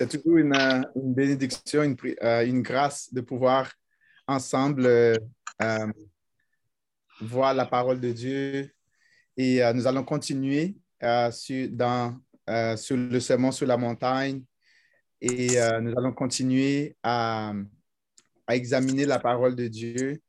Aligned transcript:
C'est 0.00 0.08
toujours 0.08 0.38
une, 0.38 0.56
euh, 0.56 0.82
bénédiction, 0.94 1.82
une, 1.82 1.94
euh, 2.22 2.46
une, 2.46 2.62
grâce 2.62 3.12
de 3.12 3.20
pouvoir 3.20 3.70
ensemble 4.26 4.86
euh, 4.86 5.14
voir 7.20 7.52
la 7.52 7.66
parole 7.66 8.00
de 8.00 8.10
Dieu. 8.10 8.72
Et 9.36 9.60
nous 9.74 9.86
allons 9.86 10.04
continuer 10.04 10.76
sur, 11.32 11.68
dans, 11.70 12.18
sur 12.76 12.96
le 12.96 13.20
sermon 13.20 13.52
sur 13.52 13.66
la 13.66 13.76
montagne. 13.76 14.42
Et 15.20 15.48
nous 15.82 15.92
allons 15.98 16.12
continuer 16.12 16.96
à, 17.02 17.52
examiner 18.48 19.04
la 19.04 19.18
parole 19.18 19.54
de 19.54 19.68
Dieu. 19.68 20.22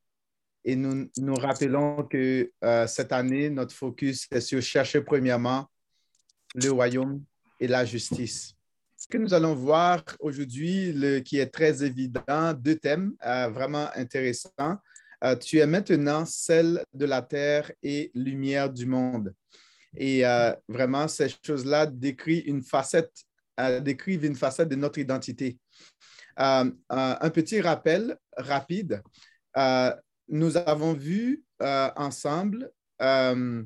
Et 0.65 0.75
nous 0.75 1.09
nous 1.17 1.35
rappelons 1.35 2.03
que 2.03 2.51
cette 2.87 3.11
année, 3.11 3.49
notre 3.49 3.73
focus 3.73 4.27
est 4.31 4.41
sur 4.41 4.61
chercher 4.61 5.01
premièrement 5.01 5.65
le 6.55 6.71
royaume 6.71 7.23
et 7.59 7.67
la 7.67 7.85
justice. 7.85 8.55
Ce 9.01 9.07
que 9.07 9.17
nous 9.17 9.33
allons 9.33 9.55
voir 9.55 10.03
aujourd'hui, 10.19 10.93
qui 11.25 11.39
est 11.39 11.47
très 11.47 11.83
évident, 11.83 12.53
deux 12.53 12.75
thèmes 12.75 13.15
euh, 13.25 13.47
vraiment 13.47 13.89
intéressants. 13.95 14.77
Euh, 15.23 15.35
tu 15.35 15.57
es 15.57 15.65
maintenant 15.65 16.23
celle 16.23 16.85
de 16.93 17.07
la 17.07 17.23
terre 17.23 17.71
et 17.81 18.11
lumière 18.13 18.69
du 18.69 18.85
monde. 18.85 19.33
Et 19.97 20.23
euh, 20.23 20.53
vraiment, 20.67 21.07
ces 21.07 21.29
choses-là 21.43 21.87
décrivent 21.87 22.47
une 22.47 22.61
facette, 22.61 23.11
décrivent 23.81 24.23
une 24.23 24.35
facette 24.35 24.69
de 24.69 24.75
notre 24.75 24.99
identité. 24.99 25.57
un 26.37 27.29
petit 27.33 27.59
rappel 27.59 28.15
rapide. 28.37 29.01
nous 30.27 30.57
avons 30.57 30.93
vu 30.93 31.41
ensemble 31.59 32.69
ceux 32.99 33.65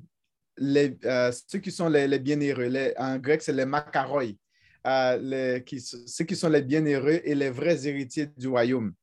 qui 1.61 1.72
sont 1.73 1.89
les, 1.89 2.20
bienheureux. 2.20 2.94
en 2.95 3.17
grec, 3.17 3.41
c'est 3.41 3.52
les 3.52 3.66
makaroi 3.66 4.27
qui, 5.66 5.80
ceux 5.81 6.25
qui 6.25 6.35
sont 6.35 6.49
les 6.49 6.62
bienheureux 6.62 7.21
et 7.23 7.35
les 7.35 7.49
vrais 7.49 7.88
héritiers 7.88 8.27
du 8.38 8.48
royaume. 8.48 8.94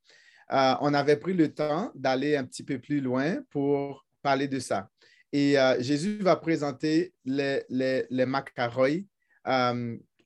Euh, 0.53 0.75
on 0.81 0.93
avait 0.93 1.17
pris 1.17 1.33
le 1.33 1.53
temps 1.53 1.91
d'aller 1.95 2.37
un 2.37 2.45
petit 2.45 2.63
peu 2.63 2.79
plus 2.79 3.01
loin 3.01 3.43
pour 3.51 4.07
parler 4.21 4.49
de 4.49 4.59
ça. 4.59 4.91
Et 5.33 5.59
euh, 5.59 5.81
Jésus 5.81 6.19
va 6.19 6.37
présenter 6.37 7.15
les, 7.25 7.65
les, 7.71 8.07
les 8.11 9.07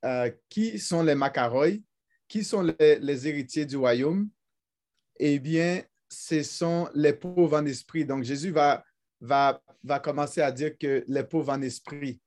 euh, 0.04 0.30
qui 0.48 0.78
sont 0.78 1.02
les 1.02 1.14
macaroi? 1.14 1.80
Qui 2.28 2.42
sont 2.42 2.62
les, 2.62 2.98
les, 2.98 3.28
héritiers 3.28 3.66
du 3.66 3.76
royaume? 3.76 4.28
Eh 5.18 5.38
bien, 5.38 5.82
ce 6.08 6.42
sont 6.42 6.88
les 6.92 7.12
pauvres 7.12 7.58
en 7.58 7.66
esprit. 7.66 8.04
Donc, 8.04 8.24
Jésus 8.24 8.50
va, 8.50 8.84
va, 9.20 9.62
va 9.84 10.00
commencer 10.00 10.40
à 10.42 10.50
dire 10.50 10.76
que 10.76 11.04
les 11.06 11.22
pauvres 11.22 11.52
en 11.52 11.62
esprit 11.62 12.20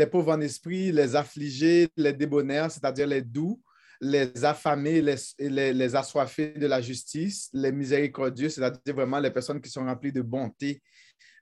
les 0.00 0.06
pauvres 0.06 0.32
en 0.32 0.40
esprit, 0.40 0.92
les 0.92 1.14
affligés, 1.14 1.88
les 1.94 2.14
débonnaires, 2.14 2.70
c'est-à-dire 2.70 3.06
les 3.06 3.20
doux, 3.20 3.60
les 4.00 4.44
affamés, 4.46 5.02
les, 5.02 5.72
les, 5.74 5.94
assoiffés 5.94 6.52
de 6.52 6.66
la 6.66 6.80
justice, 6.80 7.50
les 7.52 7.70
miséricordieux, 7.70 8.48
c'est-à-dire 8.48 8.94
vraiment 8.94 9.20
les 9.20 9.30
personnes 9.30 9.60
qui 9.60 9.68
sont 9.68 9.84
remplies 9.84 10.12
de 10.12 10.22
bonté, 10.22 10.80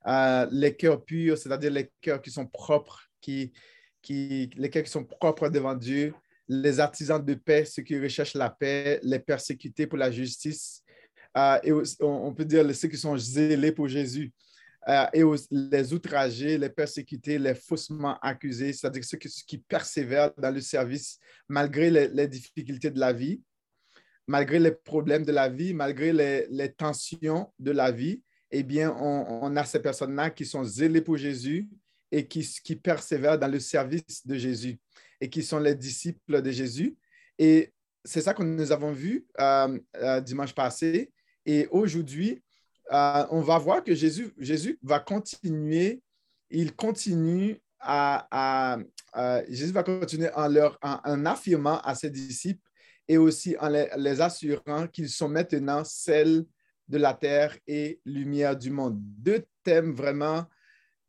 euh, 0.08 0.44
les 0.50 0.74
cœurs 0.74 1.04
purs, 1.04 1.38
c'est-à-dire 1.38 1.70
les 1.70 1.88
cœurs 2.00 2.20
qui 2.20 2.32
sont 2.32 2.46
propres, 2.46 3.00
qui, 3.20 3.52
qui, 4.02 4.50
les 4.56 4.70
cœurs 4.70 4.82
qui 4.82 4.90
sont 4.90 5.04
propres 5.04 5.48
devant 5.48 5.76
Dieu, 5.76 6.12
les 6.48 6.80
artisans 6.80 7.24
de 7.24 7.34
paix, 7.34 7.64
ceux 7.64 7.82
qui 7.82 7.96
recherchent 7.96 8.34
la 8.34 8.50
paix, 8.50 8.98
les 9.04 9.20
persécutés 9.20 9.86
pour 9.86 9.98
la 9.98 10.10
justice, 10.10 10.82
euh, 11.36 11.58
et 11.62 11.72
on, 12.00 12.34
peut 12.34 12.44
dire 12.44 12.64
ceux 12.74 12.88
qui 12.88 12.96
sont 12.96 13.16
zélés 13.16 13.70
pour 13.70 13.86
Jésus. 13.86 14.32
Euh, 14.88 15.06
et 15.12 15.22
les 15.50 15.92
outragés, 15.92 16.56
les 16.56 16.70
persécutés, 16.70 17.38
les 17.38 17.54
faussement 17.54 18.18
accusés, 18.20 18.72
c'est-à-dire 18.72 19.04
ceux 19.04 19.18
qui, 19.18 19.58
persévèrent 19.58 20.32
dans 20.38 20.50
le 20.50 20.62
service 20.62 21.18
malgré 21.46 21.90
les, 21.90 22.26
difficultés 22.26 22.90
de 22.90 22.98
la 22.98 23.12
vie, 23.12 23.42
malgré 24.26 24.58
les 24.58 24.72
problèmes 24.72 25.26
de 25.26 25.32
la 25.32 25.50
vie, 25.50 25.74
malgré 25.74 26.12
les, 26.48 26.72
tensions 26.72 27.52
de 27.58 27.70
la 27.70 27.90
vie, 27.90 28.22
eh 28.50 28.62
bien, 28.62 28.96
on, 28.98 29.54
a 29.56 29.64
ces 29.66 29.80
personnes-là 29.80 30.30
qui 30.30 30.46
sont 30.46 30.64
zélées 30.64 31.02
pour 31.02 31.18
Jésus 31.18 31.68
et 32.10 32.26
qui, 32.26 32.76
persévèrent 32.76 33.38
dans 33.38 33.48
le 33.48 33.60
service 33.60 34.26
de 34.26 34.36
Jésus 34.36 34.78
et 35.20 35.28
qui 35.28 35.42
sont 35.42 35.58
les 35.58 35.74
disciples 35.74 36.40
de 36.40 36.50
Jésus. 36.50 36.96
Et 37.38 37.74
c'est 38.02 38.22
ça 38.22 38.32
que 38.32 38.42
nous 38.42 38.72
avons 38.72 38.92
vu 38.92 39.26
euh, 39.38 39.78
euh, 39.96 40.20
dimanche 40.22 40.54
passé. 40.54 41.12
Et 41.44 41.66
aujourd'hui, 41.70 42.42
euh, 42.92 43.26
on 43.30 43.40
va 43.40 43.58
voir 43.58 43.84
que 43.84 43.94
Jésus, 43.94 44.78
va 44.82 45.00
continuer, 45.00 46.02
il 46.50 46.74
continue 46.74 47.60
à, 47.80 48.78
Jésus 49.48 49.72
va 49.72 49.82
continuer 49.82 50.30
en, 50.34 50.48
leur, 50.48 50.78
en, 50.82 51.26
affirmant 51.26 51.80
à 51.80 51.94
ses 51.94 52.10
disciples 52.10 52.68
et 53.06 53.18
aussi 53.18 53.56
en 53.60 53.68
les, 53.68 54.20
assurant 54.20 54.86
qu'ils 54.86 55.08
sont 55.08 55.28
maintenant 55.28 55.84
celles 55.84 56.44
de 56.88 56.98
la 56.98 57.14
terre 57.14 57.56
et 57.66 58.00
lumière 58.04 58.56
du 58.56 58.70
monde. 58.70 58.98
Deux 58.98 59.44
thèmes 59.62 59.92
vraiment 59.92 60.46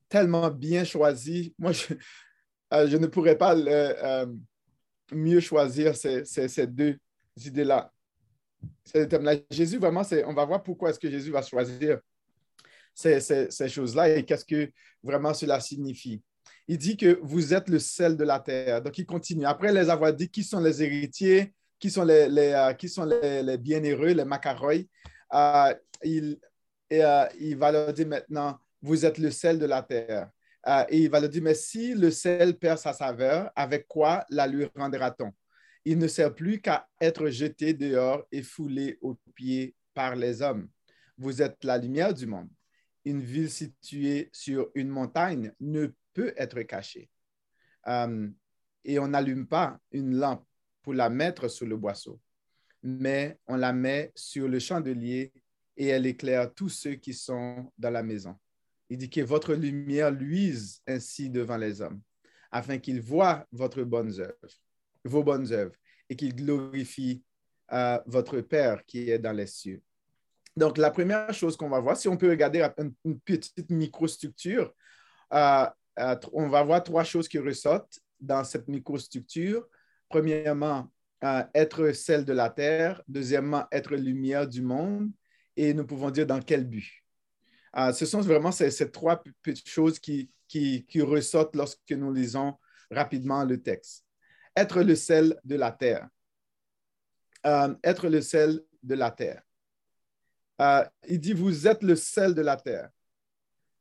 tellement 0.10 0.50
bien 0.50 0.84
choisis. 0.84 1.52
Moi, 1.58 1.72
je, 1.72 1.94
euh, 2.74 3.00
ne 3.00 3.08
pourrais 3.08 3.38
pas 3.38 3.56
euh, 3.56 4.26
mieux 5.12 5.40
choisir 5.40 5.96
ces 5.96 6.68
deux 6.68 6.98
idées-là. 7.38 7.92
Jésus, 9.50 9.78
vraiment, 9.78 10.03
on 10.25 10.34
va 10.34 10.46
voir 10.46 10.64
pourquoi 10.64 10.90
est-ce 10.90 11.00
que 11.00 11.09
Jésus 11.09 11.31
va 11.31 11.42
choisir 11.42 12.00
ces, 12.94 13.70
choses-là 13.70 14.09
et 14.09 14.25
qu'est-ce 14.25 14.46
que 14.46 14.72
vraiment 15.03 15.34
cela 15.34 15.59
signifie. 15.59 16.22
Il 16.68 16.78
dit 16.78 16.98
que 16.98 17.19
vous 17.24 17.53
êtes 17.53 17.69
le 17.69 17.80
sel 17.80 18.16
de 18.16 18.24
la 18.24 18.40
terre. 18.40 18.81
Donc, 18.81 18.98
il 18.98 19.06
continue. 19.06 19.46
Après 19.46 19.72
les 19.72 19.90
avoir 19.90 20.14
dit 20.14 20.30
qui 20.30 20.44
sont 20.44 20.59
les 20.59 20.84
héritiers, 20.84 21.53
qui 21.80 21.90
sont 21.90 22.03
les, 22.03 22.28
euh, 22.30 22.74
qui 22.74 22.90
sont 22.90 23.06
les, 23.06 23.58
bienheureux, 23.58 24.12
les 24.12 24.25
macaroi, 24.25 24.86
euh, 25.34 25.74
euh, 26.92 27.25
il 27.40 27.58
va 27.58 27.72
leur 27.72 27.94
dire 27.94 28.08
maintenant, 28.08 28.59
vous 28.81 29.06
êtes 29.06 29.18
le 29.18 29.31
sel 29.31 29.59
de 29.59 29.66
la 29.66 29.81
terre. 29.81 30.30
et 30.90 30.98
il 30.98 31.09
va 31.09 31.19
leur 31.19 31.30
dire, 31.30 31.42
mais 31.42 31.56
si 31.56 31.94
le 31.94 32.12
sel 32.12 32.58
perd 32.58 32.78
sa 32.78 32.94
saveur, 32.94 33.50
avec 33.56 33.88
quoi 33.88 34.25
la 34.30 34.46
lui 34.46 34.68
rendra-t-on? 34.75 35.31
Il 35.86 35.98
ne 35.98 36.08
sert 36.08 36.34
plus 36.34 36.60
qu'à 36.62 36.88
être 37.00 37.30
jeté 37.30 37.74
dehors 37.74 38.26
et 38.32 38.44
foulé 38.44 38.98
aux 39.02 39.16
pieds 39.36 39.76
par 39.94 40.16
les 40.16 40.42
hommes. 40.42 40.70
Vous 41.18 41.42
êtes 41.42 41.64
la 41.64 41.78
lumière 41.78 42.14
du 42.14 42.28
monde. 42.28 42.50
Une 43.06 43.22
ville 43.22 43.50
située 43.50 44.30
sur 44.32 44.70
une 44.76 44.90
montagne 44.90 45.54
ne 45.60 45.88
peut 46.14 46.34
être 46.38 46.62
cachée. 46.64 47.10
Euh, 47.88 48.30
et 48.84 49.00
on 49.00 49.08
n'allume 49.08 49.48
pas 49.48 49.80
une 49.92 50.16
lampe 50.16 50.46
pour 50.82 50.94
la 50.94 51.10
mettre 51.10 51.48
sous 51.48 51.66
le 51.66 51.78
boisseau, 51.78 52.20
mais 52.84 53.38
on 53.48 53.56
la 53.56 53.74
met 53.74 54.12
sur 54.16 54.48
le 54.48 54.60
chandelier 54.60 55.32
et 55.78 55.88
elle 55.88 56.06
éclaire 56.06 56.54
tous 56.54 56.70
ceux 56.70 56.96
qui 56.96 57.14
sont 57.14 57.72
dans 57.78 57.90
la 57.90 58.04
maison. 58.04 58.36
Il 58.90 58.98
dit 58.98 59.10
que 59.10 59.22
votre 59.22 59.54
lumière 59.54 60.12
luise 60.12 60.82
ainsi 60.88 61.30
devant 61.30 61.58
les 61.58 61.82
hommes, 61.82 62.02
afin 62.52 62.80
qu'ils 62.80 63.02
voient 63.02 63.46
votre 63.52 63.84
bonne 63.84 64.20
œuvre 64.20 64.48
vos 65.09 65.24
bonnes 65.24 65.52
œuvres 65.52 65.75
et 66.09 66.16
qu'il 66.16 66.36
glorifie 66.36 67.24
euh, 67.72 68.00
votre 68.06 68.42
Père 68.42 68.84
qui 68.86 69.09
est 69.09 69.20
dans 69.20 69.31
les 69.31 69.47
cieux. 69.47 69.81
Donc, 70.56 70.78
la 70.78 70.92
première 70.92 71.34
chose 71.34 71.56
qu'on 71.56 71.70
va 71.70 71.80
voir, 71.80 71.96
si 71.96 72.08
on 72.08 72.18
peut 72.18 72.30
regarder 72.30 72.68
une, 73.06 73.19
petite 73.19 73.69
microstructure, 73.69 74.74
euh, 75.34 75.66
euh, 76.00 76.16
on 76.34 76.50
va 76.50 76.64
voir 76.64 76.84
trois 76.84 77.03
choses 77.03 77.28
qui 77.28 77.40
ressortent 77.40 78.00
dans 78.19 78.44
cette 78.44 78.68
microstructure. 78.68 79.68
Premièrement, 80.09 80.92
être 81.53 81.92
celle 81.92 82.25
de 82.25 82.34
la 82.34 82.50
terre. 82.50 83.02
Deuxièmement, 83.08 83.66
être 83.72 83.96
lumière 83.96 84.48
du 84.48 84.62
monde. 84.62 85.12
Et 85.56 85.74
nous 85.74 85.86
pouvons 85.86 86.09
dire 86.09 86.25
dans 86.25 86.42
quel 86.42 86.66
but. 86.66 87.03
ce 87.94 88.06
sont 88.06 88.22
vraiment 88.22 88.52
ces, 88.52 88.92
trois 88.92 89.22
petites 89.44 89.69
choses 89.69 90.00
qui, 90.00 90.31
qui, 90.48 90.86
qui 90.86 91.02
ressortent 91.02 91.56
lorsque 91.56 91.92
nous 91.92 92.12
lisons 92.12 92.56
rapidement 92.90 93.44
le 93.44 93.62
texte 93.62 94.09
être 94.59 94.84
le 94.84 94.96
sel 94.96 95.39
de 95.45 95.56
la 95.56 95.72
terre. 95.72 96.07
Euh, 97.45 97.74
être 97.84 98.10
le 98.10 98.22
sel 98.22 98.62
de 98.84 98.95
la 98.95 99.12
terre. 99.12 99.42
Euh, 100.62 100.84
il 101.07 101.19
dit, 101.19 101.34
vous 101.34 101.68
êtes 101.68 101.81
le 101.81 101.95
sel 101.95 102.36
de 102.36 102.42
la 102.42 102.57
terre. 102.57 102.89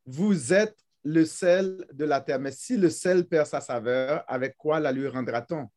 Vous 0.07 0.53
êtes 0.53 0.79
le 1.03 1.25
sel 1.25 1.85
de 1.93 2.05
la 2.05 2.21
terre. 2.21 2.39
Mais 2.39 2.53
si 2.53 2.77
le 2.77 2.91
sel 2.91 3.27
perd 3.27 3.47
sa 3.47 3.61
saveur, 3.61 4.25
avec 4.29 4.57
quoi 4.57 4.79
la 4.79 4.93
lui 4.93 5.09
rendra-t-on? 5.09 5.69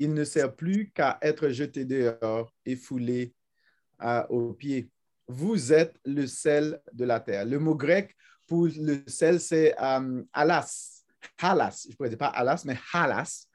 Il 0.00 0.12
ne 0.12 0.24
sert 0.24 0.54
plus 0.54 0.90
qu'à 0.90 1.18
être 1.22 1.48
jeté 1.50 1.84
dehors 1.84 2.52
et 2.66 2.74
foulé 2.74 3.32
euh, 4.02 4.26
aux 4.28 4.52
pieds. 4.52 4.90
Vous 5.28 5.72
êtes 5.72 5.96
le 6.04 6.26
sel 6.26 6.80
de 6.92 7.04
la 7.04 7.20
terre. 7.20 7.44
Le 7.44 7.60
mot 7.60 7.76
grec 7.76 8.16
pour 8.46 8.66
le 8.66 9.04
sel, 9.06 9.40
c'est 9.40 9.74
alas. 10.32 11.04
Halas. 11.38 11.84
Je 11.84 11.90
ne 11.90 11.96
pourrais 11.96 12.16
pas 12.16 12.26
alas, 12.26 12.64
mais 12.66 12.76
halas. 12.92 13.48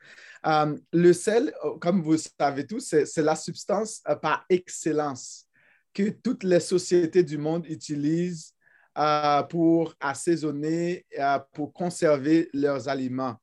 Euh, 0.45 0.77
le 0.93 1.13
sel, 1.13 1.53
euh, 1.65 1.77
comme 1.79 2.01
vous 2.01 2.17
savez 2.17 2.65
tous, 2.65 2.95
c'est 3.05 3.21
la 3.21 3.35
substance 3.35 4.01
euh, 4.07 4.15
par 4.15 4.45
excellence 4.49 5.45
que 5.93 6.09
toutes 6.09 6.43
les 6.43 6.59
sociétés 6.59 7.23
du 7.23 7.37
monde 7.37 7.65
utilisent 7.67 8.53
pour 9.49 9.93
assaisonner, 9.99 11.05
pour 11.53 11.71
conserver 11.73 12.49
leurs 12.53 12.89
aliments. 12.89 13.35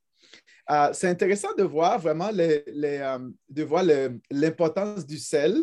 euh, 0.69 0.89
c'est 0.93 1.07
intéressant 1.07 1.53
de 1.57 1.63
voir 1.63 1.99
vraiment 1.99 2.29
euh, 2.31 3.19
de 3.49 4.19
l'importance 4.29 5.05
du 5.05 5.17
sel 5.17 5.57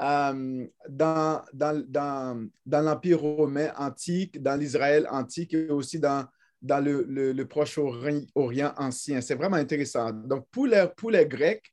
euh, 0.00 0.66
dans, 0.88 1.42
dans 1.54 2.50
l'Empire 2.66 3.20
romain 3.20 3.72
antique, 3.78 4.42
dans 4.42 4.56
l'Israël 4.58 5.06
antique 5.10 5.54
et 5.54 5.70
aussi 5.70 5.98
dans, 5.98 6.26
dans 6.62 6.82
le, 6.84 7.02
le, 7.02 7.44
Proche-Orient 7.46 8.74
ancien. 8.76 9.20
C'est 9.20 9.34
vraiment 9.34 9.56
intéressant. 9.56 10.12
Donc, 10.12 10.46
pour 10.50 10.66
les, 10.66 10.86
pour 10.96 11.10
les 11.10 11.26
Grecs, 11.26 11.72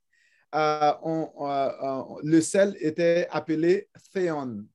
on, 0.54 2.18
le 2.24 2.42
sel 2.42 2.76
était 2.80 3.28
appelé 3.30 3.90
théon. 4.14 4.66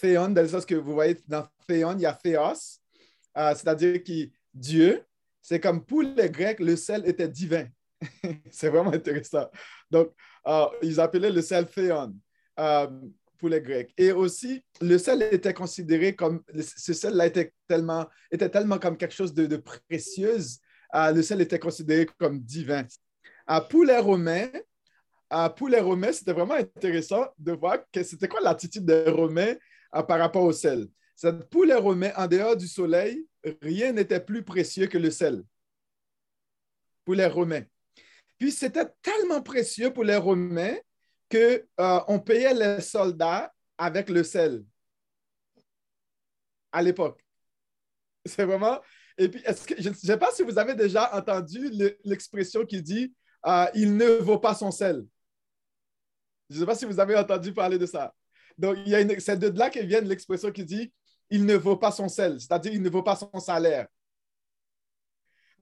Théon, 0.00 0.28
dans 0.30 0.42
le 0.42 0.48
sens 0.48 0.64
que 0.64 0.74
vous 0.74 0.92
voyez 0.92 1.18
dans 1.26 1.46
théon, 1.66 1.94
il 1.96 2.02
y 2.02 2.06
a 2.06 2.14
théos, 2.14 2.80
c'est-à-dire 3.34 4.02
qui 4.02 4.32
Dieu, 4.54 5.04
c'est 5.42 5.60
comme 5.60 5.84
pour 5.84 6.02
les 6.02 6.30
Grecs, 6.30 6.60
le 6.60 6.76
sel 6.76 7.06
était 7.06 7.28
divin. 7.28 7.66
c'est 8.50 8.68
vraiment 8.68 8.92
intéressant. 8.92 9.50
Donc, 9.90 10.12
euh, 10.46 10.66
ils 10.82 11.00
appelaient 11.00 11.32
le 11.32 11.42
sel 11.42 11.66
théon 11.66 12.14
euh, 13.38 13.40
pour 13.40 13.48
les 13.48 13.60
Grecs. 13.60 13.92
Et 13.96 14.12
aussi, 14.12 14.62
le 14.80 14.98
sel 14.98 15.22
était 15.22 15.54
considéré 15.54 16.14
comme, 16.14 16.42
ce 16.54 16.92
sel-là 16.92 17.26
était 17.26 17.52
tellement, 17.66 18.06
était 18.30 18.48
tellement 18.48 18.78
comme 18.78 18.96
quelque 18.96 19.14
chose 19.14 19.32
de, 19.34 19.56
précieux, 19.56 20.38
euh, 20.94 21.12
le 21.12 21.22
sel 21.22 21.40
était 21.40 21.58
considéré 21.58 22.06
comme 22.18 22.40
divin. 22.40 22.84
pour 23.70 23.84
les 23.84 23.98
Romains, 23.98 24.50
pour 25.56 25.68
les 25.68 25.80
Romains, 25.80 26.12
c'était 26.12 26.32
vraiment 26.32 26.54
intéressant 26.54 27.26
de 27.38 27.52
voir 27.52 27.78
que 27.92 28.02
c'était 28.02 28.28
quoi 28.28 28.40
l'attitude 28.40 28.84
des 28.84 29.10
Romains 29.10 29.54
par 29.92 30.18
rapport 30.18 30.44
au 30.44 30.52
sel. 30.52 30.86
Pour 31.50 31.64
les 31.64 31.74
Romains, 31.74 32.12
en 32.16 32.26
dehors 32.26 32.56
du 32.56 32.66
soleil, 32.66 33.26
rien 33.62 33.92
n'était 33.92 34.20
plus 34.20 34.42
précieux 34.42 34.86
que 34.86 34.98
le 34.98 35.10
sel 35.10 35.42
pour 37.04 37.14
les 37.14 37.26
Romains. 37.26 37.64
Puis 38.38 38.52
c'était 38.52 38.86
tellement 39.02 39.42
précieux 39.42 39.92
pour 39.92 40.04
les 40.04 40.16
Romains 40.16 40.76
qu'on 41.30 41.58
euh, 41.80 42.18
payait 42.18 42.54
les 42.54 42.80
soldats 42.80 43.52
avec 43.76 44.08
le 44.08 44.22
sel 44.24 44.64
à 46.72 46.82
l'époque. 46.82 47.22
C'est 48.26 48.44
vraiment. 48.44 48.80
Et 49.16 49.28
puis, 49.28 49.42
que, 49.42 49.80
je 49.80 49.88
ne 49.88 49.94
sais 49.94 50.16
pas 50.16 50.30
si 50.32 50.42
vous 50.42 50.58
avez 50.58 50.74
déjà 50.74 51.14
entendu 51.16 51.70
l'expression 52.04 52.64
qui 52.64 52.82
dit 52.82 53.14
euh, 53.46 53.66
il 53.74 53.96
ne 53.96 54.06
vaut 54.18 54.38
pas 54.38 54.54
son 54.54 54.70
sel. 54.70 55.04
Je 56.50 56.56
ne 56.56 56.60
sais 56.60 56.66
pas 56.66 56.74
si 56.74 56.84
vous 56.84 56.98
avez 56.98 57.16
entendu 57.16 57.52
parler 57.52 57.78
de 57.78 57.86
ça. 57.86 58.14
Donc, 58.56 58.78
c'est 59.18 59.38
de 59.38 59.56
là 59.56 59.70
que 59.70 59.80
vient 59.80 60.00
l'expression 60.00 60.50
qui 60.50 60.64
dit 60.64 60.92
il 61.30 61.44
ne 61.44 61.54
vaut 61.54 61.76
pas 61.76 61.92
son 61.92 62.08
sel, 62.08 62.40
c'est-à-dire 62.40 62.72
il 62.72 62.82
ne 62.82 62.88
vaut 62.88 63.02
pas 63.02 63.16
son 63.16 63.38
salaire. 63.38 63.86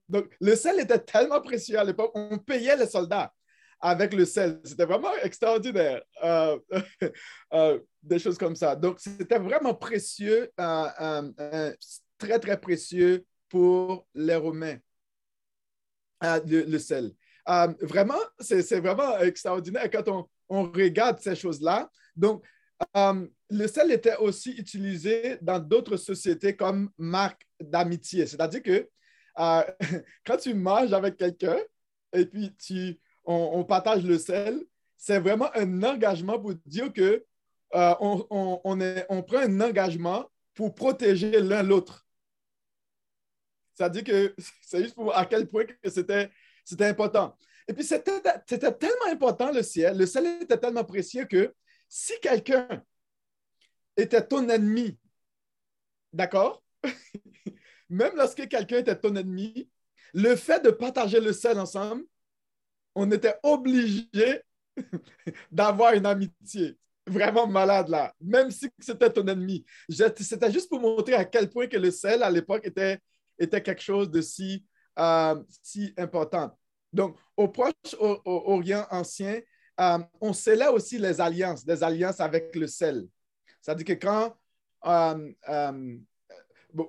Donc, 0.08 0.32
le 0.40 0.54
sel 0.54 0.78
était 0.78 1.00
tellement 1.00 1.40
précieux 1.40 1.78
à 1.78 1.84
l'époque, 1.84 2.12
on 2.14 2.38
payait 2.38 2.76
les 2.76 2.86
soldats 2.86 3.34
avec 3.80 4.14
le 4.14 4.24
sel. 4.24 4.60
C'était 4.64 4.84
vraiment 4.84 5.12
extraordinaire, 5.22 6.02
euh, 6.22 6.58
euh, 7.52 7.78
des 8.02 8.18
choses 8.18 8.38
comme 8.38 8.56
ça. 8.56 8.74
Donc, 8.76 9.00
c'était 9.00 9.38
vraiment 9.38 9.74
précieux, 9.74 10.50
euh, 10.58 11.72
très, 12.18 12.38
très 12.38 12.60
précieux 12.60 13.24
pour 13.48 14.06
les 14.14 14.36
Romains, 14.36 14.78
le, 16.22 16.78
sel. 16.78 17.12
vraiment, 17.46 18.18
c'est 18.40 18.80
vraiment 18.80 19.18
extraordinaire 19.18 19.90
quand 19.90 20.28
on, 20.48 20.70
regarde 20.72 21.18
ces 21.20 21.36
choses-là. 21.36 21.90
Donc, 22.16 22.44
le 22.94 23.66
sel 23.68 23.92
était 23.92 24.16
aussi 24.16 24.52
utilisé 24.52 25.38
dans 25.42 25.58
d'autres 25.58 25.96
sociétés 25.96 26.56
comme 26.56 26.90
marque 26.98 27.46
d'amitié. 27.60 28.26
C'est-à-dire 28.26 28.62
que 28.62 28.88
quand 30.26 30.36
tu 30.38 30.54
manges 30.54 30.92
avec 30.92 31.16
quelqu'un 31.16 31.58
et 32.12 32.24
puis 32.24 32.54
tu, 32.56 32.98
on, 33.26 33.64
partage 33.64 34.04
le 34.04 34.18
sel, 34.18 34.64
c'est 34.96 35.18
vraiment 35.18 35.50
un 35.54 35.82
engagement 35.82 36.38
pour 36.38 36.54
dire 36.64 36.92
que 36.92 37.24
euh, 37.74 37.94
on, 38.00 39.22
prend 39.22 39.38
un 39.38 39.60
engagement 39.60 40.30
pour 40.54 40.74
protéger 40.74 41.40
l'un 41.40 41.62
l'autre. 41.62 42.06
C'est-à-dire 43.74 44.04
que 44.04 44.34
c'est 44.62 44.82
juste 44.82 44.94
pour 44.94 45.16
à 45.16 45.26
quel 45.26 45.48
point 45.48 45.64
c'était 45.84 46.30
important. 46.80 47.36
Et 47.68 47.74
puis, 47.74 47.84
c'était, 47.84 48.22
c'était 48.46 48.72
tellement 48.72 49.10
important, 49.10 49.50
le 49.50 49.62
ciel, 49.62 49.98
le 49.98 50.06
sel 50.06 50.26
était 50.40 50.56
tellement 50.56 50.84
précieux 50.84 51.24
que 51.24 51.52
si 51.88 52.12
quelqu'un 52.20 52.82
était 53.96 54.24
ton 54.24 54.48
ennemi, 54.48 54.96
d'accord? 56.12 56.62
Même 57.88 58.14
lorsque 58.16 58.46
quelqu'un 58.48 58.78
était 58.78 58.96
ton 58.96 59.16
ennemi, 59.16 59.68
le 60.14 60.36
fait 60.36 60.62
de 60.62 60.70
partager 60.70 61.20
le 61.20 61.32
sel 61.32 61.58
ensemble, 61.58 62.04
on 62.96 63.10
était 63.12 63.34
obligé 63.42 64.40
d'avoir 65.52 65.92
une 65.92 66.06
amitié 66.06 66.76
vraiment 67.06 67.46
malade 67.46 67.88
là, 67.88 68.12
même 68.20 68.50
si 68.50 68.68
c'était 68.80 69.12
ton 69.12 69.26
ennemi. 69.28 69.64
C'était 69.88 70.50
juste 70.50 70.68
pour 70.68 70.80
montrer 70.80 71.14
à 71.14 71.24
quel 71.24 71.48
point 71.48 71.68
que 71.68 71.76
le 71.76 71.90
sel 71.90 72.22
à 72.22 72.30
l'époque 72.30 72.66
était, 72.66 72.98
était 73.38 73.62
quelque 73.62 73.82
chose 73.82 74.10
de 74.10 74.20
si, 74.20 74.64
euh, 74.98 75.40
si 75.62 75.94
important. 75.96 76.50
Donc, 76.92 77.16
au 77.36 77.48
Proche-Orient 77.48 78.86
ancien, 78.90 79.40
euh, 79.78 79.98
on 80.20 80.32
scellait 80.32 80.68
aussi 80.68 80.98
les 80.98 81.20
alliances, 81.20 81.64
des 81.64 81.84
alliances 81.84 82.18
avec 82.18 82.56
le 82.56 82.66
sel. 82.66 83.06
C'est-à-dire 83.60 83.86
que 83.86 83.92
quand 83.92 84.34
euh, 84.86 85.98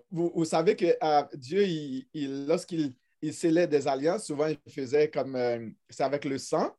vous, 0.09 0.45
savez 0.45 0.75
que 0.75 1.35
Dieu, 1.35 1.65
lorsqu'il 2.47 2.95
il 3.21 3.33
scellait 3.33 3.67
des 3.67 3.87
alliances, 3.87 4.25
souvent 4.25 4.47
il 4.47 4.71
faisait 4.71 5.09
comme 5.09 5.73
c'est 5.89 6.03
avec 6.03 6.25
le 6.25 6.37
sang. 6.37 6.75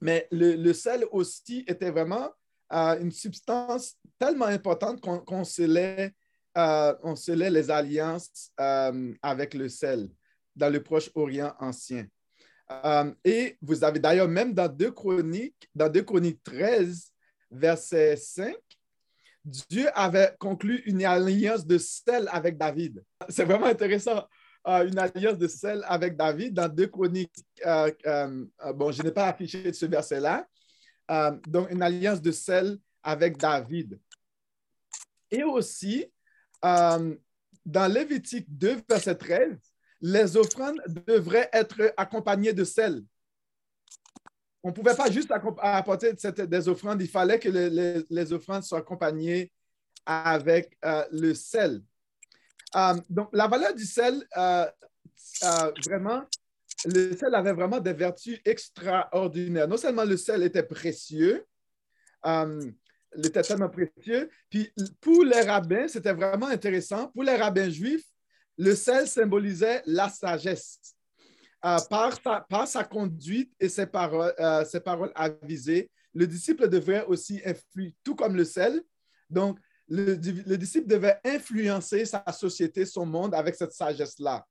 Mais 0.00 0.26
le, 0.30 0.72
sel 0.72 1.06
aussi 1.12 1.64
était 1.68 1.90
vraiment 1.90 2.30
une 2.70 3.12
substance 3.12 3.96
tellement 4.18 4.46
importante 4.46 5.00
qu'on 5.00 5.44
scellait, 5.44 6.12
on 6.56 7.14
scellait 7.14 7.50
les 7.50 7.70
alliances 7.70 8.50
avec 9.22 9.54
le 9.54 9.68
sel 9.68 10.08
dans 10.54 10.70
le 10.70 10.82
Proche-Orient 10.82 11.54
ancien. 11.60 12.06
Euh, 12.84 13.12
et 13.24 13.58
vous 13.60 13.84
avez 13.84 13.98
d'ailleurs 13.98 14.28
même 14.28 14.54
dans 14.54 14.68
2 14.68 14.90
Chroniques, 14.92 15.68
dans 15.74 15.88
2 15.88 16.02
Chroniques 16.02 16.42
13, 16.42 17.12
verset 17.50 18.16
5, 18.16 18.54
Dieu 19.44 19.88
avait 19.94 20.34
conclu 20.38 20.82
une 20.86 21.04
alliance 21.04 21.66
de 21.66 21.76
sel 21.78 22.28
avec 22.30 22.56
David. 22.56 23.02
C'est 23.28 23.44
vraiment 23.44 23.66
intéressant. 23.66 24.24
Euh, 24.68 24.86
une 24.86 24.98
alliance 24.98 25.38
de 25.38 25.48
sel 25.48 25.82
avec 25.86 26.16
David 26.16 26.54
dans 26.54 26.68
2 26.68 26.86
Chroniques. 26.86 27.44
Euh, 27.66 27.90
bon, 28.74 28.92
je 28.92 29.02
n'ai 29.02 29.10
pas 29.10 29.26
affiché 29.26 29.72
ce 29.72 29.86
verset-là. 29.86 30.46
donc, 31.46 31.70
une 31.70 31.82
alliance 31.82 32.22
de 32.22 32.30
sel 32.30 32.78
avec 33.02 33.36
David. 33.36 33.98
Et 35.30 35.42
aussi, 35.42 36.06
dans 36.62 37.92
Lévitique 37.92 38.46
2, 38.48 38.82
verset 38.88 39.16
13, 39.16 39.58
les 40.02 40.36
offrandes 40.36 40.80
devraient 41.06 41.48
être 41.52 41.94
accompagnées 41.96 42.52
de 42.52 42.64
sel. 42.64 43.02
On 44.62 44.68
ne 44.68 44.74
pouvait 44.74 44.94
pas 44.94 45.10
juste 45.10 45.32
apporter 45.32 46.12
des 46.46 46.68
offrandes, 46.68 47.00
il 47.00 47.08
fallait 47.08 47.38
que 47.38 47.48
les, 47.48 48.32
offrandes 48.32 48.62
soient 48.62 48.78
accompagnées 48.78 49.50
avec 50.06 50.76
euh, 50.84 51.04
le 51.10 51.34
sel. 51.34 51.82
Euh, 52.76 52.94
donc, 53.08 53.28
la 53.32 53.46
valeur 53.48 53.74
du 53.74 53.84
sel, 53.84 54.26
euh, 54.36 54.66
vraiment, 55.86 56.22
le 56.84 57.16
sel 57.16 57.34
avait 57.34 57.52
vraiment 57.52 57.80
des 57.80 57.92
vertus 57.92 58.40
extraordinaires. 58.44 59.68
Non 59.68 59.76
seulement 59.76 60.04
le 60.04 60.16
sel 60.16 60.42
était 60.42 60.62
précieux, 60.62 61.44
il 62.24 63.26
était 63.26 63.42
tellement 63.42 63.68
précieux, 63.68 64.30
puis 64.48 64.72
pour 65.00 65.24
les 65.24 65.42
rabbins, 65.42 65.88
c'était 65.88 66.12
vraiment 66.12 66.46
intéressant. 66.46 67.08
Pour 67.08 67.24
les 67.24 67.36
rabbins 67.36 67.68
juifs, 67.68 68.06
le 68.58 68.74
sel 68.74 69.06
symbolisait 69.06 69.82
la 69.86 70.08
sagesse. 70.08 70.78
Euh, 71.64 71.78
par, 71.88 72.20
sa, 72.20 72.40
par, 72.40 72.66
sa, 72.66 72.82
conduite 72.82 73.52
et 73.60 73.68
ses 73.68 73.86
paroles, 73.86 74.34
euh, 74.40 74.64
ses 74.64 74.80
paroles 74.80 75.12
avisées, 75.14 75.90
le 76.12 76.26
disciple 76.26 76.68
devrait 76.68 77.04
aussi 77.06 77.40
influer, 77.44 77.94
tout 78.02 78.16
comme 78.16 78.34
le 78.34 78.44
sel. 78.44 78.82
Donc, 79.30 79.58
le, 79.92 80.14
le, 80.14 80.56
disciple 80.56 80.86
devait 80.86 81.20
influencer 81.22 82.06
sa 82.06 82.24
société, 82.32 82.86
son 82.86 83.04
monde 83.04 83.34
avec 83.34 83.54
cette 83.54 83.72
sagesse-là. 83.72 84.46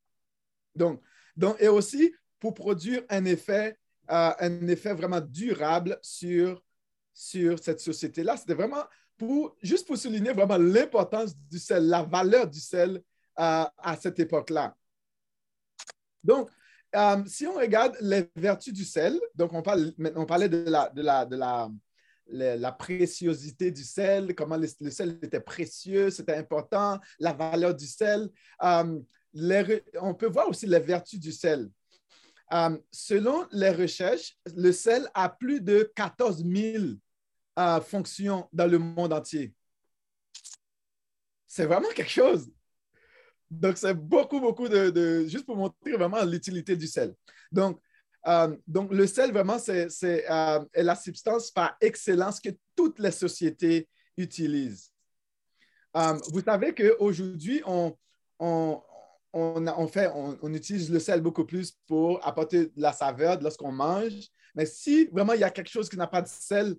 Donc, 0.75 1.01
donc, 1.35 1.55
et 1.59 1.67
aussi 1.67 2.13
pour 2.39 2.53
produire 2.53 3.03
un 3.09 3.25
effet, 3.25 3.77
euh, 4.11 4.31
un 4.39 4.67
effet 4.67 4.93
vraiment 4.93 5.19
durable 5.21 5.97
sur, 6.03 6.61
sur 7.13 7.57
cette 7.57 7.79
société-là. 7.79 8.37
C'était 8.37 8.53
vraiment 8.53 8.83
pour, 9.17 9.55
juste 9.63 9.87
pour 9.87 9.97
souligner 9.97 10.31
vraiment 10.31 10.57
l'importance 10.57 11.35
du 11.35 11.57
sel, 11.57 11.87
la 11.87 12.03
valeur 12.03 12.47
du 12.47 12.59
sel 12.59 13.01
à 13.35 13.97
cette 13.99 14.19
époque-là. 14.19 14.75
Donc, 16.23 16.51
euh, 16.95 17.23
si 17.25 17.47
on 17.47 17.55
regarde 17.55 17.97
les 18.01 18.29
vertus 18.35 18.73
du 18.73 18.85
sel, 18.85 19.19
donc 19.33 19.53
on, 19.53 19.63
parle, 19.63 19.91
on 20.15 20.25
parlait 20.25 20.49
de 20.49 20.69
la, 20.69 20.89
de 20.89 21.01
la, 21.01 21.25
de 21.25 21.35
la, 21.35 21.69
la, 22.27 22.71
préciosité 22.71 23.71
du 23.71 23.83
sel, 23.83 24.33
comment 24.35 24.57
le, 24.57 24.67
sel 24.67 25.19
était 25.21 25.39
précieux, 25.39 26.09
c'était 26.09 26.35
important, 26.35 26.99
la 27.19 27.33
valeur 27.33 27.75
du 27.75 27.87
sel. 27.87 28.29
Euh, 28.63 28.99
on 30.01 30.13
peut 30.13 30.27
voir 30.27 30.49
aussi 30.49 30.65
les 30.65 30.79
vertus 30.79 31.19
du 31.19 31.31
sel. 31.31 31.69
Euh, 32.53 32.77
selon 32.91 33.47
les 33.51 33.69
recherches, 33.69 34.37
le 34.55 34.71
sel 34.71 35.09
a 35.13 35.29
plus 35.29 35.61
de 35.61 35.91
14 35.95 36.43
000 36.43 36.83
euh, 37.59 37.81
fonctions 37.81 38.47
dans 38.51 38.67
le 38.67 38.77
monde 38.77 39.13
entier. 39.13 39.53
C'est 41.47 41.65
vraiment 41.65 41.89
quelque 41.89 42.11
chose. 42.11 42.51
Donc, 43.49 43.77
c'est 43.77 43.93
beaucoup, 43.93 44.39
beaucoup 44.39 44.69
de, 44.69 45.25
Juste 45.27 45.45
pour 45.45 45.57
montrer 45.57 45.91
vraiment 45.91 46.23
l'utilité 46.23 46.75
du 46.77 46.87
sel. 46.87 47.13
Donc, 47.51 47.81
euh, 48.27 48.55
donc, 48.67 48.93
le 48.93 49.07
sel, 49.07 49.31
vraiment, 49.31 49.57
c'est 49.59 49.87
la 50.27 50.95
substance 50.95 51.51
par 51.51 51.75
excellence 51.81 52.39
que 52.39 52.49
toutes 52.75 52.99
les 52.99 53.11
sociétés 53.11 53.87
utilisent. 54.17 54.91
vous 55.93 56.41
savez 56.45 56.73
qu'aujourd'hui, 56.73 57.61
on, 57.65 57.95
on, 59.33 59.87
fait, 59.87 60.09
on, 60.13 60.53
utilise 60.53 60.91
le 60.91 60.99
sel 60.99 61.21
beaucoup 61.21 61.45
plus 61.45 61.71
pour 61.87 62.25
apporter 62.25 62.65
de 62.65 62.71
la 62.75 62.93
saveur 62.93 63.39
lorsqu'on 63.41 63.71
mange. 63.71 64.27
Mais 64.55 64.65
si 64.65 65.05
vraiment 65.05 65.33
il 65.33 65.39
y 65.39 65.45
a 65.45 65.49
quelque 65.49 65.69
chose 65.69 65.89
qui 65.89 65.97
n'a 65.97 66.07
pas 66.07 66.21
de 66.21 66.27
sel, 66.27 66.75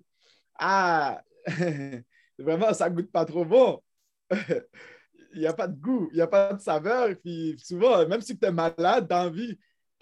ah, 0.59 1.21
vraiment, 2.37 2.73
ça 2.73 2.89
ne 2.89 2.95
goûte 2.95 3.11
pas 3.11 3.25
trop 3.25 3.45
bon. 3.45 3.81
il 4.31 5.39
n'y 5.39 5.47
a 5.47 5.53
pas 5.53 5.67
de 5.67 5.79
goût, 5.79 6.09
il 6.11 6.15
n'y 6.15 6.21
a 6.21 6.27
pas 6.27 6.53
de 6.53 6.61
saveur. 6.61 7.15
Puis 7.23 7.55
souvent, 7.63 8.07
même 8.07 8.21
si 8.21 8.37
tu 8.37 8.45
es 8.45 8.51
malade, 8.51 9.07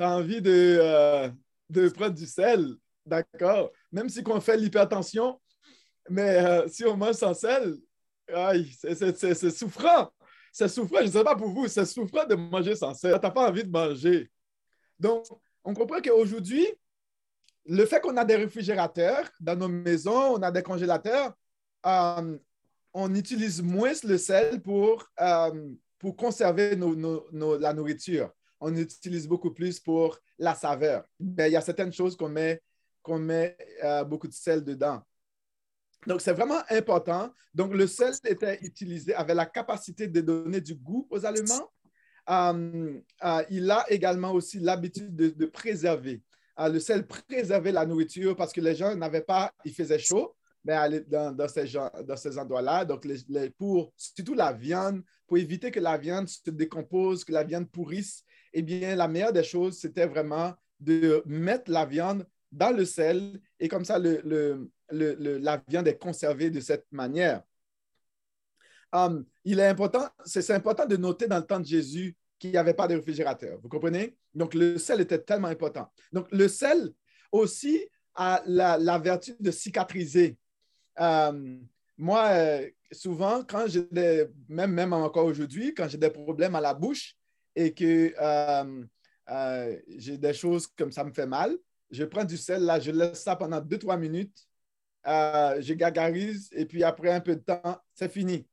tu 0.01 0.07
envie, 0.07 0.41
de, 0.41 0.77
euh, 0.81 1.29
de 1.69 1.89
prendre 1.89 2.15
du 2.15 2.25
sel. 2.25 2.75
D'accord? 3.05 3.71
Même 3.91 4.09
si 4.09 4.23
on 4.27 4.41
fait 4.41 4.57
l'hypertension, 4.57 5.39
mais 6.09 6.43
euh, 6.43 6.67
si 6.67 6.85
on 6.85 6.97
mange 6.97 7.15
sans 7.15 7.33
sel, 7.33 7.75
c'est 8.27 9.51
souffrant 9.51 10.11
c'est 10.51 10.67
souffrant, 10.67 10.99
je 10.99 11.05
ne 11.05 11.11
sais 11.11 11.23
pas 11.23 11.35
pour 11.35 11.49
vous, 11.49 11.67
c'est 11.67 11.85
souffrant 11.85 12.25
de 12.25 12.35
manger 12.35 12.75
sans 12.75 12.93
sel. 12.93 13.13
Tu 13.13 13.25
n'as 13.25 13.31
pas 13.31 13.49
envie 13.49 13.63
de 13.63 13.69
manger. 13.69 14.29
Donc, 14.99 15.25
on 15.63 15.73
comprend 15.73 16.01
qu'aujourd'hui, 16.01 16.67
le 17.65 17.85
fait 17.85 18.01
qu'on 18.01 18.17
a 18.17 18.25
des 18.25 18.35
réfrigérateurs 18.35 19.29
dans 19.39 19.55
nos 19.55 19.67
maisons, 19.67 20.35
on 20.35 20.41
a 20.41 20.51
des 20.51 20.63
congélateurs, 20.63 21.31
euh, 21.85 22.37
on 22.93 23.15
utilise 23.15 23.61
moins 23.61 23.93
le 24.03 24.17
sel 24.17 24.61
pour, 24.61 25.07
pour 25.97 26.15
conserver 26.17 26.75
la 26.75 27.73
nourriture. 27.73 28.31
On 28.61 28.75
utilise 28.75 29.27
beaucoup 29.27 29.51
plus 29.51 29.79
pour 29.79 30.19
la 30.37 30.53
saveur. 30.53 31.03
Mais 31.19 31.49
il 31.49 31.53
y 31.53 31.57
a 31.57 31.61
certaines 31.61 31.91
choses 31.91 32.15
qu'on 32.15 32.29
met, 32.29 32.61
qu'on 33.01 33.17
met 33.17 33.57
euh, 33.83 34.03
beaucoup 34.03 34.27
de 34.27 34.33
sel 34.33 34.63
dedans. 34.63 35.01
Donc, 36.05 36.21
c'est 36.21 36.33
vraiment 36.33 36.61
important. 36.69 37.33
Donc, 37.53 37.73
le 37.73 37.87
sel 37.87 38.13
était 38.25 38.59
utilisé, 38.61 39.13
avait 39.15 39.33
la 39.33 39.47
capacité 39.47 40.07
de 40.07 40.21
donner 40.21 40.61
du 40.61 40.75
goût 40.75 41.07
aux 41.09 41.25
aliments. 41.25 41.71
Euh, 42.29 42.99
euh, 43.23 43.43
il 43.49 43.69
a 43.69 43.83
également 43.89 44.31
aussi 44.31 44.59
l'habitude 44.59 45.15
de, 45.15 45.45
préserver. 45.47 46.21
Le 46.57 46.79
sel 46.79 47.07
préservait 47.07 47.71
la 47.71 47.85
nourriture 47.85 48.35
parce 48.35 48.53
que 48.53 48.61
les 48.61 48.75
gens 48.75 48.95
n'avaient 48.95 49.21
pas, 49.21 49.51
il 49.65 49.73
faisait 49.73 49.97
chaud, 49.97 50.35
mais 50.63 51.01
dans, 51.01 51.35
dans 51.35 51.47
ces, 51.47 51.65
dans 52.05 52.17
ces 52.17 52.37
endroits-là. 52.37 52.85
Donc, 52.85 53.07
pour 53.57 53.91
surtout 53.97 54.35
la 54.35 54.53
viande, 54.53 55.01
pour 55.25 55.37
éviter 55.37 55.71
que 55.71 55.79
la 55.79 55.97
viande 55.97 56.27
se 56.27 56.49
décompose, 56.49 57.23
que 57.23 57.31
la 57.31 57.43
viande 57.43 57.69
pourrisse, 57.69 58.23
eh 58.53 58.61
bien, 58.61 58.95
la 58.95 59.07
meilleure 59.07 59.33
des 59.33 59.43
choses, 59.43 59.77
c'était 59.77 60.07
vraiment 60.07 60.53
de 60.79 61.23
mettre 61.25 61.71
la 61.71 61.85
viande 61.85 62.25
dans 62.51 62.75
le 62.75 62.85
sel 62.85 63.39
et 63.59 63.67
comme 63.67 63.85
ça, 63.85 63.97
la 63.99 65.63
viande 65.67 65.87
est 65.87 65.97
conservée 65.97 66.49
de 66.49 66.59
cette 66.59 66.85
manière. 66.91 67.43
Um, 68.93 69.25
il 69.45 69.59
est 69.59 69.67
important, 69.67 70.09
c'est 70.25 70.49
important 70.51 70.85
de 70.85 70.97
noter 70.97 71.27
dans 71.27 71.37
le 71.37 71.45
temps 71.45 71.59
de 71.59 71.65
Jésus 71.65 72.17
qu'il 72.37 72.51
n'y 72.51 72.57
avait 72.57 72.73
pas 72.73 72.87
de 72.87 72.95
réfrigérateur. 72.95 73.57
Vous 73.61 73.69
comprenez? 73.69 74.17
Donc, 74.33 74.53
le 74.53 74.77
sel 74.77 74.99
était 74.99 75.19
tellement 75.19 75.47
important. 75.47 75.89
Donc, 76.11 76.27
le 76.31 76.47
sel 76.49 76.91
aussi 77.31 77.87
a 78.15 78.41
la, 78.45 78.97
vertu 78.99 79.33
de 79.39 79.51
cicatriser. 79.51 80.37
Um, 80.97 81.65
moi, 81.97 82.27
euh, 82.31 82.69
souvent, 82.91 83.43
quand 83.47 83.67
j'ai 83.67 83.83
des, 83.91 84.27
même, 84.49 84.73
même 84.73 84.91
encore 84.91 85.25
aujourd'hui, 85.25 85.73
quand 85.73 85.87
j'ai 85.87 85.97
des 85.97 86.09
problèmes 86.09 86.55
à 86.55 86.61
la 86.61 86.73
bouche 86.73 87.15
et 87.55 87.73
que 87.73 88.13
um, 88.19 88.87
euh, 89.29 89.77
j'ai 89.97 90.17
des 90.17 90.33
choses 90.33 90.67
comme 90.67 90.91
ça 90.91 91.03
me 91.03 91.13
fait 91.13 91.27
mal, 91.27 91.57
je 91.89 92.03
prends 92.03 92.23
du 92.23 92.37
sel, 92.37 92.63
là, 92.63 92.79
je 92.79 92.91
laisse 92.91 93.21
ça 93.23 93.35
pendant 93.35 93.59
2-3 93.59 93.99
minutes 93.99 94.47
euh, 95.07 95.59
je 95.61 95.73
gargarise 95.73 96.49
et 96.51 96.65
puis 96.65 96.83
après 96.83 97.11
un 97.11 97.21
peu 97.21 97.35
de 97.35 97.41
temps, 97.41 97.81
c'est 97.93 98.11
fini. 98.11 98.47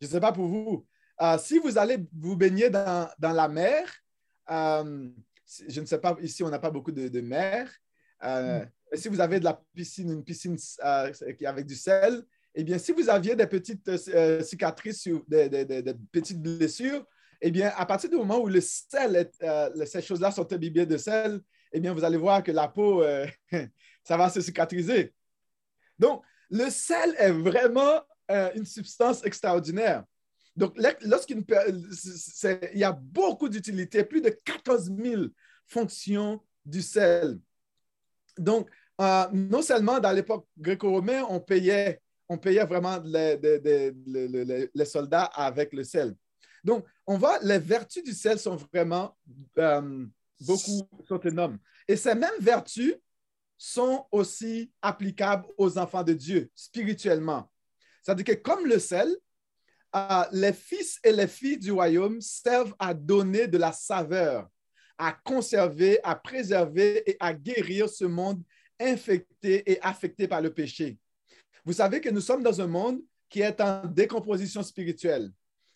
Je 0.00 0.06
ne 0.06 0.10
sais 0.10 0.20
pas 0.20 0.32
pour 0.32 0.48
vous. 0.48 0.86
Euh, 1.22 1.38
si 1.38 1.58
vous 1.58 1.78
allez 1.78 1.98
vous 2.18 2.36
baigner 2.36 2.70
dans, 2.70 3.10
la 3.20 3.48
mer, 3.48 3.88
euh, 4.50 5.08
je 5.68 5.80
ne 5.80 5.86
sais 5.86 5.98
pas, 5.98 6.16
ici 6.22 6.42
on 6.42 6.48
n'a 6.48 6.58
pas 6.58 6.70
beaucoup 6.70 6.90
de, 6.90 7.20
mer. 7.20 7.70
Mm. 8.22 8.62
Si 8.94 9.08
vous 9.08 9.20
avez 9.20 9.38
de 9.38 9.44
la 9.44 9.62
piscine, 9.74 10.10
une 10.10 10.24
piscine 10.24 10.56
avec 10.82 11.66
du 11.66 11.76
sel, 11.76 12.24
eh 12.54 12.64
bien, 12.64 12.78
si 12.78 12.90
vous 12.90 13.08
aviez 13.08 13.36
des 13.36 13.46
petites 13.46 13.96
cicatrices, 14.42 15.08
des, 15.28 15.94
petites 16.10 16.42
blessures, 16.42 17.06
eh 17.40 17.50
bien, 17.50 17.72
à 17.76 17.86
partir 17.86 18.10
du 18.10 18.16
moment 18.16 18.38
où 18.38 18.48
le 18.48 18.60
sel, 18.60 19.30
ces 19.86 20.02
choses-là 20.02 20.30
sont 20.30 20.52
imbibées 20.52 20.86
de 20.86 20.96
sel, 20.96 21.40
eh 21.72 21.80
bien, 21.80 21.92
vous 21.92 22.04
allez 22.04 22.16
voir 22.16 22.42
que 22.42 22.52
la 22.52 22.68
peau, 22.68 23.02
ça 24.04 24.16
va 24.16 24.28
se 24.28 24.40
cicatriser. 24.40 25.14
Donc, 25.98 26.22
le 26.50 26.68
sel 26.70 27.14
est 27.18 27.30
vraiment 27.30 28.02
euh, 28.30 28.50
une 28.54 28.64
substance 28.64 29.24
extraordinaire. 29.24 30.04
Donc, 30.56 30.76
lorsqu'il 31.02 31.44
y 32.74 32.84
a 32.84 32.92
beaucoup 32.92 33.48
d'utilités, 33.48 34.04
plus 34.04 34.20
de 34.20 34.30
14 34.30 34.90
000 34.96 35.22
fonctions 35.66 36.40
du 36.64 36.82
sel. 36.82 37.38
Donc, 38.36 38.68
euh, 39.00 39.26
non 39.32 39.62
seulement 39.62 39.98
dans 40.00 40.12
l'époque 40.12 40.46
gréco-romaine, 40.58 41.24
on 41.28 41.40
payait, 41.40 42.00
on 42.28 42.38
payait 42.38 42.64
vraiment 42.64 42.98
les, 43.04 43.38
soldats 44.84 45.24
avec 45.24 45.72
le 45.72 45.84
sel. 45.84 46.14
Donc, 46.64 46.84
on 47.06 47.18
voit 47.18 47.38
les 47.40 47.58
vertus 47.58 48.02
du 48.02 48.12
sel 48.12 48.38
sont 48.38 48.56
vraiment 48.56 49.16
euh, 49.58 50.06
beaucoup, 50.40 50.88
sont 51.06 51.20
énormes. 51.20 51.58
Et 51.88 51.96
ces 51.96 52.14
mêmes 52.14 52.40
vertus 52.40 52.94
sont 53.56 54.06
aussi 54.10 54.72
applicables 54.80 55.46
aux 55.58 55.76
enfants 55.78 56.04
de 56.04 56.12
Dieu 56.12 56.50
spirituellement. 56.54 57.50
C'est-à-dire 58.02 58.24
que 58.24 58.40
comme 58.40 58.66
le 58.66 58.78
sel, 58.78 59.14
euh, 59.94 60.24
les 60.32 60.52
fils 60.52 60.98
et 61.04 61.12
les 61.12 61.26
filles 61.26 61.58
du 61.58 61.72
royaume 61.72 62.20
servent 62.20 62.74
à 62.78 62.94
donner 62.94 63.48
de 63.48 63.58
la 63.58 63.72
saveur, 63.72 64.48
à 64.96 65.12
conserver, 65.12 65.98
à 66.02 66.14
préserver 66.14 67.02
et 67.10 67.16
à 67.20 67.34
guérir 67.34 67.88
ce 67.88 68.04
monde 68.04 68.42
infecté 68.78 69.70
et 69.70 69.80
affecté 69.82 70.26
par 70.26 70.40
le 70.40 70.54
péché. 70.54 70.98
Vous 71.64 71.74
savez 71.74 72.00
que 72.00 72.08
nous 72.08 72.20
sommes 72.20 72.42
dans 72.42 72.60
un 72.60 72.66
monde 72.66 73.00
qui 73.28 73.40
est 73.40 73.60
en 73.60 73.84
décomposition 73.86 74.62
spirituelle. 74.62 75.30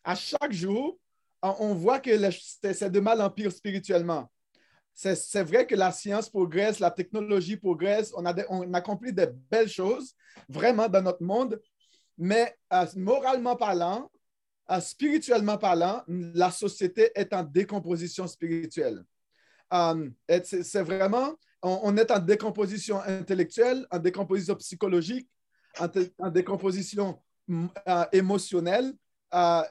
À 0.05 0.15
chaque 0.15 0.53
jour, 0.53 0.99
on 1.43 1.75
voit 1.75 1.99
que 1.99 2.11
c'est 2.31 2.91
de 2.91 3.01
mal 3.01 3.21
en 3.21 3.31
pire 3.31 3.53
spirituellement. 3.53 4.31
C'est 4.95 5.43
vrai 5.43 5.67
que 5.67 5.75
la 5.75 5.91
science 5.91 6.31
progresse, 6.31 6.79
la 6.79 6.91
technologie 6.91 7.57
progresse, 7.57 8.13
on, 8.17 8.25
a 8.25 8.77
accomplit 8.77 9.13
de 9.13 9.27
belles 9.51 9.69
choses 9.69 10.15
vraiment 10.49 10.89
dans 10.89 11.03
notre 11.03 11.23
monde, 11.23 11.61
mais 12.17 12.57
euh, 12.73 12.87
moralement 12.97 13.57
parlant, 13.57 14.11
euh, 14.71 14.81
spirituellement 14.81 15.59
parlant, 15.59 16.03
la 16.07 16.51
société 16.53 17.11
est 17.15 17.33
en 17.33 17.43
décomposition 17.43 18.29
spirituelle. 18.29 19.05
Euh, 19.73 20.09
c'est 20.45 20.83
vraiment, 20.83 21.35
on, 21.61 21.97
est 21.97 22.11
en 22.13 22.21
décomposition 22.21 23.01
intellectuelle, 23.01 23.87
en 23.91 23.99
décomposition 23.99 24.55
psychologique, 24.55 25.29
en, 25.81 26.31
décomposition 26.31 27.21
émotionnelle 28.13 28.95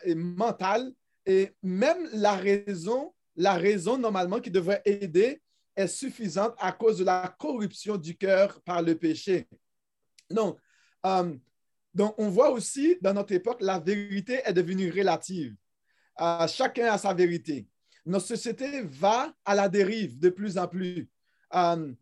et 0.04 0.16
mentale, 0.16 0.92
et 1.26 1.52
même 1.62 2.10
la 2.14 2.36
raison 2.36 3.14
la 3.36 3.54
raison 3.54 3.98
normalement 3.98 4.40
qui 4.40 4.52
devrait 4.52 4.82
aider 4.86 5.42
est 5.76 5.88
suffisante 5.88 6.54
à 6.60 6.72
cause 6.72 7.00
de 7.00 7.04
la 7.04 7.36
corruption 7.40 7.98
du 7.98 8.16
cœur 8.16 8.62
par 8.62 8.82
le 8.82 8.96
péché. 8.96 9.48
Donc, 10.30 10.60
euh, 11.06 11.34
donc, 11.94 12.16
on 12.18 12.30
voit 12.30 12.52
aussi 12.52 12.98
dans 13.02 13.14
notre 13.14 13.34
époque, 13.34 13.62
la 13.62 13.80
vérité 13.80 14.42
est 14.46 14.54
devenue 14.54 14.90
relative. 14.90 15.56
Euh, 16.22 16.48
chacun 16.48 16.92
a 16.92 16.98
sa 16.98 17.14
vérité. 17.14 17.68
Notre 18.06 18.26
société 18.26 18.82
va 18.84 19.34
à 19.46 19.56
la 19.56 19.70
dérive 19.70 20.20
de 20.20 20.30
plus 20.30 20.58
en 20.58 20.68
plus. 20.68 21.08
Euh, 21.56 21.94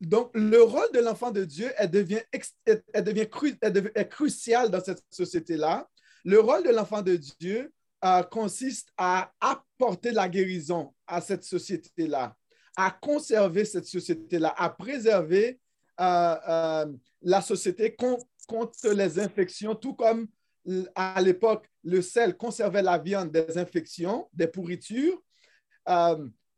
donc, 0.00 0.30
le 0.34 0.62
rôle 0.62 0.90
de 0.92 1.00
l'enfant 1.00 1.30
de 1.30 1.44
Dieu 1.44 1.70
elle 1.76 1.90
devient, 1.90 2.22
elle 2.64 3.04
devient, 3.04 3.26
est 3.94 4.08
crucial 4.08 4.70
dans 4.70 4.82
cette 4.82 5.02
société-là. 5.10 5.88
Le 6.24 6.40
rôle 6.40 6.64
de 6.64 6.70
l'enfant 6.70 7.02
de 7.02 7.16
Dieu 7.16 7.72
euh, 8.04 8.22
consiste 8.22 8.88
à 8.96 9.32
apporter 9.40 10.12
la 10.12 10.28
guérison 10.28 10.94
à 11.06 11.20
cette 11.20 11.44
société-là, 11.44 12.36
à 12.76 12.90
conserver 12.90 13.64
cette 13.64 13.86
société-là, 13.86 14.54
à 14.56 14.70
préserver 14.70 15.60
euh, 16.00 16.36
euh, 16.48 16.86
la 17.22 17.42
société 17.42 17.94
contre, 17.94 18.26
les 18.92 19.20
infections, 19.20 19.74
tout 19.74 19.94
comme 19.94 20.26
à 20.94 21.20
l'époque, 21.22 21.70
le 21.84 22.02
sel 22.02 22.36
conservait 22.36 22.82
la 22.82 22.98
viande 22.98 23.30
des 23.30 23.56
infections, 23.56 24.28
des 24.32 24.48
pourritures, 24.48 25.22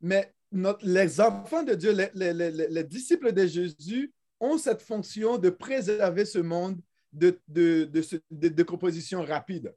mais 0.01 0.33
les 0.81 1.21
enfants 1.21 1.63
de 1.63 1.75
Dieu, 1.75 1.95
les, 2.13 2.83
disciples 2.83 3.31
de 3.31 3.45
Jésus 3.45 4.11
ont 4.39 4.57
cette 4.57 4.81
fonction 4.81 5.37
de 5.37 5.49
préserver 5.49 6.25
ce 6.25 6.39
monde 6.39 6.79
de, 7.13 7.39
de, 7.47 7.89
de, 8.31 8.47
décomposition 8.49 9.23
rapide. 9.23 9.73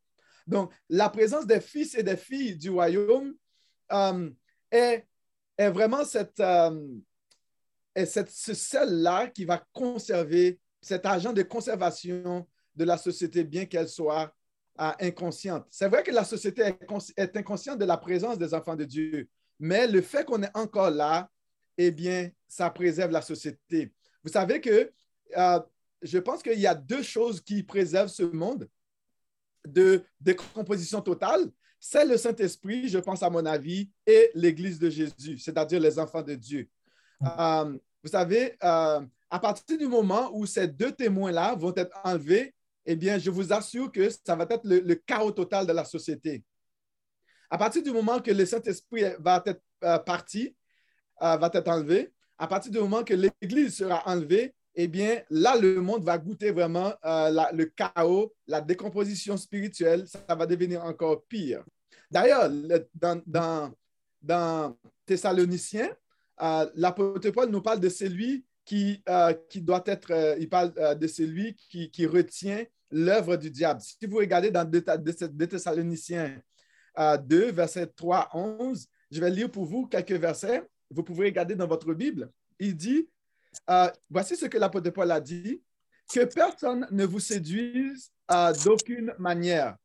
Donc, 0.47 0.73
la 0.89 1.09
présence 1.09 1.47
des 1.47 1.61
fils 1.61 1.95
et 1.95 2.03
des 2.03 2.17
filles 2.17 2.57
du 2.57 2.71
royaume 2.71 3.35
euh, 3.93 4.31
est, 4.71 5.07
est, 5.57 5.71
vraiment 5.71 6.05
cette, 6.05 6.41
euh, 6.41 6.81
cette, 8.05 8.31
ce 8.31 8.55
sel-là 8.55 9.29
qui 9.29 9.45
va 9.45 9.65
conserver 9.73 10.59
cet 10.81 11.05
agent 11.05 11.33
de 11.33 11.43
conservation 11.43 12.47
de 12.75 12.85
la 12.85 12.97
société, 12.97 13.45
bien 13.45 13.67
qu'elle 13.67 13.89
soit 13.89 14.33
euh, 14.81 14.91
inconsciente. 15.01 15.67
C'est 15.71 15.89
vrai 15.89 16.03
que 16.03 16.11
la 16.11 16.25
société 16.25 16.63
est, 17.17 17.37
inconsciente 17.37 17.79
de 17.79 17.85
la 17.85 17.97
présence 17.97 18.39
des 18.39 18.55
enfants 18.55 18.77
de 18.77 18.85
Dieu, 18.85 19.29
mais 19.59 19.87
le 19.87 20.01
fait 20.01 20.25
qu'on 20.25 20.43
est 20.43 20.57
encore 20.57 20.91
là, 20.91 21.29
eh 21.79 21.91
bien, 21.91 22.31
ça 22.47 22.71
préserve 22.71 23.11
la 23.11 23.23
société. 23.23 23.93
Vous 24.23 24.31
savez 24.31 24.61
que 24.61 24.93
je 26.03 26.19
pense 26.19 26.43
qu'il 26.43 26.59
y 26.59 26.67
a 26.67 26.75
deux 26.75 27.03
choses 27.03 27.41
qui 27.41 27.63
préservent 27.63 28.09
ce 28.09 28.23
monde 28.23 28.69
de 29.67 30.05
décomposition 30.21 31.01
totale. 31.01 31.51
C'est 31.79 32.05
le 32.05 32.17
Saint-Esprit, 32.17 32.89
je 32.89 32.99
pense 32.99 33.23
à 33.23 33.31
mon 33.31 33.45
avis, 33.45 33.91
et 34.07 34.31
l'Église 34.35 34.79
de 34.79 34.91
Jésus, 34.91 35.39
c'est-à-dire 35.39 35.81
les 35.81 35.99
enfants 35.99 36.23
de 36.23 36.35
Dieu. 36.35 36.69
Euh, 37.23 37.79
vous 38.03 38.11
savez, 38.11 38.57
à 38.61 39.39
partir 39.41 39.77
du 39.77 39.87
moment 39.87 40.31
où 40.35 40.47
ces 40.47 40.69
deux 40.69 40.93
témoins-là 40.93 41.55
vont 41.55 41.75
être 41.77 41.99
enlevés, 42.05 42.55
eh 42.87 42.97
bien, 42.97 43.19
je 43.19 43.31
vous 43.31 43.53
assure 43.53 43.91
que 43.91 44.09
ça 44.09 44.37
va 44.37 44.47
être 44.49 44.65
le, 44.65 44.95
chaos 44.95 45.33
total 45.33 45.67
de 45.67 45.73
la 45.73 45.85
société. 45.85 46.45
À 47.51 47.59
partir 47.59 47.83
du 47.83 47.91
moment 47.91 48.21
que 48.21 48.31
le 48.31 48.47
Saint-Esprit 48.47 49.05
va 49.19 49.43
être 49.45 49.61
euh, 49.85 49.99
parti, 49.99 50.57
euh, 51.23 51.37
va 51.37 51.51
être 51.53 51.69
enlevé, 51.69 52.13
à 52.39 52.47
partir 52.47 52.71
du 52.71 52.79
moment 52.79 53.03
que 53.03 53.15
l'Église 53.15 53.77
sera 53.77 54.03
enlevée, 54.07 54.55
eh 54.77 54.89
bien, 54.89 55.23
là, 55.31 55.57
le 55.57 55.81
monde 55.81 56.05
va 56.05 56.19
goûter 56.19 56.51
vraiment 56.51 56.93
euh, 57.05 57.31
le 57.53 57.65
chaos, 57.65 58.33
la 58.47 58.61
décomposition 58.61 59.37
spirituelle, 59.37 60.07
ça 60.07 60.35
va 60.35 60.47
devenir 60.47 60.85
encore 60.85 61.25
pire. 61.25 61.65
D'ailleurs, 62.11 62.51
dans, 62.95 63.23
dans, 63.27 63.73
dans 64.23 64.77
Thessaloniciens, 65.07 65.91
l'apôtre 66.75 67.31
Paul 67.31 67.51
nous 67.51 67.63
parle 67.63 67.81
de 67.81 67.89
celui 67.89 68.45
qui, 68.65 69.03
qui 69.49 69.63
doit 69.63 69.83
être, 69.87 70.37
il 70.39 70.49
parle 70.49 70.99
de 70.99 71.07
celui 71.07 71.55
qui, 71.55 71.91
qui 71.91 72.07
retient 72.07 72.65
l'œuvre 72.91 73.37
du 73.37 73.51
diable. 73.51 73.81
Si 73.81 74.07
vous 74.07 74.19
regardez 74.19 74.51
dans 74.51 74.65
2 74.65 75.49
Thessaloniciens 75.49 76.41
2, 76.97 77.51
verset 77.53 77.87
3 77.87 78.19
à 78.19 78.37
11, 78.37 78.87
je 79.11 79.21
vais 79.21 79.31
lire 79.31 79.51
pour 79.51 79.65
vous 79.65 79.87
quelques 79.87 80.13
versets. 80.13 80.63
Vous 80.91 81.03
pouvez 81.03 81.27
regarder 81.27 81.55
dans 81.55 81.67
votre 81.67 81.93
Bible. 81.95 82.31
Il 82.59 82.77
dit, 82.77 83.09
euh, 83.69 83.91
voici 84.11 84.37
ce 84.37 84.47
que 84.47 84.59
l'apôtre 84.59 84.91
Paul 84.91 85.11
a 85.11 85.21
dit, 85.21 85.63
que 86.13 86.25
personne 86.25 86.87
ne 86.91 87.05
vous 87.05 87.21
séduise 87.21 88.11
euh, 88.31 88.53
d'aucune 88.65 89.13
manière, 89.19 89.77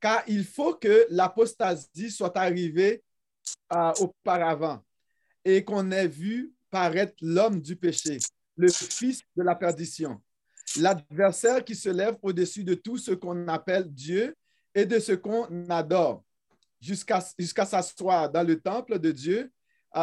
car 0.00 0.22
il 0.26 0.44
faut 0.44 0.74
que 0.74 1.06
l'apostasie 1.10 2.10
soit 2.10 2.36
arrivée 2.36 3.02
euh, 3.72 3.92
auparavant 4.00 4.82
et 5.44 5.64
qu'on 5.64 5.90
ait 5.90 6.08
vu 6.08 6.52
paraître 6.70 7.14
l'homme 7.20 7.60
du 7.60 7.76
péché, 7.76 8.18
le 8.56 8.68
fils 8.68 9.22
de 9.36 9.42
la 9.42 9.54
perdition. 9.54 10.20
L'adversaire 10.76 11.64
qui 11.64 11.74
se 11.74 11.88
lève 11.88 12.16
au-dessus 12.22 12.64
de 12.64 12.74
tout 12.74 12.96
ce 12.96 13.12
qu'on 13.12 13.48
appelle 13.48 13.92
Dieu 13.92 14.36
et 14.74 14.86
de 14.86 14.98
ce 14.98 15.12
qu'on 15.12 15.68
adore, 15.68 16.24
jusqu'à 16.80 17.20
s'asseoir 17.66 18.30
dans 18.30 18.46
le 18.46 18.60
temple 18.60 18.98
de 18.98 19.10
Dieu, 19.10 19.52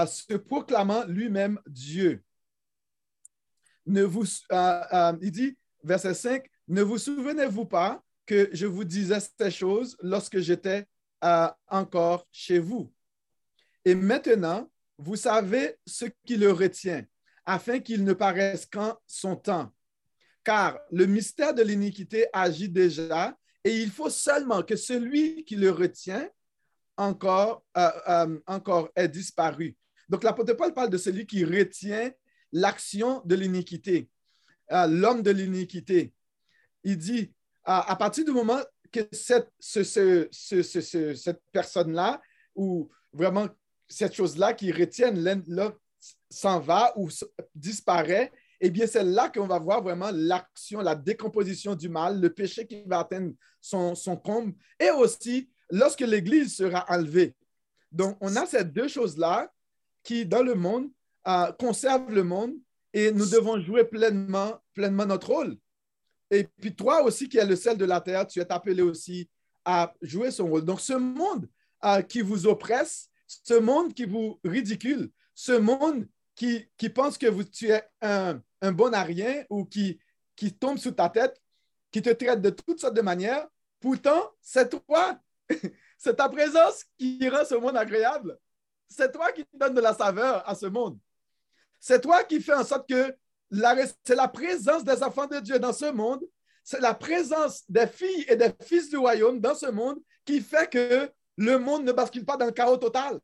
se 0.05 0.35
proclamant 0.35 1.05
lui-même 1.05 1.59
Dieu. 1.67 2.21
Ne 3.87 4.03
vous, 4.03 4.25
euh, 4.51 4.81
euh, 4.93 5.13
il 5.21 5.31
dit, 5.31 5.57
verset 5.83 6.13
5, 6.13 6.45
ne 6.67 6.81
vous 6.81 6.97
souvenez-vous 6.97 7.65
pas 7.65 8.03
que 8.25 8.49
je 8.51 8.65
vous 8.65 8.83
disais 8.83 9.19
ces 9.19 9.51
choses 9.51 9.97
lorsque 10.01 10.39
j'étais 10.39 10.85
euh, 11.23 11.47
encore 11.67 12.27
chez 12.31 12.59
vous? 12.59 12.91
Et 13.85 13.95
maintenant, 13.95 14.69
vous 14.97 15.15
savez 15.15 15.75
ce 15.85 16.05
qui 16.25 16.35
le 16.35 16.51
retient, 16.51 17.03
afin 17.45 17.79
qu'il 17.79 18.03
ne 18.03 18.13
paraisse 18.13 18.65
qu'en 18.65 18.97
son 19.07 19.35
temps 19.35 19.71
car 20.47 20.79
le 20.93 21.05
mystère 21.07 21.53
de 21.53 21.61
l'iniquité 21.61 22.27
agit 22.31 22.69
déjà 22.69 23.37
et 23.65 23.81
il 23.81 23.91
faut 23.91 24.09
seulement 24.09 24.63
que 24.63 24.77
celui 24.77 25.43
qui 25.43 25.57
le 25.57 25.71
retient 25.71 26.25
encore, 26.95 27.65
encore 28.45 28.89
ait 28.95 29.09
disparu. 29.09 29.75
Donc 30.07 30.23
l'apôtre 30.23 30.53
Paul 30.53 30.73
parle 30.73 30.89
de 30.89 30.97
celui 30.97 31.25
qui 31.25 31.43
retient 31.43 32.09
l'action 32.51 33.21
de 33.25 33.35
l'iniquité, 33.35 34.09
euh, 34.71 34.87
l'homme 34.87 35.21
de 35.21 35.31
l'iniquité. 35.31 36.13
Il 36.83 36.97
dit, 36.97 37.33
à 37.63 37.95
partir 37.97 38.23
du 38.23 38.31
moment 38.31 38.59
que 38.91 39.01
cette, 39.11 39.51
cette 39.59 41.41
personne-là, 41.51 42.21
ou 42.55 42.89
vraiment 43.11 43.47
cette 43.87 44.13
chose-là 44.13 44.53
qui 44.53 44.71
retienne 44.71 45.43
s'en 46.29 46.59
va 46.59 46.93
ou 46.95 47.09
disparaît, 47.53 48.31
eh 48.59 48.69
bien, 48.69 48.87
c'est 48.87 49.03
là 49.03 49.29
qu'on 49.29 49.47
va 49.47 49.59
voir 49.59 49.83
vraiment 49.83 50.09
l'action, 50.11 50.81
la 50.81 50.95
décomposition 50.95 51.75
du 51.75 51.89
mal, 51.89 52.19
le 52.19 52.33
péché 52.33 52.65
qui 52.65 52.83
va 52.85 52.99
atteindre 52.99 53.33
son, 53.61 53.93
son 53.93 54.17
comble, 54.17 54.53
et 54.79 54.89
aussi 54.89 55.49
lorsque 55.69 56.01
l'Église 56.01 56.55
sera 56.55 56.85
enlevée. 56.89 57.35
Donc, 57.91 58.17
on 58.19 58.35
a 58.35 58.45
ces 58.45 58.63
deux 58.63 58.87
choses-là 58.87 59.51
qui, 60.03 60.25
dans 60.25 60.41
le 60.41 60.55
monde, 60.55 60.89
euh, 61.27 61.51
conservent 61.53 62.11
le 62.11 62.23
monde 62.23 62.53
et 62.93 63.11
nous 63.11 63.25
devons 63.25 63.59
jouer 63.59 63.83
pleinement, 63.83 64.59
pleinement 64.73 65.05
notre 65.05 65.27
rôle. 65.27 65.57
Et 66.31 66.43
puis, 66.43 66.75
toi 66.75 67.03
aussi, 67.03 67.29
qui 67.29 67.37
es 67.37 67.45
le 67.45 67.55
sel 67.55 67.77
de 67.77 67.85
la 67.85 68.01
terre, 68.01 68.27
tu 68.27 68.39
es 68.39 68.51
appelé 68.51 68.81
aussi 68.81 69.29
à 69.63 69.93
jouer 70.01 70.31
son 70.31 70.47
rôle. 70.47 70.65
Donc, 70.65 70.81
ce 70.81 70.93
monde 70.93 71.47
euh, 71.85 72.01
qui 72.01 72.21
vous 72.21 72.47
oppresse, 72.47 73.09
ce 73.27 73.53
monde 73.53 73.93
qui 73.93 74.05
vous 74.05 74.39
ridicule, 74.43 75.11
ce 75.35 75.53
monde 75.53 76.07
qui, 76.35 76.69
qui 76.77 76.89
pense 76.89 77.17
que 77.17 77.27
vous, 77.27 77.43
tu 77.43 77.69
es 77.69 77.83
un, 78.01 78.41
un 78.61 78.71
bon 78.71 78.93
à 78.93 79.03
rien 79.03 79.43
ou 79.49 79.65
qui, 79.65 79.99
qui 80.35 80.53
tombe 80.53 80.77
sous 80.77 80.91
ta 80.91 81.09
tête, 81.09 81.41
qui 81.91 82.01
te 82.01 82.09
traite 82.09 82.41
de 82.41 82.49
toutes 82.49 82.79
sortes 82.79 82.95
de 82.95 83.01
manières. 83.01 83.47
Pourtant, 83.79 84.31
c'est 84.41 84.69
toi, 84.69 85.19
c'est 85.97 86.15
ta 86.15 86.29
présence 86.29 86.85
qui 86.97 87.27
rend 87.29 87.45
ce 87.45 87.55
monde 87.55 87.77
agréable. 87.77 88.37
C'est 88.89 89.11
toi 89.11 89.31
qui 89.31 89.45
donne 89.53 89.73
de 89.73 89.81
la 89.81 89.93
saveur 89.93 90.47
à 90.47 90.55
ce 90.55 90.65
monde. 90.67 90.97
C'est 91.79 92.01
toi 92.01 92.23
qui 92.23 92.41
fais 92.41 92.53
en 92.53 92.63
sorte 92.63 92.89
que 92.89 93.15
c'est 94.03 94.15
la 94.15 94.27
présence 94.27 94.83
des 94.83 95.03
enfants 95.03 95.27
de 95.27 95.39
Dieu 95.39 95.59
dans 95.59 95.73
ce 95.73 95.91
monde, 95.91 96.21
c'est 96.63 96.81
la 96.81 96.93
présence 96.93 97.63
des 97.69 97.87
filles 97.87 98.25
et 98.27 98.35
des 98.35 98.51
fils 98.61 98.89
du 98.89 98.97
royaume 98.97 99.39
dans 99.39 99.55
ce 99.55 99.67
monde 99.67 99.99
qui 100.25 100.41
fait 100.41 100.69
que 100.69 101.09
le 101.37 101.57
monde 101.57 101.85
ne 101.85 101.91
bascule 101.93 102.25
pas 102.25 102.35
dans 102.35 102.45
le 102.45 102.51
chaos 102.51 102.77
total. 102.77 103.19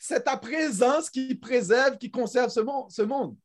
c'est 0.00 0.24
ta 0.24 0.36
présence 0.36 1.10
qui 1.10 1.34
préserve, 1.34 1.98
qui 1.98 2.10
conserve 2.10 2.50
ce 2.50 3.02
monde, 3.02 3.36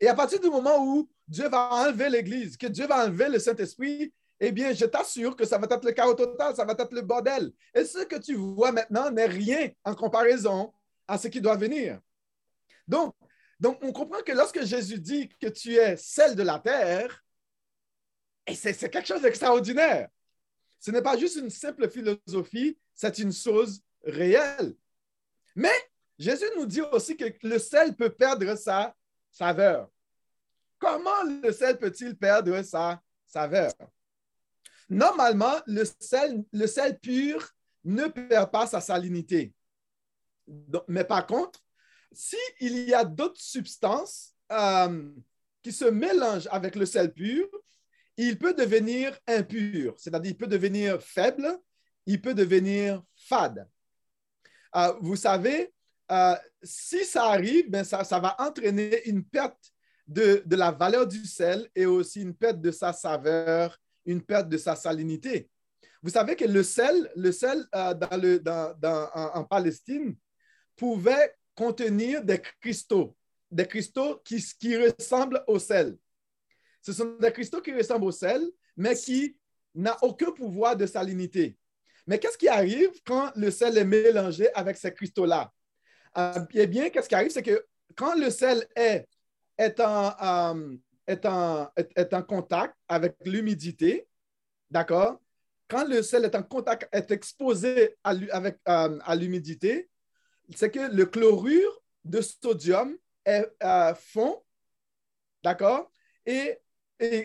Et 0.00 0.08
à 0.08 0.14
partir 0.14 0.40
du 0.40 0.48
moment 0.48 0.82
où 0.82 1.08
Dieu 1.28 1.48
va 1.48 1.68
enlever 1.72 2.08
l'Église, 2.08 2.56
que 2.56 2.66
Dieu 2.66 2.86
va 2.86 3.04
enlever 3.04 3.28
le 3.28 3.38
Saint-Esprit, 3.38 4.12
eh 4.40 4.50
bien, 4.50 4.72
je 4.72 4.86
t'assure 4.86 5.36
que 5.36 5.44
ça 5.44 5.58
va 5.58 5.66
être 5.70 5.84
le 5.84 5.92
chaos 5.92 6.14
total, 6.14 6.56
ça 6.56 6.64
va 6.64 6.72
être 6.72 6.92
le 6.92 7.02
bordel. 7.02 7.52
Et 7.74 7.84
ce 7.84 7.98
que 8.04 8.16
tu 8.16 8.34
vois 8.34 8.72
maintenant 8.72 9.10
n'est 9.10 9.26
rien 9.26 9.70
en 9.84 9.94
comparaison 9.94 10.72
à 11.06 11.18
ce 11.18 11.28
qui 11.28 11.40
doit 11.40 11.56
venir. 11.56 12.00
Donc, 12.86 13.14
on 13.62 13.92
comprend 13.92 14.22
que 14.22 14.32
lorsque 14.32 14.62
Jésus 14.64 14.98
dit 14.98 15.28
que 15.40 15.48
tu 15.48 15.74
es 15.74 15.96
celle 15.96 16.34
de 16.34 16.42
la 16.42 16.58
terre, 16.58 17.24
et 18.46 18.54
c'est 18.54 18.90
quelque 18.90 19.06
chose 19.06 19.22
d'extraordinaire. 19.22 20.08
Ce 20.78 20.90
n'est 20.90 21.00
pas 21.00 21.16
juste 21.16 21.36
une 21.36 21.48
simple 21.48 21.88
philosophie, 21.88 22.78
c'est 22.94 23.18
une 23.18 23.32
chose 23.32 23.82
réelle. 24.02 24.74
Mais 25.56 25.72
Jésus 26.18 26.44
nous 26.56 26.66
dit 26.66 26.82
aussi 26.82 27.16
que 27.16 27.24
le 27.42 27.58
sel 27.58 27.96
peut 27.96 28.10
perdre 28.10 28.54
sa 28.54 28.94
saveur. 29.30 29.90
Comment 30.78 31.22
le 31.42 31.50
sel 31.52 31.78
peut-il 31.78 32.14
perdre 32.16 32.60
sa 32.62 33.02
saveur? 33.26 33.72
Normalement, 34.90 35.54
le 35.66 35.84
sel 35.86 36.98
pur 37.00 37.50
ne 37.82 38.06
perd 38.08 38.50
pas 38.50 38.66
sa 38.66 38.82
salinité. 38.82 39.53
Mais 40.88 41.04
par 41.04 41.26
contre, 41.26 41.60
s'il 42.12 42.88
y 42.88 42.94
a 42.94 43.04
d'autres 43.04 43.40
substances 43.40 44.34
euh, 44.52 45.10
qui 45.62 45.72
se 45.72 45.86
mélangent 45.86 46.48
avec 46.50 46.76
le 46.76 46.86
sel 46.86 47.12
pur, 47.12 47.48
il 48.16 48.38
peut 48.38 48.54
devenir 48.54 49.18
impur, 49.26 49.94
c'est-à-dire 49.98 50.32
il 50.32 50.36
peut 50.36 50.46
devenir 50.46 51.02
faible, 51.02 51.58
il 52.06 52.20
peut 52.20 52.34
devenir 52.34 53.02
fade. 53.16 53.68
Euh, 54.76 54.92
vous 55.00 55.16
savez, 55.16 55.72
euh, 56.12 56.36
si 56.62 57.04
ça 57.04 57.24
arrive, 57.24 57.70
ben 57.70 57.82
ça, 57.82 58.02
va 58.20 58.36
entraîner 58.38 59.08
une 59.08 59.24
perte 59.24 59.72
de, 60.06 60.42
de, 60.44 60.56
la 60.56 60.70
valeur 60.70 61.06
du 61.06 61.24
sel 61.24 61.68
et 61.74 61.86
aussi 61.86 62.20
une 62.20 62.34
perte 62.34 62.60
de 62.60 62.70
sa 62.70 62.92
saveur, 62.92 63.78
une 64.04 64.22
perte 64.22 64.48
de 64.48 64.58
sa 64.58 64.76
salinité. 64.76 65.48
Vous 66.02 66.10
savez 66.10 66.36
que 66.36 66.44
le 66.44 66.62
sel, 66.62 67.10
le 67.16 67.32
sel 67.32 67.66
dans 67.72 68.20
le, 68.20 68.38
dans, 68.38 69.08
en, 69.14 69.44
Palestine 69.44 70.14
pouvait 70.76 71.34
contenir 71.54 72.22
des 72.24 72.40
cristaux, 72.60 73.16
des 73.50 73.66
cristaux 73.66 74.22
qui, 74.24 74.76
ressemblent 74.76 75.42
au 75.46 75.58
sel. 75.58 75.96
Ce 76.82 76.92
sont 76.92 77.16
des 77.18 77.32
cristaux 77.32 77.60
qui 77.60 77.72
ressemblent 77.72 78.06
au 78.06 78.12
sel, 78.12 78.42
mais 78.76 78.94
qui 78.94 79.36
n'ont 79.74 79.96
aucun 80.02 80.32
pouvoir 80.32 80.76
de 80.76 80.86
salinité. 80.86 81.56
Mais 82.06 82.18
qu'est-ce 82.18 82.36
qui 82.36 82.48
arrive 82.48 82.90
quand 83.06 83.32
le 83.36 83.50
sel 83.50 83.78
est 83.78 83.84
mélangé 83.84 84.52
avec 84.54 84.76
ces 84.76 84.92
cristaux-là? 84.92 85.52
Euh, 86.18 86.44
eh 86.52 86.66
bien, 86.66 86.90
qu'est-ce 86.90 87.08
qui 87.08 87.14
arrive, 87.14 87.30
c'est 87.30 87.42
que 87.42 87.64
quand 87.96 88.14
le 88.14 88.30
sel 88.30 88.66
est, 88.76 89.06
est, 89.56 89.80
en, 89.80 90.12
euh, 90.22 90.76
est, 91.06 91.24
en, 92.14 92.22
contact 92.22 92.74
avec 92.88 93.16
l'humidité, 93.24 94.06
d'accord? 94.70 95.20
Quand 95.68 95.84
le 95.88 96.02
sel 96.02 96.24
est 96.24 96.34
en 96.34 96.42
contact, 96.42 96.88
est 96.92 97.10
exposé 97.10 97.96
à, 98.04 98.12
euh, 98.12 98.98
à 99.02 99.16
l'humidité, 99.16 99.88
c'est 100.54 100.70
que 100.70 100.94
le 100.94 101.06
chlorure 101.06 101.82
de 102.04 102.20
sodium 102.20 102.96
est, 103.24 103.46
fond, 103.96 104.42
d'accord? 105.42 105.90
Et, 106.26 106.58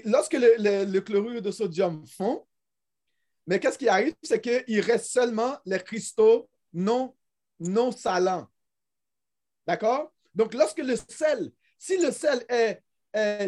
lorsque 0.05 0.34
le, 0.34 0.99
chlorure 0.99 1.41
de 1.41 1.51
sodium 1.51 2.05
fond, 2.08 2.45
mais 3.47 3.60
qu'est-ce 3.60 3.77
qui 3.77 3.89
arrive? 3.89 4.15
C'est 4.21 4.41
qu'il 4.41 4.82
reste 4.82 5.12
seulement 5.12 5.58
les 5.65 5.79
cristaux 5.79 6.49
non, 6.71 7.15
non 7.60 7.91
salants. 7.91 8.47
D'accord? 9.65 10.13
Donc, 10.36 10.53
lorsque 10.53 10.79
le 10.79 10.95
sel, 10.95 11.51
si 11.77 11.97
le 11.97 12.12
sel 12.12 12.45
est, 12.47 12.84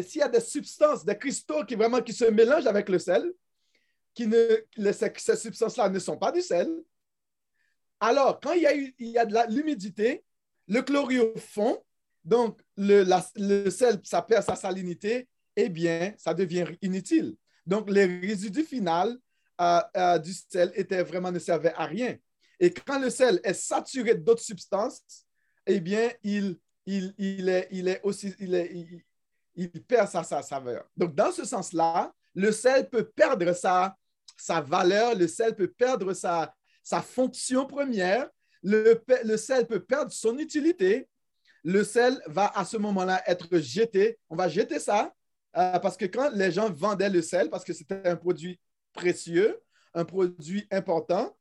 s'il 0.02 0.20
y 0.20 0.24
a 0.24 0.28
des 0.28 0.40
substances, 0.40 1.04
des 1.04 1.16
cristaux 1.16 1.64
qui 1.64 1.76
vraiment 1.76 2.00
se 2.04 2.24
mélangent 2.24 2.66
avec 2.66 2.88
le 2.88 2.98
sel, 2.98 3.32
qui 4.14 4.26
ne, 4.26 4.58
le, 4.76 4.92
ces, 4.92 5.12
ces 5.16 5.36
substances-là 5.36 5.88
ne 5.88 5.98
sont 5.98 6.18
pas 6.18 6.32
du 6.32 6.42
sel, 6.42 6.68
alors 8.02 8.40
quand 8.40 8.52
il 8.52 8.92
y 8.98 9.16
a, 9.16 9.24
de 9.24 9.54
l'humidité, 9.54 10.24
le 10.66 10.82
chlorure 10.82 11.38
fond, 11.38 11.80
donc 12.24 12.60
le, 12.76 13.04
sel, 13.70 14.00
ça 14.02 14.22
perd 14.22 14.44
sa 14.44 14.56
salinité, 14.56 15.28
eh 15.54 15.68
bien, 15.68 16.12
ça 16.18 16.34
devient 16.34 16.66
inutile. 16.82 17.36
Donc, 17.64 17.88
les 17.88 18.06
résidus 18.06 18.64
finaux 18.64 19.16
euh, 19.60 19.80
euh, 19.96 20.18
du 20.18 20.32
sel 20.32 20.72
étaient 20.74 21.04
vraiment 21.04 21.30
ne 21.30 21.38
servaient 21.38 21.74
à 21.74 21.86
rien. 21.86 22.16
Et 22.58 22.70
quand 22.72 22.98
le 22.98 23.08
sel 23.08 23.40
est 23.44 23.54
saturé 23.54 24.16
d'autres 24.16 24.42
substances, 24.42 25.00
eh 25.64 25.78
bien, 25.78 26.10
il, 26.24 26.58
il, 26.86 27.14
il, 27.18 27.48
est, 27.48 27.68
il 27.70 27.86
est 27.86 28.00
aussi, 28.02 28.34
il 29.54 29.84
perd 29.84 30.08
sa, 30.08 30.24
sa, 30.24 30.42
saveur. 30.42 30.84
Donc, 30.96 31.14
dans 31.14 31.30
ce 31.30 31.44
sens-là, 31.44 32.12
le 32.34 32.50
sel 32.50 32.88
peut 32.90 33.04
perdre 33.04 33.52
sa, 33.52 33.96
sa 34.36 34.60
valeur, 34.60 35.14
le 35.14 35.28
sel 35.28 35.54
peut 35.54 35.70
perdre 35.70 36.12
sa, 36.14 36.52
sa 36.82 37.00
fonction 37.00 37.66
première, 37.66 38.28
le, 38.62 39.36
sel 39.36 39.66
peut 39.66 39.80
perdre 39.80 40.12
son 40.12 40.38
utilité, 40.38 41.08
le 41.64 41.84
sel 41.84 42.20
va 42.26 42.52
à 42.54 42.64
ce 42.64 42.76
moment-là 42.76 43.22
être 43.26 43.58
jeté. 43.58 44.18
On 44.28 44.36
va 44.36 44.48
jeter 44.48 44.78
ça 44.78 45.12
euh, 45.56 45.78
parce 45.78 45.96
que 45.96 46.06
quand 46.06 46.30
les 46.34 46.50
gens 46.50 46.70
vendaient 46.70 47.10
le 47.10 47.22
sel, 47.22 47.50
parce 47.50 47.64
que 47.64 47.72
c'était 47.72 48.08
un 48.08 48.16
produit 48.16 48.58
précieux, 48.92 49.60
un 49.94 50.04
produit 50.04 50.66
important, 50.70 51.36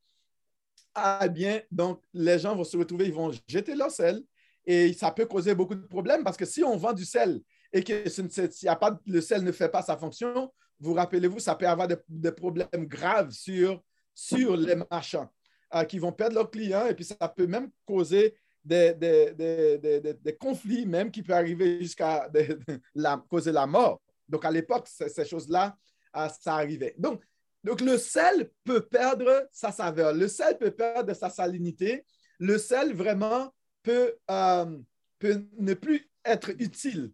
ah 0.94 1.28
bien, 1.28 1.62
donc 1.72 2.02
les 2.14 2.38
gens 2.38 2.56
vont 2.56 2.64
se 2.64 2.78
retrouver, 2.78 3.06
ils 3.06 3.14
vont 3.14 3.32
jeter 3.48 3.76
leur 3.76 3.92
sel 3.92 4.22
et 4.66 4.94
ça 4.94 5.12
peut 5.12 5.26
causer 5.26 5.56
beaucoup 5.56 5.76
de 5.76 5.88
problèmes 5.88 6.24
parce 6.24 6.38
que 6.38 6.46
si 6.46 6.64
on 6.64 6.76
vend 6.76 6.94
du 6.94 7.06
sel 7.06 7.42
et 7.72 7.84
que 7.84 8.10
ce, 8.10 8.68
a 8.68 8.76
pas, 8.76 9.00
le 9.06 9.22
sel 9.22 9.44
ne 9.44 9.52
fait 9.52 9.70
pas 9.70 9.82
sa 9.82 9.98
fonction, 9.98 10.52
vous 10.80 10.94
rappelez-vous, 10.94 11.40
ça 11.40 11.56
peut 11.56 11.68
avoir 11.68 11.88
des, 11.88 11.96
des 12.10 12.32
problèmes 12.32 12.86
graves 12.86 13.32
sur, 13.32 13.82
sur 14.14 14.56
les 14.58 14.76
marchands 14.76 15.30
euh, 15.74 15.84
qui 15.84 16.00
vont 16.00 16.12
perdre 16.12 16.36
leurs 16.36 16.52
clients 16.52 16.86
et 16.88 16.94
puis 16.96 17.06
ça 17.06 17.16
peut 17.30 17.48
même 17.48 17.70
causer 17.86 18.36
des, 18.64 18.94
des, 18.94 19.34
des, 19.34 20.14
des 20.14 20.36
conflits, 20.36 20.86
même 20.86 21.10
qui 21.10 21.24
peut 21.24 21.34
arriver 21.34 21.80
jusqu'à 21.82 22.30
la, 22.96 23.24
causer 23.30 23.52
la 23.52 23.66
mort. 23.66 24.02
Donc 24.28 24.46
à 24.46 24.52
l'époque, 24.52 24.88
ces 24.88 25.26
choses-là, 25.26 25.76
euh, 26.16 26.28
ça 26.40 26.56
arrivait. 26.56 26.94
Donc, 26.98 27.24
donc, 27.64 27.82
le 27.82 27.98
sel 27.98 28.50
peut 28.64 28.82
perdre 28.82 29.48
sa 29.52 29.72
saveur, 29.72 30.14
le 30.14 30.28
sel 30.28 30.58
peut 30.58 30.72
perdre 30.72 31.14
sa 31.14 31.30
salinité, 31.30 32.06
le 32.40 32.58
sel 32.58 32.94
vraiment 32.94 33.54
peut, 33.84 34.16
euh, 34.32 34.80
peut 35.20 35.46
ne 35.60 35.76
plus 35.76 36.10
être 36.26 36.50
utile. 36.60 37.12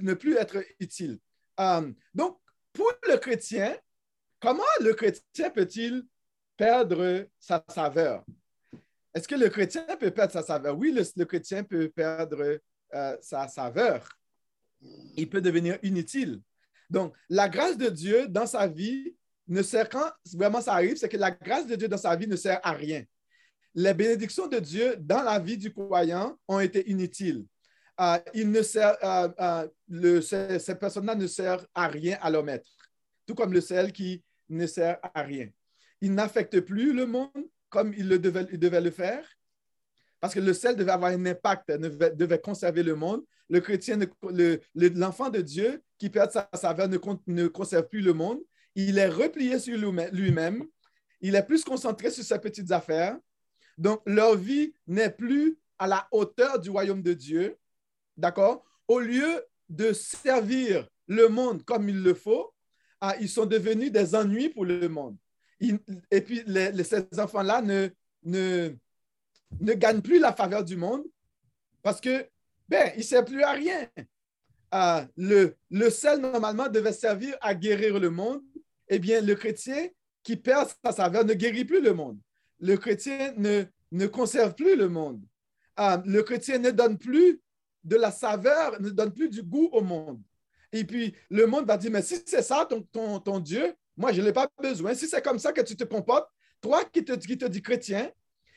Ne 0.00 0.14
plus 0.14 0.36
être 0.36 0.64
utile. 0.80 1.18
Donc, 2.14 2.38
pour 2.72 2.92
le 3.08 3.16
chrétien, 3.18 3.76
comment 4.44 4.62
le 4.80 4.92
chrétien 4.92 5.50
peut-il 5.50 6.04
perdre 6.56 7.26
sa 7.40 7.64
saveur? 7.68 8.24
Est-ce 9.14 9.26
que 9.26 9.34
le 9.34 9.48
chrétien 9.48 9.86
peut 9.98 10.10
perdre 10.10 10.32
sa 10.32 10.42
saveur? 10.42 10.76
Oui, 10.76 10.92
le, 10.92 11.24
chrétien 11.24 11.64
peut 11.64 11.88
perdre 11.88 12.60
euh, 12.94 13.16
sa 13.22 13.48
saveur. 13.48 14.06
Il 15.16 15.30
peut 15.30 15.40
devenir 15.40 15.78
inutile. 15.82 16.42
Donc, 16.90 17.14
la 17.30 17.48
grâce 17.48 17.78
de 17.78 17.88
Dieu 17.88 18.28
dans 18.28 18.46
sa 18.46 18.66
vie 18.66 19.14
ne 19.48 19.62
sert 19.62 19.88
quand 19.88 20.10
vraiment 20.34 20.60
ça 20.60 20.74
arrive, 20.74 20.96
c'est 20.96 21.08
que 21.08 21.16
la 21.16 21.30
grâce 21.30 21.66
de 21.66 21.74
Dieu 21.74 21.88
dans 21.88 21.96
sa 21.96 22.14
vie 22.14 22.26
ne 22.26 22.36
sert 22.36 22.60
à 22.62 22.72
rien. 22.72 23.02
Les 23.74 23.94
bénédictions 23.94 24.46
de 24.46 24.58
Dieu 24.58 24.96
dans 24.98 25.22
la 25.22 25.38
vie 25.38 25.56
du 25.56 25.72
croyant 25.72 26.38
ont 26.46 26.60
été 26.60 26.88
inutiles. 26.90 27.46
Euh, 28.00 28.18
il 28.34 28.50
ne 28.50 28.62
sert, 28.62 28.96
euh, 29.02 29.68
euh, 29.90 30.20
ces 30.58 30.74
personnes-là 30.74 31.14
ne 31.14 31.26
servent 31.26 31.66
à 31.74 31.86
rien 31.88 32.18
à 32.20 32.30
leur 32.30 32.44
maître, 32.44 32.70
tout 33.26 33.34
comme 33.34 33.52
le 33.52 33.60
sel 33.60 33.92
qui 33.92 34.22
ne 34.56 34.66
sert 34.66 34.98
à 35.02 35.22
rien. 35.22 35.48
Il 36.00 36.14
n'affecte 36.14 36.60
plus 36.60 36.92
le 36.92 37.06
monde 37.06 37.30
comme 37.68 37.92
il, 37.96 38.08
le 38.08 38.18
devait, 38.18 38.80
le 38.80 38.90
faire, 38.90 39.26
parce 40.20 40.34
que 40.34 40.40
le 40.40 40.52
sel 40.52 40.76
devait 40.76 40.92
avoir 40.92 41.10
un 41.10 41.26
impact, 41.26 41.70
devait, 41.70 42.12
devait 42.12 42.38
conserver 42.38 42.82
le 42.82 42.94
monde. 42.94 43.22
Le 43.48 43.60
chrétien, 43.60 43.98
l'enfant 44.74 45.26
le, 45.26 45.32
de 45.32 45.40
Dieu 45.40 45.82
qui 45.98 46.08
perd 46.08 46.30
sa 46.30 46.48
saveur 46.54 46.88
ne, 46.88 46.98
ne 47.26 47.48
conserve 47.48 47.88
plus 47.88 48.00
le 48.00 48.12
monde. 48.12 48.38
Il 48.74 48.98
est 48.98 49.08
replié 49.08 49.58
sur 49.58 49.76
lui-même. 49.76 50.64
Il 51.20 51.34
est 51.34 51.42
plus 51.42 51.64
concentré 51.64 52.10
sur 52.10 52.24
ses 52.24 52.38
petites 52.38 52.70
affaires. 52.70 53.18
Donc, 53.76 54.00
leur 54.06 54.36
vie 54.36 54.72
n'est 54.86 55.10
plus 55.10 55.58
à 55.78 55.86
la 55.86 56.06
hauteur 56.12 56.58
du 56.60 56.70
royaume 56.70 57.02
de 57.02 57.12
Dieu. 57.12 57.56
D'accord? 58.16 58.64
Au 58.86 59.00
lieu 59.00 59.44
de 59.68 59.92
servir 59.92 60.88
le 61.06 61.28
monde 61.28 61.64
comme 61.64 61.88
il 61.88 62.02
le 62.02 62.14
faut, 62.14 62.53
ah, 63.06 63.16
ils 63.20 63.28
sont 63.28 63.44
devenus 63.44 63.92
des 63.92 64.14
ennuis 64.14 64.48
pour 64.48 64.64
le 64.64 64.88
monde. 64.88 65.16
Et 66.10 66.20
puis, 66.22 66.42
les, 66.46 66.84
ces 66.84 67.06
enfants-là 67.18 67.60
ne, 67.60 67.88
ne, 68.22 68.70
ne 69.60 69.72
gagnent 69.74 70.00
plus 70.00 70.18
la 70.18 70.32
faveur 70.32 70.64
du 70.64 70.76
monde 70.76 71.02
parce 71.82 72.00
que, 72.00 72.26
ben, 72.68 72.92
ils 72.94 73.00
ne 73.00 73.02
servent 73.02 73.26
plus 73.26 73.42
à 73.42 73.52
rien 73.52 73.86
euh, 74.74 75.04
le, 75.16 75.54
le 75.70 75.90
sel, 75.90 76.20
normalement, 76.20 76.68
devait 76.68 76.92
servir 76.92 77.36
à 77.40 77.54
guérir 77.54 78.00
le 78.00 78.08
monde, 78.10 78.42
eh 78.88 78.98
bien, 78.98 79.20
le 79.20 79.34
chrétien 79.34 79.88
qui 80.22 80.36
perd 80.36 80.70
sa 80.82 80.92
saveur 80.92 81.24
ne 81.24 81.34
guérit 81.34 81.64
plus 81.64 81.82
le 81.82 81.92
monde. 81.92 82.18
Le 82.58 82.76
chrétien 82.76 83.34
ne, 83.36 84.06
conserve 84.06 84.54
plus 84.54 84.76
le 84.76 84.88
monde. 84.88 85.22
Euh, 85.78 85.98
le 86.06 86.22
chrétien 86.22 86.58
ne 86.58 86.70
donne 86.70 86.98
plus 86.98 87.40
de 87.84 87.96
la 87.96 88.10
saveur, 88.10 88.80
ne 88.80 88.88
donne 88.88 89.12
plus 89.12 89.28
du 89.28 89.42
goût 89.42 89.68
au 89.72 89.82
monde. 89.82 90.22
Et 90.74 90.84
puis, 90.84 91.14
le 91.30 91.46
monde 91.46 91.66
va 91.66 91.78
dire, 91.78 91.92
mais 91.92 92.02
si 92.02 92.20
c'est 92.26 92.42
ça 92.42 92.68
ton, 92.92 93.38
Dieu, 93.38 93.76
moi, 93.96 94.12
je 94.12 94.20
n'ai 94.20 94.32
pas 94.32 94.48
besoin. 94.60 94.92
Si 94.92 95.06
c'est 95.06 95.22
comme 95.22 95.38
ça 95.38 95.52
que 95.52 95.60
tu 95.60 95.76
te 95.76 95.84
comportes, 95.84 96.28
toi 96.60 96.84
qui 96.84 97.04
te, 97.04 97.12
qui 97.12 97.38
te 97.38 97.44
dis 97.44 97.62
chrétien, 97.62 98.10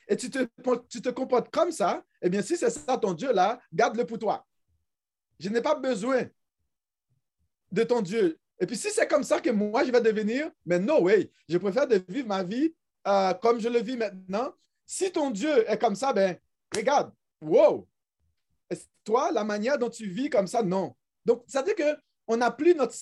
et 0.08 0.18
tu 0.18 0.32
te, 0.32 0.48
tu 0.90 1.00
te 1.00 1.10
comportes 1.10 1.52
comme 1.52 1.72
ça, 1.72 2.04
eh 2.24 2.30
bien, 2.30 2.42
si 2.42 2.58
c'est 2.58 2.72
ça 2.72 2.98
ton 2.98 3.14
Dieu 3.14 3.32
là, 3.32 3.60
garde-le 3.72 4.04
pour 4.04 4.18
toi. 4.18 4.44
Je 5.40 5.50
n'ai 5.50 5.62
pas 5.62 5.76
besoin 5.76 6.24
de 7.72 7.84
ton 7.84 8.02
Dieu. 8.02 8.40
Et 8.60 8.66
puis, 8.66 8.76
si 8.76 8.90
c'est 8.90 9.08
comme 9.08 9.24
ça 9.24 9.40
que 9.40 9.52
moi, 9.52 9.84
je 9.84 9.92
vais 9.92 10.02
devenir, 10.02 10.50
mais 10.66 10.80
no 10.80 11.04
way, 11.04 11.30
je 11.48 11.60
préfère 11.60 11.86
vivre 12.08 12.28
ma 12.28 12.42
vie 12.42 12.74
euh, 13.08 13.36
comme 13.36 13.60
je 13.60 13.70
le 13.70 13.80
vis 13.80 13.96
maintenant. 13.96 14.52
Si 14.88 15.12
ton 15.12 15.30
Dieu 15.30 15.70
est 15.70 15.78
comme 15.78 15.96
ça, 15.96 16.14
ben, 16.14 16.36
regarde, 16.76 17.14
wow, 17.42 17.88
toi, 19.04 19.32
la 19.32 19.44
manière 19.44 19.78
dont 19.78 19.90
tu 19.90 20.10
vis 20.10 20.32
comme 20.32 20.48
ça, 20.48 20.64
non. 20.64 20.96
Donc, 21.24 21.44
ça 21.46 21.62
veut 21.62 21.76
dire 21.76 21.98
qu'on 22.28 22.38
n'a 22.38 22.52
plus 22.52 22.76
notre, 22.76 22.94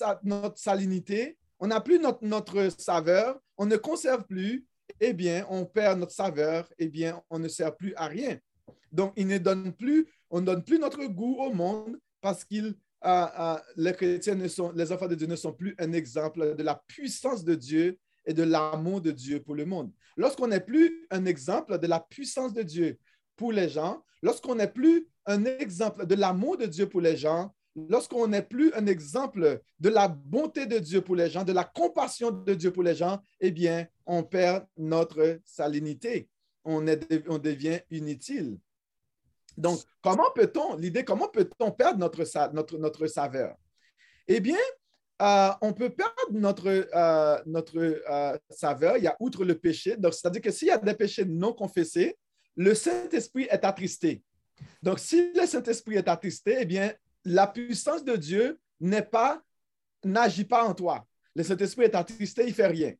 salinité, 0.56 1.36
on 1.58 1.66
n'a 1.66 1.80
plus 1.80 1.98
notre, 1.98 2.24
notre 2.24 2.70
saveur, 2.78 3.38
on 3.58 3.66
ne 3.66 3.76
conserve 3.76 4.24
plus, 4.24 4.64
eh 5.00 5.12
bien, 5.12 5.44
on 5.50 5.66
perd 5.66 5.98
notre 5.98 6.12
saveur, 6.12 6.68
eh 6.78 6.88
bien, 6.88 7.20
on 7.28 7.38
ne 7.38 7.48
sert 7.48 7.76
plus 7.76 7.94
à 7.96 8.06
rien. 8.06 8.38
Donc, 8.92 9.12
il 9.16 9.26
ne 9.26 9.38
donne 9.38 9.72
plus, 9.72 10.06
on 10.30 10.40
ne 10.40 10.46
donne 10.46 10.62
plus 10.62 10.78
notre 10.78 11.04
goût 11.06 11.36
au 11.40 11.52
monde, 11.52 11.98
parce 12.20 12.44
que 12.44 12.56
euh, 12.56 12.72
euh, 13.04 13.56
les 13.76 13.92
chrétiens, 13.92 14.36
ne 14.36 14.48
sont, 14.48 14.72
les 14.72 14.90
enfants 14.92 15.08
de 15.08 15.14
Dieu 15.14 15.26
ne 15.26 15.36
sont 15.36 15.52
plus 15.52 15.74
un 15.78 15.92
exemple 15.92 16.54
de 16.54 16.62
la 16.62 16.80
puissance 16.86 17.44
de 17.44 17.54
Dieu 17.54 17.98
et 18.24 18.32
de 18.32 18.42
l'amour 18.42 19.00
de 19.00 19.10
Dieu 19.10 19.42
pour 19.42 19.54
le 19.54 19.64
monde. 19.64 19.92
Lorsqu'on 20.16 20.48
n'est 20.48 20.60
plus 20.60 21.06
un 21.10 21.24
exemple 21.26 21.78
de 21.78 21.86
la 21.86 22.00
puissance 22.00 22.54
de 22.54 22.62
Dieu 22.62 22.98
pour 23.36 23.52
les 23.52 23.68
gens, 23.68 24.02
lorsqu'on 24.22 24.54
n'est 24.54 24.70
plus 24.70 25.08
un 25.26 25.44
exemple 25.44 26.06
de 26.06 26.14
l'amour 26.14 26.56
de 26.56 26.66
Dieu 26.66 26.88
pour 26.88 27.00
les 27.00 27.16
gens, 27.16 27.54
lorsqu'on 27.76 28.28
n'est 28.28 28.42
plus 28.42 28.72
un 28.74 28.86
exemple 28.86 29.60
de 29.78 29.88
la 29.88 30.08
bonté 30.08 30.66
de 30.66 30.78
Dieu 30.78 31.02
pour 31.02 31.14
les 31.14 31.30
gens, 31.30 31.44
de 31.44 31.52
la 31.52 31.64
compassion 31.64 32.30
de 32.30 32.54
Dieu 32.54 32.72
pour 32.72 32.82
les 32.82 32.94
gens, 32.94 33.20
eh 33.40 33.50
bien, 33.50 33.86
on 34.06 34.22
perd 34.22 34.66
notre 34.76 35.38
salinité. 35.44 36.28
On, 36.64 36.80
devient 36.80 37.80
inutile. 37.92 38.58
Donc, 39.56 39.78
comment 40.02 40.30
peut-on, 40.34 40.74
l'idée, 40.74 41.04
comment 41.04 41.28
peut-on 41.28 41.70
perdre 41.70 42.00
notre, 42.00 42.24
notre, 42.52 42.78
notre 42.78 43.06
saveur? 43.06 43.54
Eh 44.26 44.40
bien, 44.40 44.58
euh, 45.22 45.50
on 45.60 45.72
peut 45.72 45.90
perdre 45.90 46.12
notre, 46.32 46.88
euh, 46.92 47.42
notre 47.46 47.78
euh, 47.78 48.36
saveur, 48.50 48.96
il 48.96 49.04
y 49.04 49.06
a 49.06 49.16
outre 49.20 49.44
le 49.44 49.56
péché. 49.56 49.96
Donc, 49.96 50.14
c'est-à-dire 50.14 50.42
que 50.42 50.50
s'il 50.50 50.68
y 50.68 50.72
a 50.72 50.78
des 50.78 50.94
péchés 50.94 51.24
non 51.24 51.52
confessés, 51.52 52.18
le 52.56 52.74
Saint-Esprit 52.74 53.46
est 53.48 53.64
attristé. 53.64 54.22
Donc, 54.82 54.98
si 54.98 55.32
le 55.34 55.46
Saint-Esprit 55.46 55.96
est 55.96 56.08
attristé, 56.08 56.56
eh 56.60 56.64
bien, 56.64 56.92
la 57.26 57.48
puissance 57.48 58.04
de 58.04 58.14
Dieu 58.14 58.58
n'est 58.80 59.02
pas, 59.02 59.42
n'agit 60.04 60.44
pas 60.44 60.64
en 60.64 60.74
toi. 60.74 61.06
Le 61.34 61.42
Saint-Esprit 61.42 61.84
est 61.84 61.94
attristé, 61.94 62.42
il 62.44 62.48
ne 62.50 62.54
fait 62.54 62.68
rien. 62.68 62.94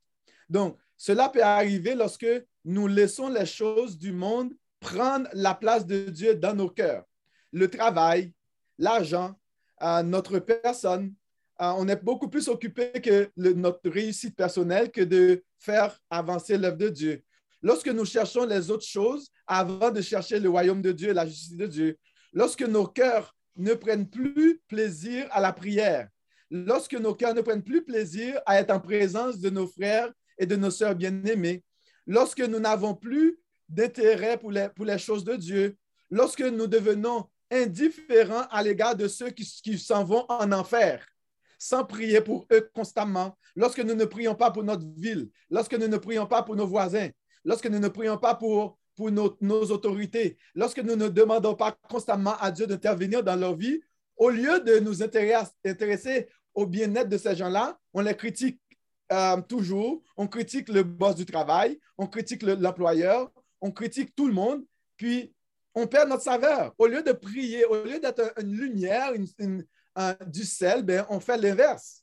Donc, 0.49 0.77
cela 0.97 1.29
peut 1.29 1.43
arriver 1.43 1.95
lorsque 1.95 2.27
nous 2.65 2.89
laissons 2.89 3.29
les 3.29 3.47
choses 3.47 3.97
du 3.97 4.13
monde 4.13 4.53
prendre 4.81 5.29
la 5.33 5.55
place 5.55 5.87
de 5.87 6.11
Dieu 6.11 6.35
dans 6.35 6.55
nos 6.55 6.69
cœurs. 6.69 7.05
Le 7.53 7.71
travail, 7.71 8.33
l'argent, 8.79 9.35
notre 9.81 10.41
personne, 10.41 11.15
on 11.59 11.87
est 11.87 12.03
beaucoup 12.03 12.29
plus 12.29 12.49
occupé 12.49 12.91
que 13.01 13.31
notre 13.37 13.89
réussite 13.89 14.35
personnelle 14.35 14.91
que 14.91 15.03
de 15.03 15.45
faire 15.59 15.97
avancer 16.11 16.59
l'œuvre 16.59 16.79
de 16.79 16.89
Dieu. 16.89 17.23
Lorsque 17.63 17.89
nous 17.89 18.05
cherchons 18.05 18.45
les 18.45 18.71
autres 18.73 18.85
choses 18.85 19.31
avant 19.47 19.91
de 19.91 20.01
chercher 20.01 20.41
le 20.41 20.49
royaume 20.49 20.83
de 20.83 20.93
Dieu 20.93 21.13
la 21.13 21.27
justice 21.27 21.57
de 21.57 21.67
Dieu, 21.67 21.99
lorsque 22.33 22.63
nos 22.63 22.87
cœurs 22.87 23.33
ne 23.57 23.75
prennent 23.75 24.09
plus 24.09 24.61
plaisir 24.69 25.27
à 25.31 25.41
la 25.41 25.53
prière, 25.53 26.09
lorsque 26.51 26.95
nos 26.95 27.15
cœurs 27.15 27.35
ne 27.35 27.41
prennent 27.41 27.63
plus 27.63 27.85
plaisir 27.85 28.41
à 28.47 28.59
être 28.59 28.71
en 28.71 28.81
présence 28.81 29.39
de 29.39 29.51
nos 29.51 29.67
frères 29.67 30.13
et 30.39 30.47
de 30.47 30.57
nos 30.57 30.71
sœurs 30.71 30.95
bien-aimés, 30.95 31.65
lorsque 32.07 32.41
nous 32.41 32.61
n'avons 32.61 32.95
plus 32.95 33.39
d'intérêt 33.69 34.39
pour 34.39 34.53
les, 34.53 34.69
pour 34.69 34.85
les 34.85 34.99
choses 34.99 35.25
de 35.25 35.37
Dieu, 35.37 35.77
lorsque 36.11 36.43
nous 36.43 36.67
devenons 36.67 37.29
indifférents 37.51 38.47
à 38.51 38.63
l'égard 38.63 38.97
de 38.97 39.09
ceux 39.09 39.31
qui, 39.31 39.45
qui 39.45 39.79
s'en 39.79 40.05
vont 40.05 40.25
en 40.29 40.53
enfer, 40.53 41.07
sans 41.59 41.85
prier 41.85 42.21
pour 42.21 42.47
eux 42.53 42.69
constamment, 42.75 43.37
lorsque 43.55 43.81
nous 43.81 43.95
ne 43.95 44.05
prions 44.05 44.35
pas 44.35 44.51
pour 44.51 44.63
notre 44.63 44.87
ville, 44.97 45.31
lorsque 45.51 45.75
nous 45.75 45.89
ne 45.89 45.97
prions 45.97 46.27
pas 46.27 46.43
pour 46.43 46.57
nos 46.57 46.67
voisins, 46.67 47.09
lorsque 47.45 47.67
nous 47.67 47.79
ne 47.79 47.89
prions 47.89 48.19
pas 48.19 48.35
pour, 48.35 48.79
pour 48.97 49.11
nos, 49.11 49.71
autorités, 49.71 50.39
lorsque 50.55 50.79
nous 50.79 50.97
ne 50.97 51.09
demandons 51.09 51.55
pas 51.55 51.77
constamment 51.89 52.37
à 52.39 52.51
Dieu 52.51 52.67
d'intervenir 52.67 53.23
dans 53.23 53.37
leur 53.37 53.55
vie, 53.55 53.81
au 54.17 54.31
lieu 54.31 54.61
de 54.61 54.79
nous 54.79 55.03
intéresser 55.03 56.29
au 56.55 56.67
bien-être 56.67 57.09
de 57.09 57.19
ces 57.19 57.37
gens-là, 57.37 57.79
on 57.93 58.01
les 58.01 58.17
critique 58.17 58.59
euh, 59.13 59.41
toujours, 59.43 60.03
on 60.17 60.27
critique 60.27 60.69
le 60.69 60.83
boss 60.83 61.15
du 61.15 61.27
travail, 61.27 61.79
on 61.99 62.07
critique 62.07 62.43
l'employeur, 62.43 63.31
on 63.61 63.71
critique 63.71 64.17
tout 64.17 64.27
le 64.27 64.33
monde, 64.33 64.65
puis 64.97 65.35
on 65.75 65.87
perd 65.87 66.09
notre 66.09 66.23
saveur. 66.23 66.75
Au 66.79 66.87
lieu 66.87 67.03
de 67.03 67.13
prier, 67.13 67.67
au 67.67 67.85
lieu 67.85 68.01
d'être 68.01 68.33
une 68.41 68.53
lumière, 68.53 69.13
une, 69.13 69.65
du 70.27 70.45
sel, 70.45 70.83
ben, 70.83 71.07
on 71.11 71.21
fait 71.21 71.37
l'inverse. 71.37 72.03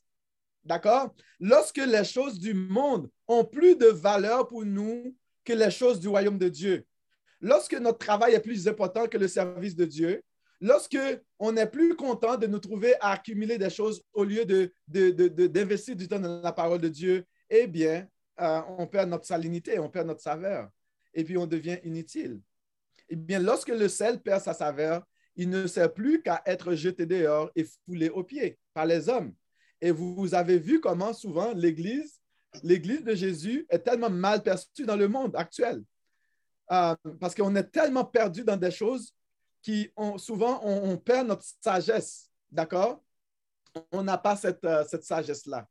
D'accord? 0.64 1.14
Lorsque 1.40 1.76
les 1.76 2.04
choses 2.04 2.38
du 2.38 2.54
monde 2.54 3.10
ont 3.28 3.44
plus 3.44 3.76
de 3.76 3.86
valeur 3.86 4.48
pour 4.48 4.64
nous 4.64 5.14
que 5.44 5.52
les 5.52 5.70
choses 5.70 6.00
du 6.00 6.08
royaume 6.08 6.38
de 6.38 6.48
Dieu, 6.48 6.84
lorsque 7.40 7.74
notre 7.74 7.98
travail 7.98 8.34
est 8.34 8.40
plus 8.40 8.66
important 8.68 9.06
que 9.06 9.18
le 9.18 9.28
service 9.28 9.76
de 9.76 9.84
Dieu, 9.84 10.22
lorsque 10.60 10.98
on 11.38 11.52
n'est 11.52 11.68
plus 11.68 11.94
content 11.94 12.36
de 12.36 12.46
nous 12.46 12.58
trouver 12.58 12.94
à 13.00 13.12
accumuler 13.12 13.58
des 13.58 13.70
choses 13.70 14.02
au 14.12 14.24
lieu 14.24 14.44
d'investir 14.88 15.94
de, 15.94 16.00
du 16.00 16.08
temps 16.08 16.20
dans 16.20 16.40
la 16.40 16.52
parole 16.52 16.80
de 16.80 16.88
Dieu, 16.88 17.24
eh 17.50 17.66
bien, 17.66 18.06
euh, 18.40 18.60
on 18.78 18.86
perd 18.86 19.10
notre 19.10 19.26
salinité, 19.26 19.78
on 19.78 19.90
perd 19.90 20.06
notre 20.06 20.22
saveur, 20.22 20.68
et 21.12 21.22
puis 21.22 21.36
on 21.36 21.46
devient 21.46 21.78
inutile. 21.84 22.40
Eh 23.08 23.16
bien, 23.16 23.38
lorsque 23.38 23.68
le 23.68 23.88
sel 23.88 24.20
perd 24.20 24.42
sa 24.42 24.54
saveur, 24.54 25.04
il 25.36 25.50
ne 25.50 25.66
sert 25.66 25.92
plus 25.92 26.22
qu'à 26.22 26.42
être 26.46 26.74
jeté 26.74 27.06
dehors 27.06 27.50
et 27.54 27.64
foulé 27.84 28.08
aux 28.08 28.24
pieds 28.24 28.58
par 28.72 28.86
les 28.86 29.08
hommes. 29.08 29.34
Et 29.80 29.90
vous 29.90 30.34
avez 30.34 30.58
vu 30.58 30.80
comment 30.80 31.12
souvent 31.12 31.52
l'Église, 31.52 32.20
l'Église 32.62 33.04
de 33.04 33.14
Jésus 33.14 33.66
est 33.68 33.80
tellement 33.80 34.10
mal 34.10 34.42
perçue 34.42 34.84
dans 34.86 34.96
le 34.96 35.08
monde 35.08 35.34
actuel. 35.36 35.82
Euh, 36.72 36.94
parce 37.20 37.34
qu'on 37.34 37.54
est 37.56 37.70
tellement 37.70 38.04
perdu 38.04 38.42
dans 38.44 38.56
des 38.56 38.70
choses 38.70 39.12
qui 39.62 39.90
ont, 39.96 40.18
souvent 40.18 40.60
on, 40.64 40.96
perd 40.96 41.28
notre 41.28 41.44
sagesse, 41.60 42.30
d'accord? 42.50 43.02
On 43.92 44.02
n'a 44.02 44.18
pas 44.18 44.36
cette, 44.36 44.64
euh, 44.64 44.84
sagesse-là. 44.84 45.66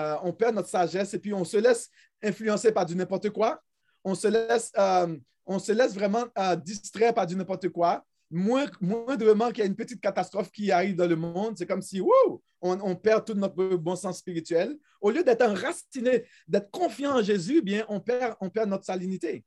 Euh, 0.00 0.16
on 0.22 0.32
perd 0.32 0.54
notre 0.54 0.68
sagesse 0.68 1.12
et 1.14 1.18
puis 1.18 1.34
on 1.34 1.44
se 1.44 1.56
laisse 1.58 1.90
influencer 2.22 2.72
par 2.72 2.86
du 2.86 2.94
n'importe 2.94 3.30
quoi. 3.30 3.60
On 4.04 4.14
se 4.14 4.28
laisse 4.28 5.94
vraiment 5.94 6.24
distraire 6.56 7.14
par 7.14 7.26
du 7.26 7.36
n'importe 7.36 7.68
quoi 7.68 8.04
moindrement 8.32 9.48
qu'il 9.48 9.58
y 9.58 9.62
a 9.62 9.66
une 9.66 9.76
petite 9.76 10.00
catastrophe 10.00 10.50
qui 10.50 10.72
arrive 10.72 10.96
dans 10.96 11.06
le 11.06 11.16
monde, 11.16 11.56
c'est 11.56 11.66
comme 11.66 11.82
si 11.82 12.00
wow, 12.00 12.42
on, 12.62 12.96
perd 12.96 13.26
tout 13.26 13.34
notre 13.34 13.76
bon 13.76 13.96
sens 13.96 14.18
spirituel. 14.18 14.78
Au 15.00 15.10
lieu 15.10 15.22
d'être 15.22 15.42
enraciné, 15.42 16.24
d'être 16.48 16.70
confiant 16.70 17.18
en 17.18 17.22
Jésus, 17.22 17.60
bien, 17.60 17.84
on 17.88 18.00
perd, 18.00 18.36
on 18.40 18.48
perd 18.48 18.70
notre 18.70 18.84
salinité. 18.84 19.44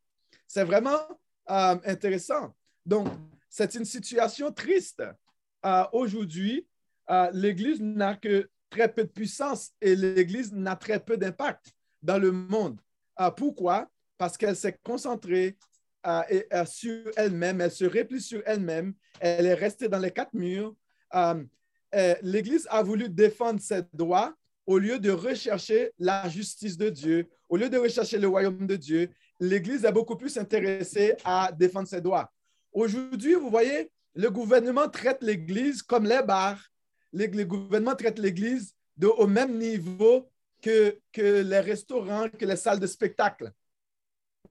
C'est 0.48 0.63
vraiment 0.63 1.00
euh, 1.50 1.78
intéressant. 1.86 2.56
Donc, 2.86 3.08
c'est 3.50 3.74
une 3.76 3.86
situation 3.86 4.52
triste. 4.52 5.02
Euh, 5.65 5.84
aujourd'hui, 5.93 6.67
euh, 7.10 7.30
l'Église 7.34 7.82
n'a 7.82 8.15
que 8.15 8.50
très 8.69 8.91
peu 8.91 9.04
de 9.04 9.10
puissance 9.10 9.71
et 9.82 9.95
l'Église 9.95 10.54
n'a 10.54 10.76
très 10.76 11.00
peu 11.00 11.17
d'impact 11.17 11.74
dans 12.02 12.19
le 12.19 12.32
monde. 12.32 12.80
pourquoi? 13.38 13.89
Parce 14.17 14.38
qu'elle 14.38 14.56
s'est 14.56 14.78
concentrée 14.84 15.58
sur 16.65 17.12
elle-même, 17.15 17.62
elle 17.62 17.72
se 17.72 17.86
replie 17.86 18.22
sur 18.22 18.41
elle-même, 18.46 18.94
elle 19.20 19.46
est 19.46 19.54
restée 19.54 19.88
dans 19.88 20.00
les 20.00 20.12
quatre 20.12 20.34
murs. 20.34 20.76
Euh, 21.13 21.44
euh, 21.96 22.15
L'Église 22.22 22.68
a 22.70 22.84
voulu 22.84 23.10
défendre 23.10 23.60
ses 23.62 23.82
droits 23.94 24.34
au 24.65 24.78
lieu 24.78 25.00
de 25.00 25.12
rechercher 25.12 25.91
la 26.00 26.28
justice 26.28 26.78
de 26.78 26.89
Dieu, 26.89 27.30
au 27.50 27.58
lieu 27.58 27.70
de 27.70 27.78
rechercher 27.78 28.18
le 28.18 28.28
royaume 28.28 28.65
de 28.65 28.76
Dieu. 28.76 29.10
L'Église 29.39 29.86
est 29.86 29.91
beaucoup 29.91 30.15
plus 30.15 30.38
intéressée 30.38 31.15
à 31.24 31.52
défendre 31.52 31.88
ses 31.88 32.02
droits. 32.02 32.32
Aujourd'hui, 32.74 33.36
vous 33.36 33.50
voyez, 33.50 33.91
le 34.15 34.30
gouvernement 34.30 34.89
traite 34.89 35.22
l'Église 35.22 35.82
comme 35.82 36.06
les 36.06 36.22
bars. 36.24 36.62
Le, 37.13 37.44
gouvernement 37.44 37.96
traite 37.96 38.20
l'Église 38.20 38.74
au 39.02 39.28
même 39.28 39.58
niveau 39.58 40.30
que, 40.62 40.98
que 41.13 41.41
les 41.41 41.60
restaurants, 41.60 42.30
que 42.30 42.46
les 42.46 42.56
salles 42.56 42.80
de 42.80 42.88
spectacle. 42.88 43.52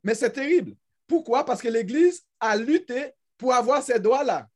Mais 0.02 0.14
c'est 0.14 0.30
terrible. 0.30 0.76
Pourquoi? 1.06 1.44
Parce 1.44 1.60
que 1.60 1.68
l'Église 1.68 2.24
a 2.40 2.56
lutté 2.56 3.12
pour 3.36 3.52
avoir 3.52 3.82
ces 3.82 3.98
droits-là. 3.98 4.48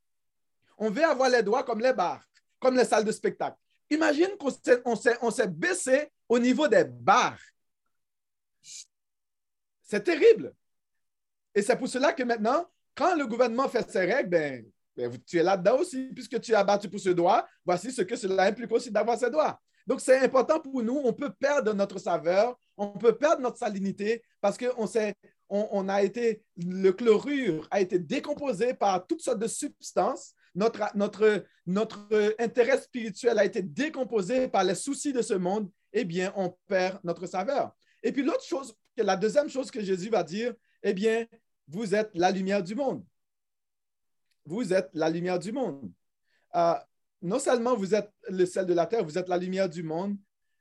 On 0.79 0.91
veut 0.91 1.05
avoir 1.05 1.29
les 1.29 1.43
droits 1.43 1.65
comme 1.65 1.81
les 1.81 1.93
bars, 1.93 2.23
comme 2.59 2.77
les 2.77 2.85
salles 2.85 3.05
de 3.05 3.13
spectacle. 3.13 3.57
Imagine 3.91 4.31
qu'on 4.39 5.31
s'est 5.31 5.49
baissé 5.49 6.11
au 6.29 6.39
niveau 6.39 6.69
des 6.69 6.85
bars. 6.85 7.39
C'est 9.83 10.05
terrible. 10.05 10.55
Et 11.55 11.63
c'est 11.63 11.77
pour 11.77 11.89
cela 11.89 12.13
que 12.13 12.23
maintenant, 12.23 12.67
quand 12.95 13.17
le 13.17 13.27
gouvernement 13.27 13.69
fait 13.69 13.91
ses 13.91 14.05
règles, 14.05 14.29
ben, 14.29 14.71
ben 14.95 15.19
tu 15.27 15.39
es 15.39 15.43
là-dedans 15.43 15.79
aussi, 15.79 16.11
puisque 16.15 16.41
tu 16.41 16.55
as 16.55 16.63
battu 16.63 16.89
pour 16.89 17.01
ce 17.01 17.11
droit. 17.11 17.47
Voici 17.65 17.91
ce 17.91 18.03
que 18.03 18.15
cela 18.15 18.45
implique 18.45 18.71
aussi 18.71 18.91
d'avoir 18.91 19.19
ces 19.19 19.31
droits. 19.31 19.61
Donc, 19.88 20.03
c'est 20.03 20.18
important 20.18 20.61
pour 20.61 20.83
nous. 20.83 21.01
On 21.03 21.14
peut 21.14 21.33
perdre 21.33 21.72
notre 21.72 21.98
saveur, 21.98 22.61
on 22.77 22.88
peut 22.88 23.16
perdre 23.16 23.40
notre 23.40 23.57
salinité 23.57 24.22
parce 24.42 24.59
qu'on 24.59 24.87
s'est 24.87 25.14
on, 25.48 25.88
a 25.88 26.03
été, 26.03 26.42
le 26.59 26.90
chlorure 26.90 27.66
a 27.70 27.81
été 27.81 27.98
décomposé 27.98 28.74
par 28.74 29.07
toutes 29.07 29.22
sortes 29.22 29.38
de 29.38 29.46
substances. 29.46 30.35
Notre, 30.55 30.94
notre, 30.94 31.42
notre 31.64 32.07
intérêt 32.38 32.79
spirituel 32.79 33.38
a 33.38 33.46
été 33.46 33.62
décomposé 33.62 34.48
par 34.48 34.62
les 34.62 34.74
soucis 34.74 35.14
de 35.14 35.22
ce 35.22 35.33
monde. 35.33 35.70
Eh 35.94 36.05
bien, 36.05 36.35
on 36.37 36.55
perd 36.66 36.98
notre 37.03 37.27
saveur. 37.27 37.74
Et 38.03 38.12
puis 38.12 38.22
l'autre 38.22 38.44
chose, 38.44 38.77
la 38.98 39.16
deuxième 39.16 39.48
chose 39.48 39.70
que 39.70 39.81
Jésus 39.81 40.11
va 40.11 40.22
dire, 40.22 40.53
eh 40.83 40.92
bien, 40.92 41.27
vous 41.66 41.94
êtes 41.94 42.11
la 42.12 42.31
lumière 42.31 42.62
du 42.62 42.74
monde. 42.74 43.03
Vous 44.44 44.74
êtes 44.74 44.90
la 44.92 45.09
lumière 45.09 45.38
du 45.38 45.53
monde. 45.53 45.90
Euh, 46.57 46.74
non 47.23 47.39
seulement 47.39 47.77
vous 47.77 47.95
êtes 47.95 48.11
le 48.29 48.47
sel 48.47 48.67
de 48.67 48.75
la 48.75 48.87
terre, 48.87 49.05
vous 49.05 49.19
êtes 49.19 49.29
la 49.29 49.39
lumière 49.39 49.69
du 49.69 49.83
monde, 49.83 50.17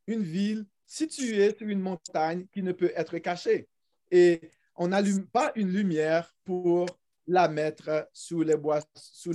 une 0.07 0.23
ville 0.23 0.65
située 0.85 1.55
sur 1.55 1.67
une 1.67 1.81
montagne 1.81 2.47
qui 2.51 2.63
ne 2.63 2.71
peut 2.71 2.91
être 2.95 3.17
cachée. 3.19 3.67
Et 4.09 4.49
on 4.75 4.87
n'allume 4.87 5.27
pas 5.27 5.51
une 5.55 5.69
lumière 5.69 6.33
pour 6.45 6.85
la 7.27 7.49
mettre 7.49 8.07
sous, 8.13 8.43
le 8.43 8.55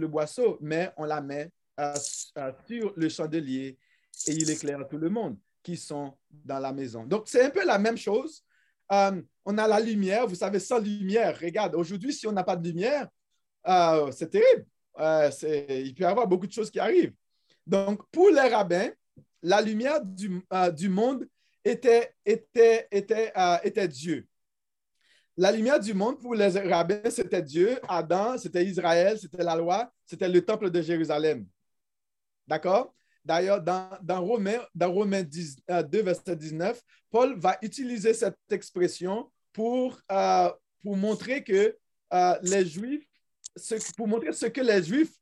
boisseau, 0.07 0.59
mais 0.61 0.91
on 0.97 1.05
la 1.05 1.21
met 1.21 1.51
euh, 1.79 1.95
euh, 2.39 2.53
sur 2.67 2.93
le 2.97 3.09
chandelier 3.09 3.79
et 4.27 4.33
il 4.33 4.51
éclaire 4.51 4.87
tout 4.89 4.99
le 4.99 5.11
monde 5.11 5.37
qui 5.63 5.77
sont 5.77 6.17
dans 6.31 6.59
la 6.59 6.73
maison. 6.73 7.05
Donc, 7.05 7.29
c'est 7.29 7.43
un 7.43 7.51
peu 7.51 7.65
la 7.65 7.79
même 7.79 7.99
chose. 7.99 8.45
Euh, 8.91 9.21
on 9.45 9.59
a 9.59 9.69
la 9.69 9.81
lumière, 9.81 10.27
vous 10.27 10.35
savez, 10.35 10.59
sans 10.59 10.79
lumière, 10.79 11.39
regarde, 11.39 11.75
aujourd'hui, 11.75 12.13
si 12.13 12.27
on 12.27 12.33
n'a 12.33 12.45
pas 12.45 12.57
de 12.57 12.67
lumière, 12.67 13.09
c'est 14.13 14.31
terrible. 14.31 14.67
Euh, 14.99 15.31
il 15.43 15.95
peut 15.95 16.03
y 16.03 16.07
avoir 16.07 16.27
beaucoup 16.27 16.47
de 16.47 16.53
choses 16.53 16.71
qui 16.71 16.79
arrivent. 16.79 17.15
Donc, 17.67 18.03
pour 18.11 18.31
les 18.31 18.49
rabbins, 18.49 18.91
la 19.43 19.61
lumière 19.61 20.05
du, 20.05 20.43
du 20.75 20.89
monde 20.89 21.27
était, 21.65 22.15
était, 22.25 22.89
était, 22.91 23.33
était 23.65 23.89
Dieu. 23.89 24.27
La 25.37 25.51
lumière 25.51 25.81
du 25.81 25.95
monde 25.95 26.21
pour 26.21 26.35
les 26.35 26.49
rabbins, 26.49 27.09
c'était 27.11 27.43
Dieu. 27.43 27.79
Adam, 27.89 28.37
c'était 28.37 28.65
Israël, 28.65 29.19
c'était 29.19 29.43
la 29.43 29.57
loi, 29.57 29.91
c'était 30.05 30.29
le 30.29 30.45
temple 30.45 30.71
de 30.71 30.83
Jérusalem. 30.83 31.47
D'accord? 32.47 32.95
D'ailleurs, 33.25 33.63
dans, 33.63 33.89
dans, 34.03 34.21
Romains, 34.25 34.61
dans 34.75 34.93
Romains 34.93 35.23
2, 35.23 35.41
euh, 35.71 36.03
verset 36.03 36.37
19, 36.37 36.83
Paul 37.11 37.39
va 37.39 37.57
utiliser 37.63 38.13
cette 38.15 38.37
expression 38.51 39.31
pour, 39.53 39.99
euh, 40.11 40.51
pour 40.83 40.97
montrer 40.97 41.43
que 41.45 41.77
euh, 42.13 42.35
les 42.43 42.67
Juifs, 42.67 43.07
pour 43.97 44.09
montrer 44.09 44.33
ce 44.33 44.47
que 44.47 44.61
les 44.61 44.83
Juifs 44.83 45.13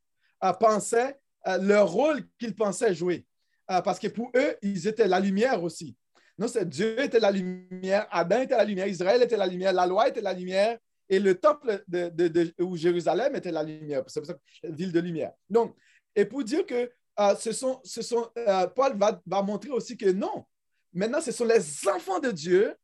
pensaient, 0.58 1.18
leur 1.60 1.90
rôle 1.90 2.22
qu'ils 2.38 2.54
pensaient 2.54 2.94
jouer. 2.94 3.26
parce 3.66 3.98
que 3.98 4.08
pour 4.08 4.30
eux, 4.36 4.56
ils 4.62 4.86
étaient 4.86 5.08
la 5.08 5.20
lumière 5.20 5.62
aussi. 5.62 5.96
Non, 6.40 6.48
c'est 6.48 6.66
Dieu 6.66 6.98
était 6.98 7.20
la 7.20 7.30
lumière, 7.30 8.06
Adam 8.10 8.40
était 8.40 8.56
la 8.56 8.64
lumière, 8.64 8.86
Israël 8.86 9.22
était 9.22 9.36
la 9.36 9.46
lumière, 9.46 9.74
la 9.74 9.86
loi 9.86 10.08
était 10.08 10.22
la 10.22 10.32
lumière, 10.32 10.78
et 11.06 11.18
le 11.18 11.34
temple 11.34 11.84
de, 11.86 12.08
de, 12.08 12.54
ou 12.60 12.76
Jérusalem 12.76 13.34
était 13.34 13.50
la 13.50 13.62
lumière. 13.62 14.04
C'est 14.06 14.20
pour 14.20 14.26
ça 14.26 14.36
ville 14.62 14.92
de 14.92 15.00
lumière. 15.00 15.32
Donc, 15.50 15.76
et 16.14 16.24
pour 16.24 16.42
dire 16.42 16.64
que 16.64 16.90
euh, 17.18 17.34
ce 17.36 17.52
sont, 17.52 17.80
ce 17.84 18.00
sont, 18.00 18.30
euh, 18.38 18.66
Paul 18.68 18.96
va, 18.96 19.20
va, 19.26 19.42
montrer 19.42 19.70
aussi 19.70 19.96
que 19.98 20.10
non, 20.10 20.46
maintenant 20.94 21.20
ce 21.20 21.32
sont 21.32 21.44
les 21.44 21.60
enfants 21.88 22.20
de 22.20 22.30
Dieu, 22.30 22.74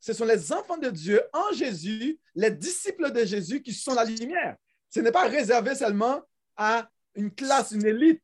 ce 0.00 0.12
sont 0.12 0.24
les 0.24 0.52
enfants 0.52 0.78
de 0.78 0.90
Dieu 0.90 1.22
en 1.32 1.52
Jésus, 1.52 2.18
les 2.34 2.50
disciples 2.50 3.12
de 3.12 3.24
Jésus 3.24 3.62
qui 3.62 3.72
sont 3.72 3.94
la 3.94 4.04
lumière. 4.04 4.56
Ce 4.96 5.02
n'est 5.02 5.12
pas 5.12 5.28
réservé 5.28 5.74
seulement 5.74 6.22
à 6.56 6.88
une 7.14 7.30
classe, 7.30 7.72
une 7.72 7.84
élite. 7.84 8.22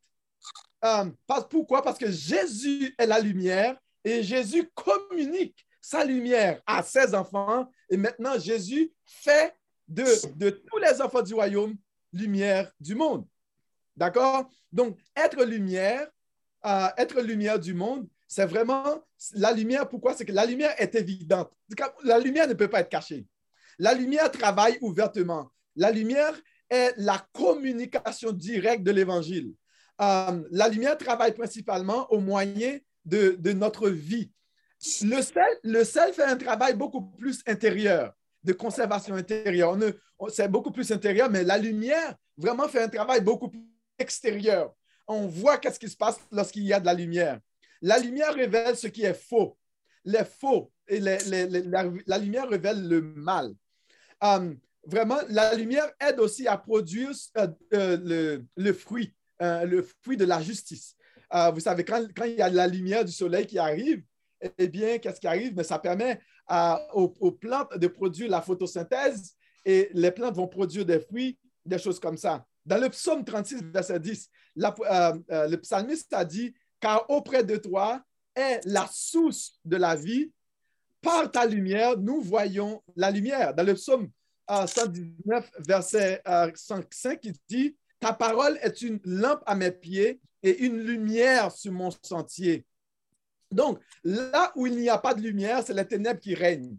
Euh, 0.83 1.05
pourquoi? 1.47 1.83
Parce 1.83 1.99
que 1.99 2.09
Jésus 2.09 2.95
est 2.97 3.05
la 3.05 3.19
lumière 3.19 3.77
et 4.03 4.23
Jésus 4.23 4.67
communique 4.73 5.67
sa 5.79 6.03
lumière 6.03 6.63
à 6.65 6.81
ses 6.81 7.13
enfants. 7.13 7.69
Et 7.91 7.97
maintenant, 7.97 8.39
Jésus 8.39 8.91
fait 9.05 9.53
de, 9.87 10.49
tous 10.49 10.77
les 10.79 10.99
enfants 10.99 11.21
du 11.21 11.35
royaume 11.35 11.75
lumière 12.11 12.71
du 12.79 12.95
monde. 12.95 13.27
D'accord? 13.95 14.49
Donc, 14.71 14.97
être 15.15 15.43
lumière, 15.43 16.07
euh, 16.65 16.87
être 16.97 17.21
lumière 17.21 17.59
du 17.59 17.75
monde, 17.75 18.07
c'est 18.27 18.47
vraiment 18.47 18.99
la 19.33 19.51
lumière. 19.51 19.87
Pourquoi? 19.87 20.15
C'est 20.15 20.25
que 20.25 20.31
la 20.31 20.47
lumière 20.47 20.73
est 20.79 20.95
évidente. 20.95 21.53
La 22.03 22.17
lumière 22.17 22.47
ne 22.47 22.55
peut 22.55 22.67
pas 22.67 22.79
être 22.79 22.89
cachée. 22.89 23.27
La 23.77 23.93
lumière 23.93 24.31
travaille 24.31 24.79
ouvertement. 24.81 25.51
La 25.75 25.91
lumière 25.91 26.33
est 26.73 26.93
la 26.97 27.25
communication 27.33 28.31
directe 28.31 28.83
de 28.83 28.91
l'Évangile. 28.91 29.53
Euh, 30.01 30.43
la 30.49 30.67
lumière 30.69 30.97
travaille 30.97 31.33
principalement 31.33 32.11
au 32.11 32.19
moyen 32.19 32.79
de, 33.05 33.37
notre 33.53 33.89
vie. 33.89 34.31
Le 35.03 35.21
sel, 35.21 35.43
le 35.63 35.83
sel 35.83 36.13
fait 36.13 36.23
un 36.23 36.35
travail 36.35 36.73
beaucoup 36.75 37.01
plus 37.01 37.41
intérieur, 37.45 38.13
de 38.43 38.53
conservation 38.53 39.15
intérieure. 39.15 39.77
C'est 40.29 40.47
beaucoup 40.49 40.71
plus 40.71 40.91
intérieur, 40.91 41.29
mais 41.29 41.43
la 41.43 41.57
lumière 41.57 42.15
vraiment 42.37 42.67
fait 42.67 42.81
un 42.81 42.89
travail 42.89 43.21
beaucoup 43.21 43.49
plus 43.49 43.61
extérieur. 43.99 44.73
On 45.07 45.27
voit 45.27 45.57
qu'est-ce 45.57 45.79
qui 45.79 45.89
se 45.89 45.97
passe 45.97 46.19
lorsqu'il 46.31 46.63
y 46.63 46.73
a 46.73 46.79
de 46.79 46.85
la 46.85 46.93
lumière. 46.93 47.39
La 47.81 47.99
lumière 47.99 48.33
révèle 48.33 48.75
ce 48.75 48.87
qui 48.87 49.03
est 49.03 49.13
faux. 49.13 49.57
Les 50.05 50.25
faux 50.25 50.71
et 50.87 50.99
la, 50.99 52.17
lumière 52.17 52.49
révèle 52.49 52.87
le 52.87 53.01
mal. 53.01 53.53
Um, 54.21 54.57
vraiment, 54.85 55.19
la 55.29 55.53
lumière 55.55 55.91
aide 55.99 56.19
aussi 56.19 56.47
à 56.47 56.57
produire 56.57 57.11
euh, 57.37 57.47
euh, 57.73 58.39
le, 58.55 58.73
fruit, 58.73 59.13
euh, 59.41 59.65
le 59.65 59.87
fruit 60.01 60.17
de 60.17 60.25
la 60.25 60.41
justice. 60.41 60.95
vous 61.53 61.59
savez, 61.59 61.83
quand, 61.83 62.05
il 62.25 62.35
y 62.35 62.41
a 62.41 62.49
la 62.49 62.67
lumière 62.67 63.05
du 63.05 63.11
soleil 63.11 63.45
qui 63.45 63.57
arrive, 63.57 64.03
eh 64.57 64.67
bien, 64.67 64.97
qu'est-ce 64.97 65.19
qui 65.19 65.27
arrive? 65.27 65.53
Mais 65.55 65.63
ça 65.63 65.79
permet 65.79 66.19
aux, 66.93 67.31
plantes 67.31 67.77
de 67.77 67.87
produire 67.87 68.29
la 68.29 68.41
photosynthèse 68.41 69.35
et 69.65 69.89
les 69.93 70.11
plantes 70.11 70.35
vont 70.35 70.47
produire 70.47 70.85
des 70.85 70.99
fruits, 70.99 71.37
des 71.65 71.77
choses 71.77 71.99
comme 71.99 72.17
ça. 72.17 72.45
Dans 72.65 72.77
le 72.77 72.89
psaume 72.89 73.23
36, 73.23 73.63
verset 73.73 73.99
10, 73.99 74.29
euh, 74.57 74.71
euh, 75.31 75.47
le 75.47 75.57
psalmiste 75.57 76.13
a 76.13 76.23
dit, 76.23 76.53
car 76.79 77.09
auprès 77.09 77.43
de 77.43 77.57
toi 77.57 78.01
est 78.35 78.61
la 78.65 78.87
source 78.91 79.59
de 79.65 79.77
la 79.77 79.95
vie. 79.95 80.31
Par 81.01 81.29
ta 81.29 81.45
lumière, 81.45 81.97
nous 81.97 82.21
voyons 82.21 82.81
la 82.95 83.11
lumière. 83.11 83.53
Dans 83.53 83.65
le 83.65 83.73
psaume 83.73 84.09
119, 84.47 85.17
euh, 85.27 85.61
verset 85.65 86.21
5, 86.55 87.19
il 87.23 87.33
dit, 87.47 87.75
ta 87.99 88.13
parole 88.13 88.57
est 88.61 88.81
une 88.81 88.99
lampe 89.05 89.43
à 89.45 89.55
mes 89.55 89.71
pieds 89.71 90.19
et 90.41 90.65
une 90.65 90.79
lumière 90.79 91.51
sur 91.51 91.71
mon 91.71 91.89
sentier. 92.01 92.65
Donc, 93.51 93.79
là 94.03 94.51
où 94.55 94.67
il 94.67 94.75
n'y 94.75 94.89
a 94.89 94.97
pas 94.97 95.13
de 95.13 95.21
lumière, 95.21 95.63
c'est 95.65 95.73
la 95.73 95.85
ténèbre 95.85 96.19
qui 96.19 96.35
règne. 96.35 96.75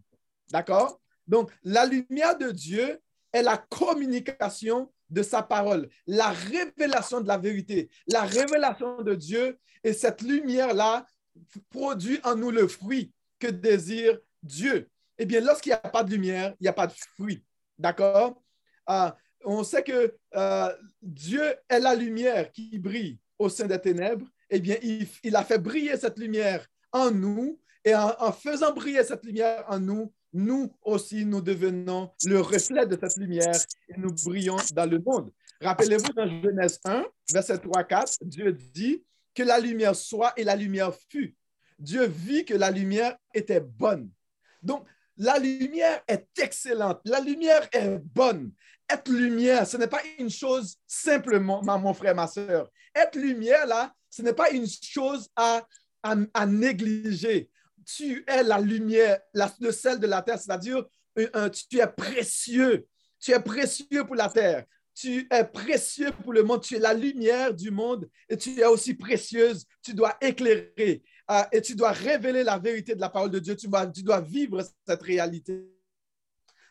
D'accord? 0.50 1.00
Donc, 1.26 1.50
la 1.62 1.86
lumière 1.86 2.36
de 2.36 2.50
Dieu 2.50 3.00
est 3.32 3.42
la 3.42 3.56
communication 3.56 4.92
de 5.08 5.22
sa 5.22 5.42
parole, 5.42 5.88
la 6.06 6.30
révélation 6.30 7.20
de 7.20 7.28
la 7.28 7.38
vérité, 7.38 7.88
la 8.06 8.22
révélation 8.22 9.02
de 9.02 9.14
Dieu. 9.14 9.58
Et 9.82 9.92
cette 9.92 10.22
lumière-là 10.22 11.06
produit 11.70 12.20
en 12.24 12.36
nous 12.36 12.50
le 12.50 12.66
fruit 12.68 13.12
que 13.38 13.46
désire 13.46 14.18
Dieu. 14.42 14.88
Eh 15.18 15.26
bien, 15.26 15.40
lorsqu'il 15.40 15.70
n'y 15.70 15.74
a 15.74 15.78
pas 15.78 16.02
de 16.02 16.10
lumière, 16.10 16.54
il 16.60 16.64
n'y 16.64 16.68
a 16.68 16.72
pas 16.72 16.86
de 16.86 16.92
fruit. 17.16 17.44
D'accord? 17.78 18.42
Euh, 18.88 19.10
on 19.44 19.64
sait 19.64 19.82
que 19.82 20.14
euh, 20.34 20.72
Dieu 21.02 21.54
est 21.68 21.80
la 21.80 21.94
lumière 21.94 22.50
qui 22.50 22.78
brille 22.78 23.18
au 23.38 23.48
sein 23.48 23.66
des 23.66 23.80
ténèbres. 23.80 24.26
Eh 24.50 24.60
bien, 24.60 24.76
il, 24.82 25.36
a 25.36 25.44
fait 25.44 25.58
briller 25.58 25.96
cette 25.96 26.18
lumière 26.18 26.66
en 26.92 27.10
nous. 27.10 27.60
Et 27.86 27.94
en 27.94 28.32
faisant 28.32 28.72
briller 28.72 29.04
cette 29.04 29.26
lumière 29.26 29.62
en 29.68 29.78
nous, 29.78 30.10
nous 30.34 30.74
aussi, 30.82 31.24
nous 31.24 31.40
devenons 31.40 32.10
le 32.24 32.40
reflet 32.40 32.86
de 32.86 32.98
cette 33.00 33.16
lumière 33.16 33.54
et 33.88 33.96
nous 33.96 34.12
brillons 34.24 34.56
dans 34.74 34.90
le 34.90 34.98
monde. 34.98 35.30
Rappelez-vous 35.60 36.12
dans 36.12 36.26
Genèse 36.26 36.80
1, 36.84 37.04
verset 37.32 37.56
3-4, 37.56 38.18
Dieu 38.22 38.52
dit 38.52 39.04
que 39.32 39.44
la 39.44 39.60
lumière 39.60 39.94
soit 39.94 40.32
et 40.36 40.42
la 40.42 40.56
lumière 40.56 40.92
fut. 41.08 41.36
Dieu 41.78 42.04
vit 42.06 42.44
que 42.44 42.54
la 42.54 42.72
lumière 42.72 43.16
était 43.32 43.60
bonne. 43.60 44.10
Donc, 44.60 44.84
la 45.16 45.38
lumière 45.38 46.02
est 46.08 46.26
excellente. 46.38 47.00
La 47.04 47.20
lumière 47.20 47.68
est 47.72 47.98
bonne. 47.98 48.52
Être 48.90 49.10
lumière, 49.10 49.66
ce 49.66 49.76
n'est 49.76 49.88
pas 49.88 50.02
une 50.18 50.30
chose 50.30 50.76
simplement, 50.86 51.62
mon 51.62 51.94
frère, 51.94 52.14
ma 52.14 52.26
soeur. 52.26 52.68
Être 52.94 53.16
lumière, 53.16 53.66
là, 53.66 53.92
ce 54.10 54.22
n'est 54.22 54.34
pas 54.34 54.50
une 54.50 54.66
chose 54.66 55.28
à, 55.34 55.64
négliger 56.46 57.50
tu 57.84 58.24
es 58.26 58.42
la 58.42 58.58
lumière, 58.58 59.20
le 59.60 59.70
sel 59.70 59.98
de 59.98 60.06
la 60.06 60.22
terre, 60.22 60.38
c'est-à-dire 60.38 60.84
tu 61.16 61.78
es 61.78 61.86
précieux. 61.86 62.86
Tu 63.20 63.32
es 63.32 63.40
précieux 63.40 64.04
pour 64.04 64.16
la 64.16 64.28
terre. 64.28 64.64
Tu 64.94 65.26
es 65.30 65.44
précieux 65.44 66.12
pour 66.22 66.32
le 66.32 66.42
monde. 66.42 66.62
Tu 66.62 66.76
es 66.76 66.78
la 66.78 66.94
lumière 66.94 67.52
du 67.54 67.70
monde 67.70 68.08
et 68.28 68.36
tu 68.36 68.60
es 68.60 68.66
aussi 68.66 68.94
précieuse. 68.94 69.66
Tu 69.82 69.94
dois 69.94 70.16
éclairer 70.20 71.02
euh, 71.30 71.42
et 71.52 71.62
tu 71.62 71.74
dois 71.74 71.92
révéler 71.92 72.44
la 72.44 72.58
vérité 72.58 72.94
de 72.94 73.00
la 73.00 73.08
parole 73.08 73.30
de 73.30 73.38
Dieu. 73.38 73.56
Tu 73.56 73.68
dois, 73.68 74.20
vivre 74.20 74.62
cette 74.86 75.02
réalité. 75.02 75.66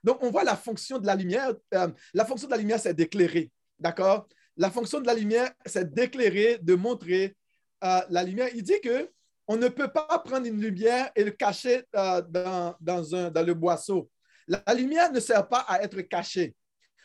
Donc, 0.03 0.21
on 0.21 0.29
voit 0.29 0.43
la 0.43 0.55
fonction 0.55 0.99
de 0.99 1.07
la 1.07 1.15
lumière. 1.15 1.53
Euh, 1.73 1.87
la 2.13 2.25
fonction 2.25 2.47
de 2.47 2.51
la 2.51 2.57
lumière, 2.57 2.79
c'est 2.79 2.93
d'éclairer. 2.93 3.51
D'accord? 3.79 4.27
La 4.57 4.69
fonction 4.69 4.99
de 4.99 5.07
la 5.07 5.13
lumière, 5.15 5.51
c'est 5.65 5.91
d'éclairer, 5.91 6.59
de 6.61 6.75
montrer 6.75 7.35
euh, 7.83 8.01
la 8.09 8.23
lumière. 8.23 8.49
Il 8.53 8.63
dit 8.63 8.79
que 8.81 9.09
on 9.47 9.57
ne 9.57 9.67
peut 9.67 9.91
pas 9.91 10.19
prendre 10.19 10.45
une 10.45 10.61
lumière 10.61 11.11
et 11.15 11.23
le 11.23 11.31
cacher 11.31 11.83
euh, 11.95 12.21
dans, 12.21 12.75
dans, 12.79 13.45
le 13.45 13.53
boisseau. 13.53 14.09
La, 14.47 14.73
lumière 14.73 15.11
ne 15.11 15.19
sert 15.19 15.47
pas 15.47 15.65
à 15.67 15.81
être 15.81 15.99
cachée. 16.01 16.55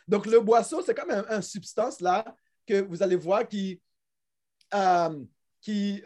Donc, 0.06 0.26
le 0.26 0.40
boisseau, 0.40 0.82
c'est 0.82 0.94
comme 0.94 1.10
une 1.10 1.42
substance 1.42 2.00
là 2.00 2.24
que 2.66 2.82
vous 2.82 3.02
allez 3.02 3.16
voir 3.16 3.46
qui, 3.48 3.80
qui 5.60 6.02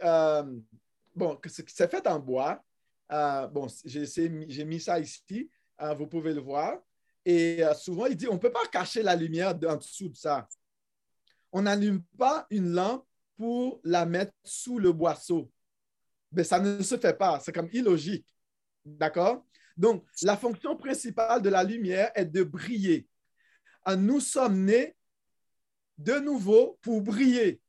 bon, 1.15 1.39
c'est 1.47 1.91
fait 1.91 2.07
en 2.07 2.19
bois. 2.19 2.63
bon, 3.11 3.67
j'ai 3.85 4.29
mis 4.29 4.81
ça 4.81 4.99
ici, 4.99 5.51
vous 5.97 6.07
pouvez 6.07 6.35
le 6.35 6.41
voir. 6.41 6.79
Et 7.25 7.63
souvent, 7.79 8.07
il 8.07 8.17
dit, 8.17 8.29
on 8.29 8.35
ne 8.35 8.39
peut 8.39 8.53
pas 8.53 8.67
cacher 8.67 9.03
la 9.03 9.15
lumière 9.15 9.55
en 9.67 9.77
dessous 9.77 10.09
de 10.09 10.17
ça. 10.17 10.49
On 11.53 11.63
n'allume 11.63 12.03
pas 12.19 12.47
une 12.51 12.73
lampe 12.73 13.07
pour 13.37 13.81
la 13.85 14.07
mettre 14.07 14.33
sous 14.45 14.79
le 14.79 14.93
boisseau 14.93 15.51
mais 16.33 16.45
ça 16.45 16.59
ne 16.59 16.83
se 16.83 16.97
fait 16.97 17.17
pas. 17.17 17.41
C'est 17.41 17.53
comme 17.53 17.69
illogique. 17.73 18.27
D'accord? 18.85 19.45
Donc, 19.77 20.05
la 20.23 20.37
fonction 20.37 20.77
principale 20.77 21.43
de 21.43 21.49
la 21.49 21.63
lumière 21.63 22.11
est 22.15 22.25
de 22.25 22.43
briller. 22.43 23.07
Nous 23.97 24.21
sommes 24.21 24.65
nés 24.65 24.97
de 25.99 26.15
nouveau 26.15 26.79
pour 26.83 27.01
briller. 27.01 27.61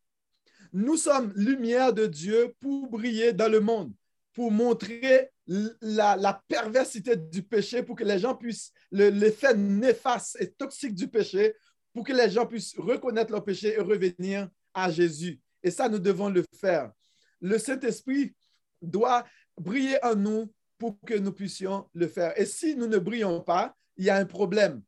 Nous 0.73 0.97
sommes 0.97 1.31
lumière 1.35 1.93
de 1.93 2.07
Dieu 2.07 2.55
pour 2.59 2.89
briller 2.89 3.31
dans 3.31 3.47
le 3.47 3.59
monde, 3.59 3.93
pour 4.33 4.51
montrer 4.51 5.29
la, 5.47 6.41
perversité 6.47 7.15
du 7.15 7.43
péché, 7.43 7.83
pour 7.83 7.95
que 7.95 8.03
les 8.03 8.17
gens 8.17 8.35
puissent, 8.35 8.71
l'effet 8.91 9.55
néfaste 9.55 10.37
et 10.39 10.51
toxique 10.51 10.95
du 10.95 11.07
péché, 11.07 11.53
pour 11.93 12.03
que 12.03 12.11
les 12.11 12.29
gens 12.31 12.47
puissent 12.47 12.75
reconnaître 12.75 13.31
leur 13.31 13.43
péché 13.43 13.75
et 13.75 13.79
revenir 13.79 14.49
à 14.73 14.89
Jésus. 14.89 15.39
Et 15.61 15.69
ça, 15.69 15.87
nous 15.87 15.99
devons 15.99 16.29
le 16.29 16.43
faire. 16.59 16.91
Le 17.39 17.59
Saint-Esprit 17.59 18.33
doit 18.81 19.25
briller 19.55 20.03
en 20.03 20.15
nous 20.15 20.51
pour 20.79 20.99
que 21.05 21.13
nous 21.13 21.33
puissions 21.33 21.87
le 21.93 22.07
faire. 22.07 22.33
Et 22.35 22.45
si 22.45 22.75
nous 22.75 22.87
ne 22.87 22.97
brillons 22.97 23.41
pas, 23.41 23.75
il 23.95 24.05
y 24.05 24.09
a 24.09 24.15
un 24.15 24.25
problème. 24.25 24.81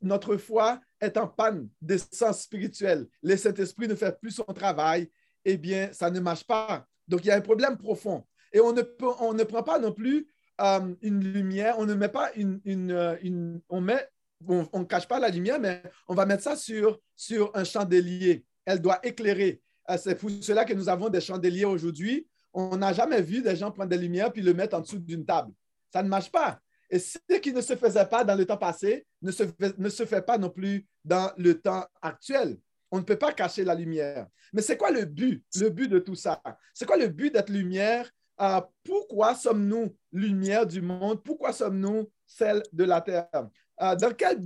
Notre 0.00 0.36
foi 0.36 0.80
est 1.00 1.16
en 1.16 1.26
panne 1.26 1.68
d'essence 1.80 2.42
spirituelle. 2.42 3.06
Le 3.22 3.36
Saint-Esprit 3.36 3.88
ne 3.88 3.94
fait 3.94 4.18
plus 4.18 4.30
son 4.32 4.44
travail. 4.44 5.10
Eh 5.44 5.56
bien, 5.56 5.90
ça 5.92 6.10
ne 6.10 6.20
marche 6.20 6.44
pas. 6.44 6.86
Donc, 7.06 7.24
il 7.24 7.28
y 7.28 7.30
a 7.30 7.36
un 7.36 7.40
problème 7.40 7.76
profond. 7.76 8.24
Et 8.52 8.60
on 8.60 8.72
ne, 8.72 8.82
peut, 8.82 9.10
on 9.20 9.34
ne 9.34 9.44
prend 9.44 9.62
pas 9.62 9.78
non 9.78 9.92
plus 9.92 10.28
euh, 10.60 10.94
une 11.02 11.22
lumière, 11.22 11.76
on 11.78 11.86
ne 11.86 11.94
met 11.94 12.08
pas 12.08 12.32
une, 12.34 12.60
une, 12.64 12.90
euh, 12.90 13.16
une 13.22 13.60
on 13.68 13.80
met, 13.80 14.08
on 14.48 14.84
cache 14.84 15.06
pas 15.06 15.18
la 15.18 15.28
lumière, 15.28 15.60
mais 15.60 15.82
on 16.08 16.14
va 16.14 16.26
mettre 16.26 16.42
ça 16.42 16.56
sur, 16.56 16.98
sur 17.14 17.50
un 17.54 17.64
chandelier. 17.64 18.44
Elle 18.64 18.80
doit 18.80 18.98
éclairer. 19.04 19.60
Euh, 19.90 19.96
c'est 19.98 20.14
pour 20.14 20.30
cela 20.40 20.64
que 20.64 20.74
nous 20.74 20.88
avons 20.88 21.08
des 21.08 21.20
chandeliers 21.20 21.64
aujourd'hui. 21.64 22.26
On 22.52 22.76
n'a 22.76 22.92
jamais 22.92 23.20
vu 23.20 23.42
des 23.42 23.56
gens 23.56 23.70
prendre 23.70 23.90
des 23.90 23.98
lumières 23.98 24.32
puis 24.32 24.42
le 24.42 24.54
mettre 24.54 24.76
en 24.76 24.80
dessous 24.80 24.98
d'une 24.98 25.24
table. 25.24 25.52
Ça 25.92 26.02
ne 26.02 26.08
marche 26.08 26.30
pas. 26.30 26.58
Et 26.90 26.98
ce 26.98 27.18
qui 27.42 27.52
ne 27.52 27.60
se 27.60 27.76
faisait 27.76 28.06
pas 28.06 28.24
dans 28.24 28.34
le 28.34 28.46
temps 28.46 28.56
passé 28.56 29.06
ne 29.22 29.30
se 29.30 29.44
fait, 29.46 29.78
ne 29.78 29.88
se 29.88 30.04
fait 30.04 30.22
pas 30.22 30.38
non 30.38 30.50
plus 30.50 30.86
dans 31.04 31.32
le 31.36 31.60
temps 31.60 31.84
actuel. 32.00 32.58
On 32.90 32.98
ne 32.98 33.02
peut 33.02 33.18
pas 33.18 33.32
cacher 33.32 33.64
la 33.64 33.74
lumière. 33.74 34.26
Mais 34.52 34.62
c'est 34.62 34.76
quoi 34.76 34.90
le 34.90 35.04
but, 35.04 35.44
le 35.56 35.70
but 35.70 35.88
de 35.88 35.98
tout 35.98 36.14
ça? 36.14 36.40
C'est 36.72 36.86
quoi 36.86 36.96
le 36.96 37.08
but 37.08 37.32
d'être 37.32 37.50
lumière? 37.50 38.10
Euh, 38.40 38.60
pourquoi 38.84 39.34
sommes-nous 39.34 39.96
lumière 40.12 40.66
du 40.66 40.82
monde? 40.82 41.22
Pourquoi 41.22 41.52
sommes-nous 41.52 42.10
celle 42.26 42.62
de 42.72 42.84
la 42.84 43.00
terre? 43.00 43.48
Euh, 43.80 43.96
dans 43.96 44.14
quel 44.14 44.38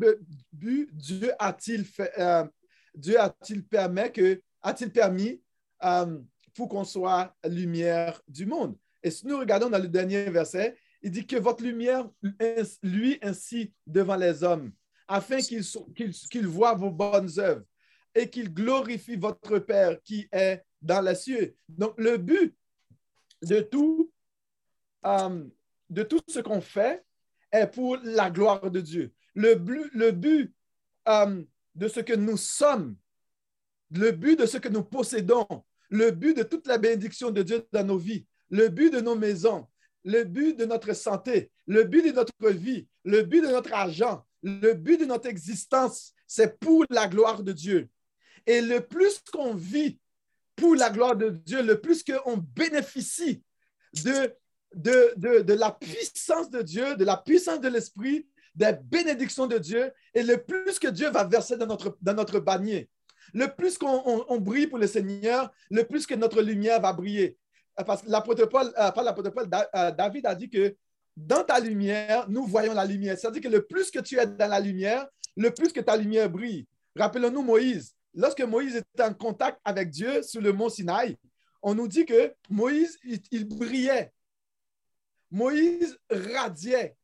but 0.53 0.88
Dieu 0.93 1.32
a-t-il 1.38 1.84
euh, 2.18 2.45
Dieu 2.95 3.20
a-t-il 3.20 3.64
permis 3.64 4.11
que, 4.12 4.41
a-t-il 4.62 4.91
permis 4.91 5.41
pour 6.55 6.68
qu'on 6.68 6.84
soit 6.84 7.34
lumière 7.45 8.20
du 8.26 8.47
monde? 8.47 8.76
Et 9.03 9.11
si 9.11 9.26
nous 9.26 9.38
regardons 9.38 9.70
dans 9.70 9.78
le 9.78 9.88
dernier 9.88 10.24
verset, 10.30 10.76
il 11.03 11.11
dit 11.11 11.26
que 11.26 11.36
votre 11.36 11.62
lumière, 11.62 12.09
lui 12.82 13.18
ainsi 13.22 13.72
devant 13.86 14.16
les 14.16 14.42
hommes, 14.42 14.72
afin 15.09 15.38
qu'ils 15.38 16.46
voient 16.46 16.74
vos 16.74 16.90
bonnes 16.90 17.30
œuvres 17.38 17.64
et 18.14 18.28
qu'ils 18.28 18.53
glorifient 18.53 19.16
votre 19.16 19.59
Père 19.59 20.01
qui 20.03 20.28
est 20.32 20.62
dans 20.80 21.01
les 21.01 21.14
cieux. 21.14 21.57
Donc, 21.68 21.94
le 21.98 22.16
but 22.16 22.55
de 23.42 23.61
tout, 23.61 24.12
euh, 25.07 25.44
ce 26.28 26.40
qu'on 26.40 26.61
fait 26.61 27.05
est 27.51 27.66
pour 27.66 27.96
la 28.03 28.30
gloire 28.30 28.70
de 28.70 28.80
Dieu. 28.80 29.12
Le, 29.34 29.55
le 29.92 30.11
but 30.11 30.55
euh, 31.09 31.42
de 31.74 31.88
ce 31.88 32.01
que 32.01 32.14
nous 32.14 32.36
sommes, 32.36 32.96
le 33.90 34.12
but 34.12 34.38
de 34.38 34.46
ce 34.46 34.59
que 34.59 34.68
nous 34.68 34.84
possédons, 34.84 35.46
le 35.88 36.11
but 36.11 36.36
de 36.36 36.42
toute 36.42 36.66
la 36.66 36.78
bénédiction 36.78 37.30
de 37.30 37.42
Dieu 37.42 37.66
dans 37.72 37.84
nos 37.84 37.98
vies, 37.98 38.26
le 38.51 38.68
but 38.68 38.92
de 38.92 39.01
nos 39.01 39.16
maisons, 39.16 39.66
le 40.05 40.24
but 40.24 40.57
de 40.59 40.64
notre 40.64 40.94
santé, 40.94 41.51
le 41.66 41.84
but 41.84 42.03
de 42.03 42.12
notre 42.12 42.51
vie, 42.51 42.86
le 43.05 43.22
but 43.22 43.42
de 43.42 43.48
notre 43.48 43.72
argent, 43.72 44.24
le 44.42 44.72
but 44.74 44.98
de 44.98 45.05
notre 45.05 45.28
existence, 45.28 46.12
c'est 46.26 46.59
pour 46.59 46.84
la 46.90 47.07
gloire 47.07 47.42
de 47.42 47.53
Dieu. 47.53 47.88
Et 48.46 48.61
le 48.61 48.80
plus 48.80 49.20
qu'on 49.32 49.55
vit 49.55 49.98
pour 50.57 50.74
la 50.74 50.90
gloire 50.90 51.16
de 51.16 51.30
Dieu, 51.30 51.62
le 51.62 51.80
plus 51.80 52.03
qu'on 52.03 52.36
bénéficie 52.36 53.42
de, 54.05 54.34
la 55.55 55.70
puissance 55.72 56.51
de 56.51 56.62
Dieu, 56.62 56.96
de 56.96 57.05
la 57.05 57.16
puissance 57.16 57.61
de 57.61 57.68
l'Esprit, 57.68 58.26
des 58.55 58.72
bénédictions 58.84 59.46
de 59.46 59.59
Dieu, 59.59 59.92
et 60.14 60.22
le 60.22 60.42
plus 60.42 60.78
que 60.78 60.88
Dieu 60.88 61.11
va 61.11 61.24
verser 61.24 61.57
dans 61.57 61.66
notre, 61.66 61.96
dans. 62.01 62.16
Le 63.32 63.46
plus 63.46 63.78
qu'on 63.78 64.38
brille 64.40 64.66
pour 64.66 64.78
le 64.78 64.86
Seigneur, 64.86 65.51
le 65.70 65.84
plus 65.84 66.07
que 66.07 66.14
notre 66.14 66.42
lumière 66.42 66.80
va 66.80 66.92
briller. 66.92 67.36
Parce 67.85 68.03
que 68.03 68.11
l'apôtre 68.11 68.43
euh, 68.43 69.64
euh, 69.74 69.91
David 69.93 70.26
a 70.26 70.35
dit 70.35 70.49
que 70.49 70.74
dans 71.16 71.45
ta 71.45 71.61
lumière, 71.61 72.26
nous 72.28 72.47
voyons 72.47 72.72
la 72.72 72.85
lumière. 72.85 73.18
C'est-à-dire 73.18 73.43
que 73.43 73.49
le 73.49 73.66
plus 73.66 73.91
que 73.91 73.99
tu 73.99 74.18
es 74.18 74.26
dans 74.26 74.49
la 74.49 74.61
lumière, 74.61 75.07
le 75.37 75.51
plus 75.51 75.72
que 75.72 75.81
ta 75.81 75.97
lumière 75.97 76.31
brille. 76.31 76.66
Rappelons-nous 76.97 77.43
Moïse 77.43 77.95
lorsque 78.14 78.41
Moïse 78.43 78.76
était 78.76 79.03
en 79.03 79.14
contact 79.14 79.61
avec 79.64 79.91
Dieu 79.91 80.22
sur 80.22 80.41
le 80.41 80.53
mont 80.53 80.68
Sinaï, 80.68 81.16
on 81.62 81.74
nous 81.74 81.89
dit 81.89 82.05
que 82.05 82.35
Moïse, 82.49 82.99
il, 83.31 83.47
brillait. 83.47 84.12
Moïse 85.31 85.99
radiait. 86.11 86.97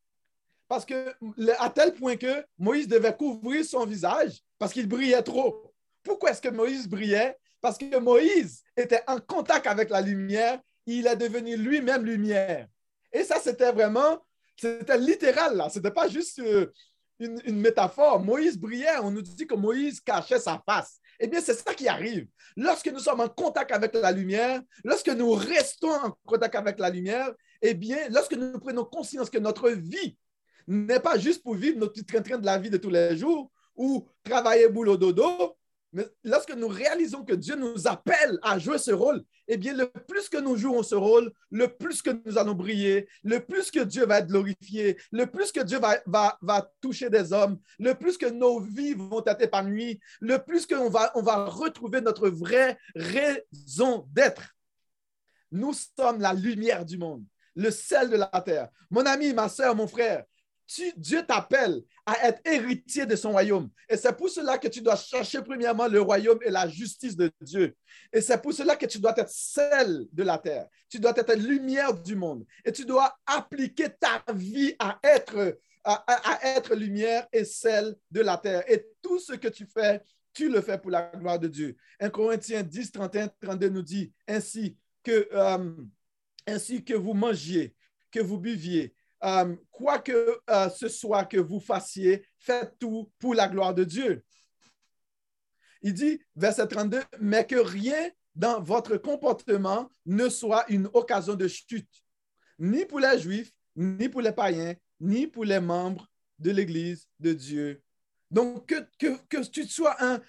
Parce 0.68 0.84
que, 0.84 1.14
à 1.58 1.70
tel 1.70 1.94
point 1.94 2.16
que 2.16 2.44
Moïse 2.58 2.88
devait 2.88 3.14
couvrir 3.14 3.64
son 3.64 3.84
visage 3.86 4.42
parce 4.58 4.72
qu'il 4.72 4.88
brillait 4.88 5.22
trop. 5.22 5.72
Pourquoi 6.02 6.30
est-ce 6.30 6.40
que 6.40 6.48
Moïse 6.48 6.88
brillait? 6.88 7.36
Parce 7.66 7.78
que 7.78 7.98
Moïse 7.98 8.62
était 8.76 9.02
en 9.08 9.18
contact 9.18 9.66
avec 9.66 9.90
la 9.90 10.00
lumière, 10.00 10.60
il 10.86 11.04
est 11.08 11.16
devenu 11.16 11.56
lui-même 11.56 12.04
lumière. 12.04 12.68
Et 13.12 13.24
ça, 13.24 13.40
c'était 13.40 13.72
vraiment, 13.72 14.24
c'était 14.56 14.96
littéral, 14.96 15.56
là. 15.56 15.68
C'était 15.68 15.90
pas 15.90 16.06
juste 16.06 16.38
euh, 16.38 16.72
une, 17.18 17.58
métaphore. 17.58 18.20
Moïse 18.20 18.56
brillait, 18.56 18.98
on 19.02 19.10
nous 19.10 19.20
dit 19.20 19.48
que 19.48 19.56
Moïse 19.56 20.00
cachait 20.00 20.38
sa 20.38 20.62
face. 20.64 21.00
Eh 21.18 21.26
bien, 21.26 21.40
c'est 21.40 21.54
ça 21.54 21.74
qui 21.74 21.88
arrive. 21.88 22.28
Lorsque 22.56 22.86
nous 22.86 23.00
sommes 23.00 23.18
en 23.18 23.28
contact 23.28 23.72
avec 23.72 23.94
la 23.94 24.12
lumière, 24.12 24.62
lorsque 24.84 25.08
nous 25.08 25.32
restons 25.32 25.90
en 25.90 26.16
contact 26.24 26.54
avec 26.54 26.78
la 26.78 26.88
lumière, 26.88 27.32
eh 27.62 27.74
bien, 27.74 27.98
lorsque 28.10 28.34
nous 28.34 28.60
prenons 28.60 28.84
conscience 28.84 29.28
que 29.28 29.38
notre 29.38 29.70
vie 29.70 30.16
n'est 30.68 31.00
pas 31.00 31.18
juste 31.18 31.42
pour 31.42 31.56
vivre 31.56 31.80
notre 31.80 31.94
petit 31.94 32.06
train-train 32.06 32.38
de 32.38 32.46
la 32.46 32.58
vie 32.58 32.70
de 32.70 32.76
tous 32.76 32.90
les 32.90 33.16
jours 33.16 33.50
ou 33.74 34.06
travailler 34.22 34.68
boulot 34.68 34.96
dodo, 34.96 35.56
mais 35.96 36.06
lorsque 36.24 36.54
nous 36.54 36.68
réalisons 36.68 37.24
que 37.24 37.32
Dieu 37.32 37.56
nous 37.56 37.88
appelle 37.88 38.38
à 38.42 38.58
jouer 38.58 38.76
ce 38.76 38.90
rôle, 38.90 39.24
eh 39.48 39.56
bien, 39.56 39.72
le 39.72 39.90
plus 39.90 40.28
que 40.28 40.36
nous 40.36 40.54
jouons 40.54 40.82
ce 40.82 40.94
rôle, 40.94 41.32
le 41.50 41.68
plus 41.68 42.02
que 42.02 42.10
nous 42.26 42.36
allons 42.36 42.52
briller, 42.52 43.08
le 43.24 43.40
plus 43.40 43.70
que 43.70 43.80
Dieu 43.80 44.04
va 44.04 44.18
être 44.18 44.26
glorifié, 44.26 44.98
le 45.10 45.24
plus 45.24 45.52
que 45.52 45.60
Dieu 45.60 45.80
va, 45.80 46.72
toucher 46.82 47.08
des 47.08 47.32
hommes, 47.32 47.58
le 47.78 47.94
plus 47.94 48.18
que 48.18 48.26
nos 48.26 48.60
vies 48.60 48.92
vont 48.92 49.24
être 49.24 49.40
épanouies, 49.40 49.98
le 50.20 50.36
plus 50.36 50.66
qu'on 50.66 50.92
on 51.14 51.22
va 51.22 51.46
retrouver 51.46 52.02
notre 52.02 52.28
vraie 52.28 52.76
raison 52.94 54.06
d'être. 54.12 54.54
Nous 55.50 55.72
sommes 55.72 56.20
la 56.20 56.34
lumière 56.34 56.84
du 56.84 56.98
monde, 56.98 57.24
le 57.54 57.70
sel 57.70 58.10
de 58.10 58.16
la 58.16 58.42
terre. 58.44 58.68
Mon 58.90 59.06
ami, 59.06 59.32
ma 59.32 59.48
soeur, 59.48 59.74
mon 59.74 59.86
frère, 59.86 60.24
Dieu 60.96 61.24
t'appelle 61.24 61.82
à 62.04 62.28
être 62.28 62.40
héritier 62.44 63.06
de 63.06 63.14
son 63.14 63.32
royaume. 63.32 63.70
Et 63.88 63.96
c'est 63.96 64.16
pour 64.16 64.28
cela 64.28 64.58
que 64.58 64.68
tu 64.68 64.80
dois 64.80 64.96
chercher 64.96 65.42
premièrement 65.42 65.86
le 65.86 66.00
royaume 66.00 66.38
et 66.42 66.50
la 66.50 66.68
justice 66.68 67.16
de 67.16 67.30
Dieu. 67.40 67.74
Et 68.12 68.20
c'est 68.20 68.40
pour 68.40 68.52
cela 68.52 68.74
que 68.74 68.86
tu 68.86 68.98
dois 68.98 69.14
être 69.16 69.30
celle 69.30 70.06
de 70.12 70.22
la 70.22 70.38
terre. 70.38 70.66
Tu 70.88 70.98
dois 70.98 71.16
être 71.16 71.34
lumière 71.34 71.94
du 71.94 72.16
monde. 72.16 72.44
Et 72.64 72.72
tu 72.72 72.84
dois 72.84 73.16
appliquer 73.26 73.90
ta 73.90 74.24
vie 74.32 74.74
à 74.78 74.98
être, 75.04 75.58
à, 75.84 76.40
être 76.56 76.74
lumière 76.74 77.28
et 77.32 77.44
celle 77.44 77.94
de 78.10 78.20
la 78.20 78.36
terre. 78.36 78.64
Et 78.68 78.86
tout 79.00 79.20
ce 79.20 79.34
que 79.34 79.48
tu 79.48 79.66
fais, 79.66 80.02
tu 80.32 80.48
le 80.48 80.60
fais 80.60 80.78
pour 80.78 80.90
la 80.90 81.12
gloire 81.14 81.38
de 81.38 81.48
Dieu. 81.48 81.76
1 82.00 82.10
Corinthiens 82.10 82.62
10, 82.62 82.90
31, 82.90 83.28
32 83.40 83.68
nous 83.68 83.82
dit 83.82 84.12
ainsi 84.26 84.76
que, 85.02 85.28
euh, 85.32 85.74
ainsi 86.46 86.84
que 86.84 86.94
vous 86.94 87.14
mangiez, 87.14 87.74
que 88.10 88.20
vous 88.20 88.38
buviez, 88.38 88.95
euh, 89.24 89.56
quoi 89.70 89.98
que 89.98 90.38
euh, 90.50 90.68
ce 90.70 90.88
soit 90.88 91.24
que 91.24 91.38
vous 91.38 91.60
fassiez, 91.60 92.26
faites 92.38 92.78
tout 92.78 93.10
pour 93.18 93.34
la 93.34 93.48
gloire 93.48 93.74
de 93.74 93.84
Dieu. 93.84 94.24
Il 95.82 95.94
dit, 95.94 96.20
verset 96.34 96.66
32, 96.66 97.02
mais 97.20 97.46
que 97.46 97.56
rien 97.56 98.10
dans 98.34 98.60
votre 98.60 98.96
comportement 98.96 99.90
ne 100.04 100.28
soit 100.28 100.64
une 100.68 100.88
occasion 100.92 101.34
de 101.34 101.48
chute, 101.48 102.04
ni 102.58 102.84
pour 102.84 103.00
les 103.00 103.18
Juifs, 103.18 103.52
ni 103.74 104.08
pour 104.08 104.20
les 104.20 104.32
païens, 104.32 104.74
ni 105.00 105.26
pour 105.26 105.44
les 105.44 105.60
membres 105.60 106.06
de 106.38 106.50
l'Église 106.50 107.08
de 107.18 107.32
Dieu. 107.32 107.82
Donc, 108.30 108.66
que, 108.66 108.86
que, 108.98 109.16
que 109.28 109.46
tu 109.46 109.66
sois 109.66 109.96
un... 110.02 110.20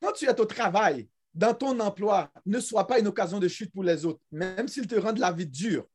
Quand 0.00 0.12
tu 0.12 0.26
es 0.26 0.40
au 0.40 0.44
travail, 0.44 1.08
dans 1.34 1.54
ton 1.54 1.78
emploi, 1.80 2.30
ne 2.44 2.60
sois 2.60 2.86
pas 2.86 2.98
une 2.98 3.06
occasion 3.06 3.38
de 3.38 3.48
chute 3.48 3.72
pour 3.72 3.84
les 3.84 4.04
autres, 4.04 4.20
même 4.30 4.68
s'ils 4.68 4.86
te 4.86 4.94
rendent 4.94 5.18
la 5.18 5.32
vie 5.32 5.46
dure. 5.46 5.86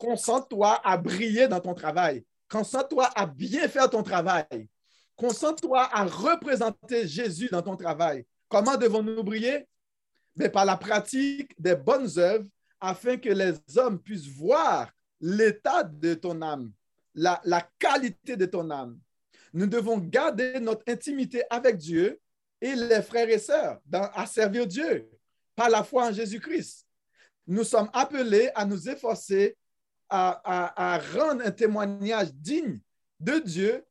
Concentre-toi 0.00 0.80
à 0.82 0.96
briller 0.96 1.46
dans 1.46 1.60
ton 1.60 1.74
travail. 1.74 2.24
Concentre-toi 2.48 3.10
à 3.14 3.26
bien 3.26 3.68
faire 3.68 3.90
ton 3.90 4.02
travail. 4.02 4.66
Concentre-toi 5.14 5.90
à 5.92 6.04
représenter 6.04 7.06
Jésus 7.06 7.50
dans 7.52 7.60
ton 7.60 7.76
travail. 7.76 8.24
Comment 8.48 8.78
devons-nous 8.78 9.22
briller? 9.22 9.68
Mais 10.36 10.48
par 10.48 10.64
la 10.64 10.78
pratique 10.78 11.52
des 11.60 11.76
bonnes 11.76 12.08
œuvres 12.16 12.46
afin 12.80 13.18
que 13.18 13.28
les 13.28 13.52
hommes 13.76 14.00
puissent 14.00 14.26
voir 14.26 14.90
l'état 15.20 15.84
de 15.84 16.14
ton 16.14 16.40
âme, 16.40 16.72
la, 17.14 17.68
qualité 17.78 18.38
de 18.38 18.46
ton 18.46 18.70
âme. 18.70 18.98
Nous 19.52 19.66
devons 19.66 19.98
garder 19.98 20.58
notre 20.60 20.90
intimité 20.90 21.42
avec 21.50 21.76
Dieu 21.76 22.18
et 22.58 22.74
les 22.74 23.02
frères 23.02 23.28
et 23.28 23.38
sœurs 23.38 23.80
à 23.92 24.24
servir 24.24 24.66
Dieu 24.66 25.10
par 25.54 25.68
la 25.68 25.84
foi 25.84 26.06
en 26.06 26.12
Jésus-Christ. 26.12 26.86
Nous 27.46 27.64
sommes 27.64 27.90
appelés 27.92 28.50
à 28.54 28.64
nous 28.64 28.88
efforcer 28.88 29.58
à, 30.10 31.00
rendre 31.14 31.44
un 31.44 31.50
témoignage 31.50 32.32
digne 32.32 32.80
de 33.18 33.38
Dieu 33.38 33.84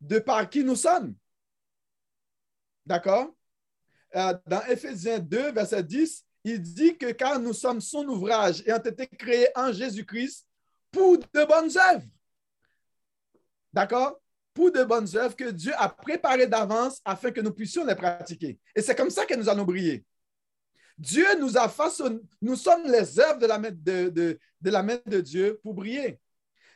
de 0.00 0.18
par 0.18 0.48
qui 0.48 0.64
nous 0.64 0.76
sommes. 0.76 1.14
D'accord? 2.84 3.34
Euh, 4.14 4.34
dans 4.46 4.62
Éphésiens 4.66 5.18
2, 5.18 5.52
verset 5.52 5.82
10, 5.82 6.24
il 6.44 6.60
dit 6.60 6.98
que 6.98 7.12
car 7.12 7.38
nous 7.38 7.52
sommes 7.52 7.80
son 7.80 8.06
ouvrage 8.08 8.62
et 8.66 8.72
ont 8.72 8.78
été 8.78 9.06
créés 9.06 9.48
en 9.54 9.72
Jésus-Christ 9.72 10.46
pour 10.90 11.18
de 11.18 11.44
bonnes 11.46 11.70
œuvres. 11.90 12.06
D'accord? 13.72 14.20
Pour 14.52 14.70
de 14.70 14.84
bonnes 14.84 15.08
œuvres 15.16 15.36
que 15.36 15.50
Dieu 15.50 15.72
a 15.76 15.88
préparées 15.88 16.46
d'avance 16.46 17.00
afin 17.04 17.30
que 17.30 17.40
nous 17.40 17.52
puissions 17.52 17.86
les 17.86 17.94
pratiquer. 17.94 18.58
Et 18.74 18.82
c'est 18.82 18.94
comme 18.94 19.08
ça 19.08 19.24
que 19.24 19.34
nous 19.34 19.48
allons 19.48 19.64
briller. 19.64 20.04
Dieu 20.98 21.26
nous 21.40 21.56
a 21.56 21.68
façonné, 21.68 22.20
nous 22.40 22.56
sommes 22.56 22.84
les 22.84 23.18
œuvres 23.18 23.38
de 23.38 23.46
la 23.46 23.58
main 23.58 23.70
de, 23.70 24.08
de, 24.08 24.38
la 24.70 24.82
main 24.82 24.98
de 25.06 25.20
Dieu 25.20 25.60
pour 25.62 25.74
briller. 25.74 26.20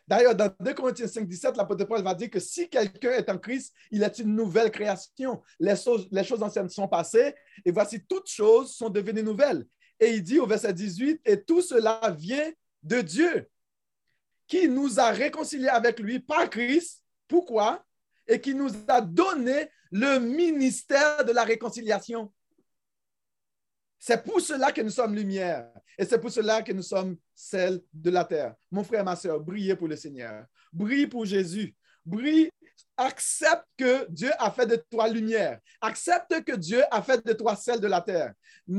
D'ailleurs, 0.08 0.36
dans 0.36 0.52
2 0.60 0.74
Corinthiens 0.74 1.08
5, 1.08 1.26
17, 1.26 1.56
l'apôtre 1.56 1.84
Paul 1.84 2.02
va 2.02 2.14
dire 2.14 2.30
que 2.30 2.38
si 2.38 2.68
quelqu'un 2.68 3.10
est 3.10 3.28
en 3.28 3.38
Christ, 3.38 3.74
il 3.90 4.02
est 4.02 4.18
une 4.18 4.34
nouvelle 4.36 4.70
création. 4.70 5.42
Les 5.58 5.74
choses, 5.74 6.08
les 6.12 6.22
choses 6.22 6.42
anciennes 6.42 6.68
sont 6.68 6.86
passées 6.86 7.34
et 7.64 7.72
voici 7.72 8.00
toutes 8.08 8.28
choses 8.28 8.72
sont 8.72 8.88
devenues 8.88 9.24
nouvelles. 9.24 9.66
Et 9.98 10.14
il 10.14 10.22
dit 10.22 10.38
au 10.38 10.46
verset 10.46 10.72
18, 10.72 11.22
et 11.24 11.42
tout 11.42 11.62
cela 11.62 12.14
vient 12.16 12.52
de 12.82 13.00
Dieu 13.00 13.48
qui 14.46 14.68
nous 14.68 15.00
a 15.00 15.10
réconciliés 15.10 15.68
avec 15.68 15.98
lui 15.98 16.20
par 16.20 16.48
Christ. 16.48 17.02
Pourquoi? 17.26 17.84
Et 18.28 18.40
qui 18.40 18.54
nous 18.54 18.70
a 18.88 19.00
donné 19.00 19.68
le 19.90 20.18
ministère 20.18 21.24
de 21.24 21.32
la 21.32 21.44
réconciliation. 21.44 22.32
C'est 24.06 24.22
pour 24.22 24.40
cela 24.40 24.70
que 24.70 24.82
nous 24.82 24.90
sommes 24.90 25.16
lumière. 25.16 25.68
Et 25.98 26.04
c'est 26.04 26.20
pour 26.20 26.30
cela 26.30 26.62
que 26.62 26.70
nous 26.70 26.84
sommes 26.84 27.16
celle 27.34 27.80
de 27.92 28.10
la 28.10 28.24
terre. 28.24 28.54
Mon 28.70 28.84
frère, 28.84 29.02
ma 29.02 29.16
soeur, 29.16 29.40
brillez 29.40 29.74
pour 29.74 29.88
le 29.88 29.96
Seigneur. 29.96 30.44
Brille 30.72 31.08
pour 31.08 31.24
Jésus. 31.24 31.74
Brille. 32.04 32.48
Accepte 32.96 33.66
que 33.76 34.06
Dieu 34.08 34.30
a 34.38 34.52
fait 34.52 34.66
de 34.66 34.76
toi 34.76 35.08
lumière. 35.08 35.58
Accepte 35.80 36.44
que 36.44 36.54
Dieu 36.54 36.84
a 36.88 37.02
fait 37.02 37.26
de 37.26 37.32
toi 37.32 37.56
celle 37.56 37.80
de 37.80 37.88
la 37.88 38.00
terre. 38.00 38.32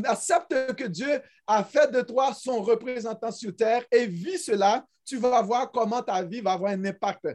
Accepte 0.06 0.76
que 0.76 0.86
Dieu 0.86 1.22
a 1.46 1.62
fait 1.62 1.92
de 1.92 2.02
toi 2.04 2.34
son 2.34 2.62
représentant 2.62 3.32
sur 3.32 3.54
terre 3.54 3.84
et 3.92 4.06
vis 4.06 4.38
cela. 4.38 4.86
Tu 5.04 5.18
vas 5.18 5.42
voir 5.42 5.70
comment 5.74 6.02
ta 6.02 6.24
vie 6.24 6.40
va 6.40 6.54
avoir 6.54 6.72
un 6.72 6.86
impact. 6.86 7.28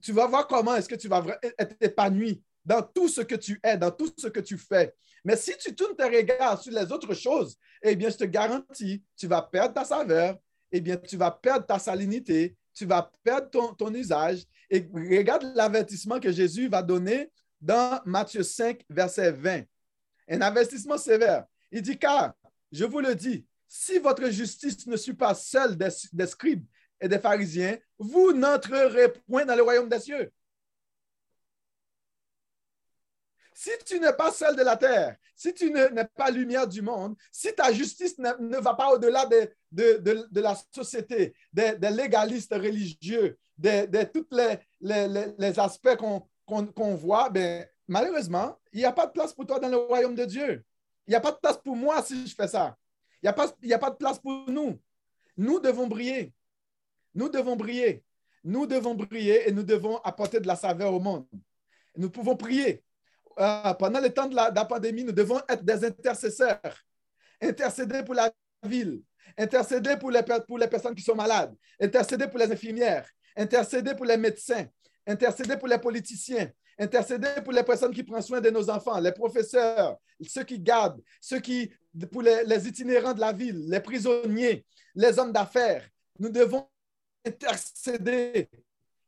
Tu 0.00 0.12
vas 0.12 0.28
voir 0.28 0.46
comment 0.46 0.76
est-ce 0.76 0.88
que 0.88 0.94
tu 0.94 1.08
vas 1.08 1.24
être 1.58 1.74
épanoui 1.80 2.40
dans 2.64 2.82
tout 2.82 3.08
ce 3.08 3.22
que 3.22 3.34
tu 3.34 3.58
es, 3.64 3.76
dans 3.76 3.90
tout 3.90 4.12
ce 4.16 4.28
que 4.28 4.40
tu 4.40 4.56
fais. 4.58 4.94
Mais 5.26 5.36
si 5.36 5.56
tu 5.58 5.74
tournes 5.74 5.96
tes 5.96 6.04
regards 6.04 6.62
sur 6.62 6.72
les 6.72 6.92
autres 6.92 7.12
choses, 7.12 7.58
eh 7.82 7.96
bien, 7.96 8.10
je 8.10 8.16
te 8.16 8.22
garantis, 8.22 9.02
tu 9.16 9.26
vas 9.26 9.42
perdre 9.42 9.74
ta 9.74 9.84
saveur, 9.84 10.38
eh 10.70 10.80
bien, 10.80 10.96
tu 10.96 11.16
vas 11.16 11.32
perdre 11.32 11.66
ta 11.66 11.80
salinité, 11.80 12.56
tu 12.72 12.86
vas 12.86 13.10
perdre 13.24 13.74
ton, 13.74 13.92
usage. 13.92 14.44
Et 14.70 14.86
regarde 14.94 15.42
l'avertissement 15.56 16.20
que 16.20 16.30
Jésus 16.30 16.68
va 16.68 16.80
donner 16.80 17.32
dans 17.60 18.00
Matthieu 18.04 18.44
5, 18.44 18.84
verset 18.88 19.32
20. 19.32 19.62
Un 20.28 20.42
investissement 20.42 20.96
sévère. 20.96 21.44
Il 21.72 21.82
dit, 21.82 21.98
car, 21.98 22.32
je 22.70 22.84
vous 22.84 23.00
le 23.00 23.16
dis, 23.16 23.44
si 23.66 23.98
votre 23.98 24.30
justice 24.30 24.86
ne 24.86 24.96
suit 24.96 25.14
pas 25.14 25.34
celle 25.34 25.76
des 25.76 26.26
scribes 26.28 26.64
et 27.00 27.08
des 27.08 27.18
pharisiens, 27.18 27.76
vous 27.98 28.32
n'entrerez 28.32 29.12
point 29.26 29.44
dans 29.44 29.56
le 29.56 29.62
royaume 29.62 29.88
des 29.88 29.98
cieux. 29.98 30.30
Si 33.58 33.70
tu 33.86 33.98
n'es 33.98 34.12
pas 34.12 34.30
seul 34.32 34.54
de 34.54 34.60
la 34.60 34.76
terre, 34.76 35.16
si 35.34 35.54
tu 35.54 35.70
n'es 35.70 36.04
pas 36.14 36.30
lumière 36.30 36.68
du 36.68 36.82
monde, 36.82 37.16
si 37.32 37.54
ta 37.54 37.72
justice 37.72 38.18
ne, 38.18 38.58
va 38.58 38.74
pas 38.74 38.92
au-delà 38.92 39.24
de, 39.24 39.50
de, 39.72 40.40
la 40.42 40.54
société, 40.70 41.34
des, 41.54 41.74
légalistes 41.90 42.52
religieux, 42.52 43.38
de, 43.56 44.04
tous 44.04 44.28
les, 44.30 45.58
aspects 45.58 45.96
qu'on 45.96 46.94
voit, 46.96 47.30
ben, 47.30 47.66
malheureusement, 47.88 48.58
il 48.74 48.80
n'y 48.80 48.84
a 48.84 48.92
pas 48.92 49.06
de 49.06 49.12
place 49.12 49.32
pour 49.32 49.46
toi 49.46 49.58
dans 49.58 49.70
le 49.70 49.78
royaume 49.78 50.14
de 50.14 50.26
Dieu. 50.26 50.62
Il 51.06 51.12
n'y 51.12 51.16
a 51.16 51.20
pas 51.22 51.32
de 51.32 51.38
place 51.38 51.56
pour 51.56 51.76
moi 51.76 52.02
si 52.02 52.26
je 52.26 52.34
fais 52.34 52.48
ça. 52.48 52.76
Il 53.22 53.32
n'y 53.64 53.72
a, 53.72 53.76
a 53.76 53.78
pas 53.78 53.90
de 53.90 53.96
place 53.96 54.18
pour 54.18 54.50
nous. 54.50 54.78
Nous 55.34 55.60
devons 55.60 55.86
briller. 55.86 56.34
Nous 57.14 57.30
devons 57.30 57.56
briller. 57.56 58.04
Nous 58.44 58.66
devons 58.66 58.94
briller 58.94 59.48
et 59.48 59.52
nous 59.52 59.62
devons 59.62 59.96
apporter 60.04 60.40
de 60.40 60.46
la 60.46 60.56
saveur 60.56 60.92
au 60.92 61.00
monde. 61.00 61.26
Nous 61.96 62.10
pouvons 62.10 62.36
prier. 62.36 62.82
Euh, 63.38 63.74
pendant 63.74 64.00
le 64.00 64.10
temps 64.10 64.26
de 64.26 64.34
la, 64.34 64.64
pandémie, 64.64 65.04
nous 65.04 65.12
devons 65.12 65.40
être 65.48 65.64
des 65.64 65.84
intercesseurs. 65.84 66.58
Intercéder 67.40 68.02
pour 68.02 68.14
la 68.14 68.32
ville, 68.62 69.02
intercéder 69.36 69.96
pour 69.98 70.10
les, 70.10 70.22
pour 70.46 70.58
les 70.58 70.68
personnes 70.68 70.94
qui 70.94 71.02
sont 71.02 71.14
malades, 71.14 71.54
intercéder 71.78 72.28
pour 72.28 72.38
les 72.38 72.50
infirmières, 72.50 73.06
intercéder 73.36 73.94
pour 73.94 74.06
les 74.06 74.16
médecins, 74.16 74.64
intercéder 75.06 75.58
pour 75.58 75.68
les 75.68 75.78
politiciens, 75.78 76.50
intercéder 76.78 77.28
pour 77.44 77.52
les 77.52 77.62
personnes 77.62 77.92
qui 77.92 78.02
prennent 78.02 78.22
soin 78.22 78.40
de 78.40 78.48
nos 78.48 78.70
enfants, 78.70 78.98
les 79.00 79.12
professeurs, 79.12 79.98
ceux 80.26 80.44
qui 80.44 80.58
gardent, 80.58 81.02
ceux 81.20 81.40
qui, 81.40 81.70
pour 82.10 82.22
les, 82.22 82.44
les 82.44 82.66
itinérants 82.66 83.12
de 83.12 83.20
la 83.20 83.32
ville, 83.32 83.68
les 83.68 83.80
prisonniers, 83.80 84.64
les 84.94 85.18
hommes 85.18 85.32
d'affaires. 85.32 85.86
Nous 86.18 86.30
devons 86.30 86.66
intercéder 87.26 88.48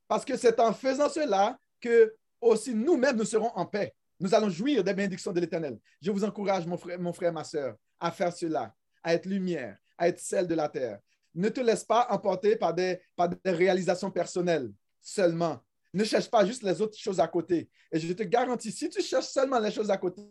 parce 0.07 0.24
que 0.24 0.37
c'est 0.37 0.61
en 0.61 0.74
faisant 0.74 1.09
cela 1.09 1.59
que 1.81 2.14
aussi 2.41 2.74
nous-mêmes 2.74 3.16
nous 3.16 3.24
serons 3.24 3.53
en 3.55 3.64
paix. 3.64 3.95
Nous 4.21 4.35
allons 4.35 4.49
jouir 4.49 4.83
des 4.83 4.95
bénédictions 4.95 5.33
de 5.33 5.41
l'Éternel. 5.41 5.79
Je 6.03 6.11
vous 6.11 6.25
encourage, 6.25 6.66
mon 6.66 6.77
frère, 6.77 6.99
mon 6.99 7.12
ma 7.33 7.45
soeur, 7.45 7.77
à 8.01 8.11
faire 8.11 8.33
cela, 8.33 8.75
à 9.03 9.14
être 9.14 9.27
lumière, 9.27 9.79
à 9.97 10.09
être 10.09 10.19
celle 10.19 10.47
de 10.47 10.55
la 10.55 10.69
terre. 10.69 10.99
Ne 11.35 11.49
te 11.49 11.61
laisse 11.61 11.85
pas 11.85 12.07
emporter 12.11 12.57
par 12.57 12.75
des, 12.75 13.01
par 13.14 13.29
des 13.29 13.51
réalisations 13.51 14.11
personnelles 14.11 14.73
seulement. 15.01 15.62
Ne 15.95 16.05
cherche 16.05 16.31
pas 16.31 16.45
juste 16.45 16.62
les 16.62 16.81
autres 16.81 16.99
choses 16.99 17.21
à 17.21 17.29
côté. 17.29 17.71
Et 17.93 18.01
je 18.01 18.12
te 18.12 18.25
garantis, 18.25 18.73
si 18.73 18.89
tu 18.89 19.01
cherches 19.03 19.29
seulement 19.29 19.59
les 19.59 19.71
choses 19.71 19.91
à 19.91 19.97
côté, 19.97 20.23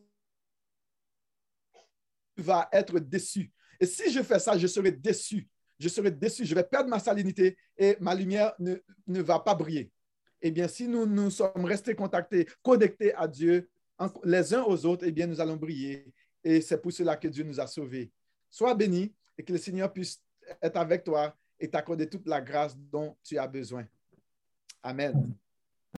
tu 2.35 2.43
vas 2.43 2.67
être 2.71 2.99
déçu. 2.99 3.51
Et 3.79 3.85
si 3.85 4.11
je 4.11 4.21
fais 4.21 4.39
ça, 4.39 4.57
je 4.57 4.67
serai 4.67 4.91
déçu. 4.91 5.47
Je 5.79 5.87
serai 5.87 6.11
déçu. 6.11 6.45
Je 6.45 6.53
vais 6.53 6.63
perdre 6.63 6.89
ma 6.89 6.99
salinité 6.99 7.57
et 7.77 7.95
ma 7.99 8.13
lumière 8.13 8.53
ne, 8.59 8.75
ne 9.07 9.21
va 9.21 9.39
pas 9.39 9.55
briller. 9.55 9.91
Eh 10.41 10.51
bien, 10.51 10.67
si 10.67 10.87
nous 10.87 11.05
nous 11.05 11.31
sommes 11.31 11.65
restés 11.65 11.95
contactés, 11.95 12.47
connectés 12.61 13.13
à 13.15 13.27
Dieu, 13.27 13.69
les 14.23 14.53
uns 14.53 14.63
aux 14.63 14.85
autres, 14.85 15.05
eh 15.07 15.11
bien, 15.11 15.27
nous 15.27 15.41
allons 15.41 15.55
briller. 15.55 16.13
Et 16.43 16.61
c'est 16.61 16.77
pour 16.81 16.91
cela 16.91 17.15
que 17.15 17.27
Dieu 17.27 17.43
nous 17.43 17.59
a 17.59 17.67
sauvés. 17.67 18.11
Sois 18.49 18.75
béni 18.75 19.13
et 19.37 19.43
que 19.43 19.51
le 19.51 19.57
Seigneur 19.57 19.91
puisse 19.91 20.21
être 20.61 20.77
avec 20.77 21.03
toi 21.03 21.35
et 21.59 21.69
t'accorder 21.69 22.09
toute 22.09 22.27
la 22.27 22.41
grâce 22.41 22.77
dont 22.77 23.17
tu 23.23 23.37
as 23.37 23.47
besoin. 23.47 23.85
Amen. 24.83 25.33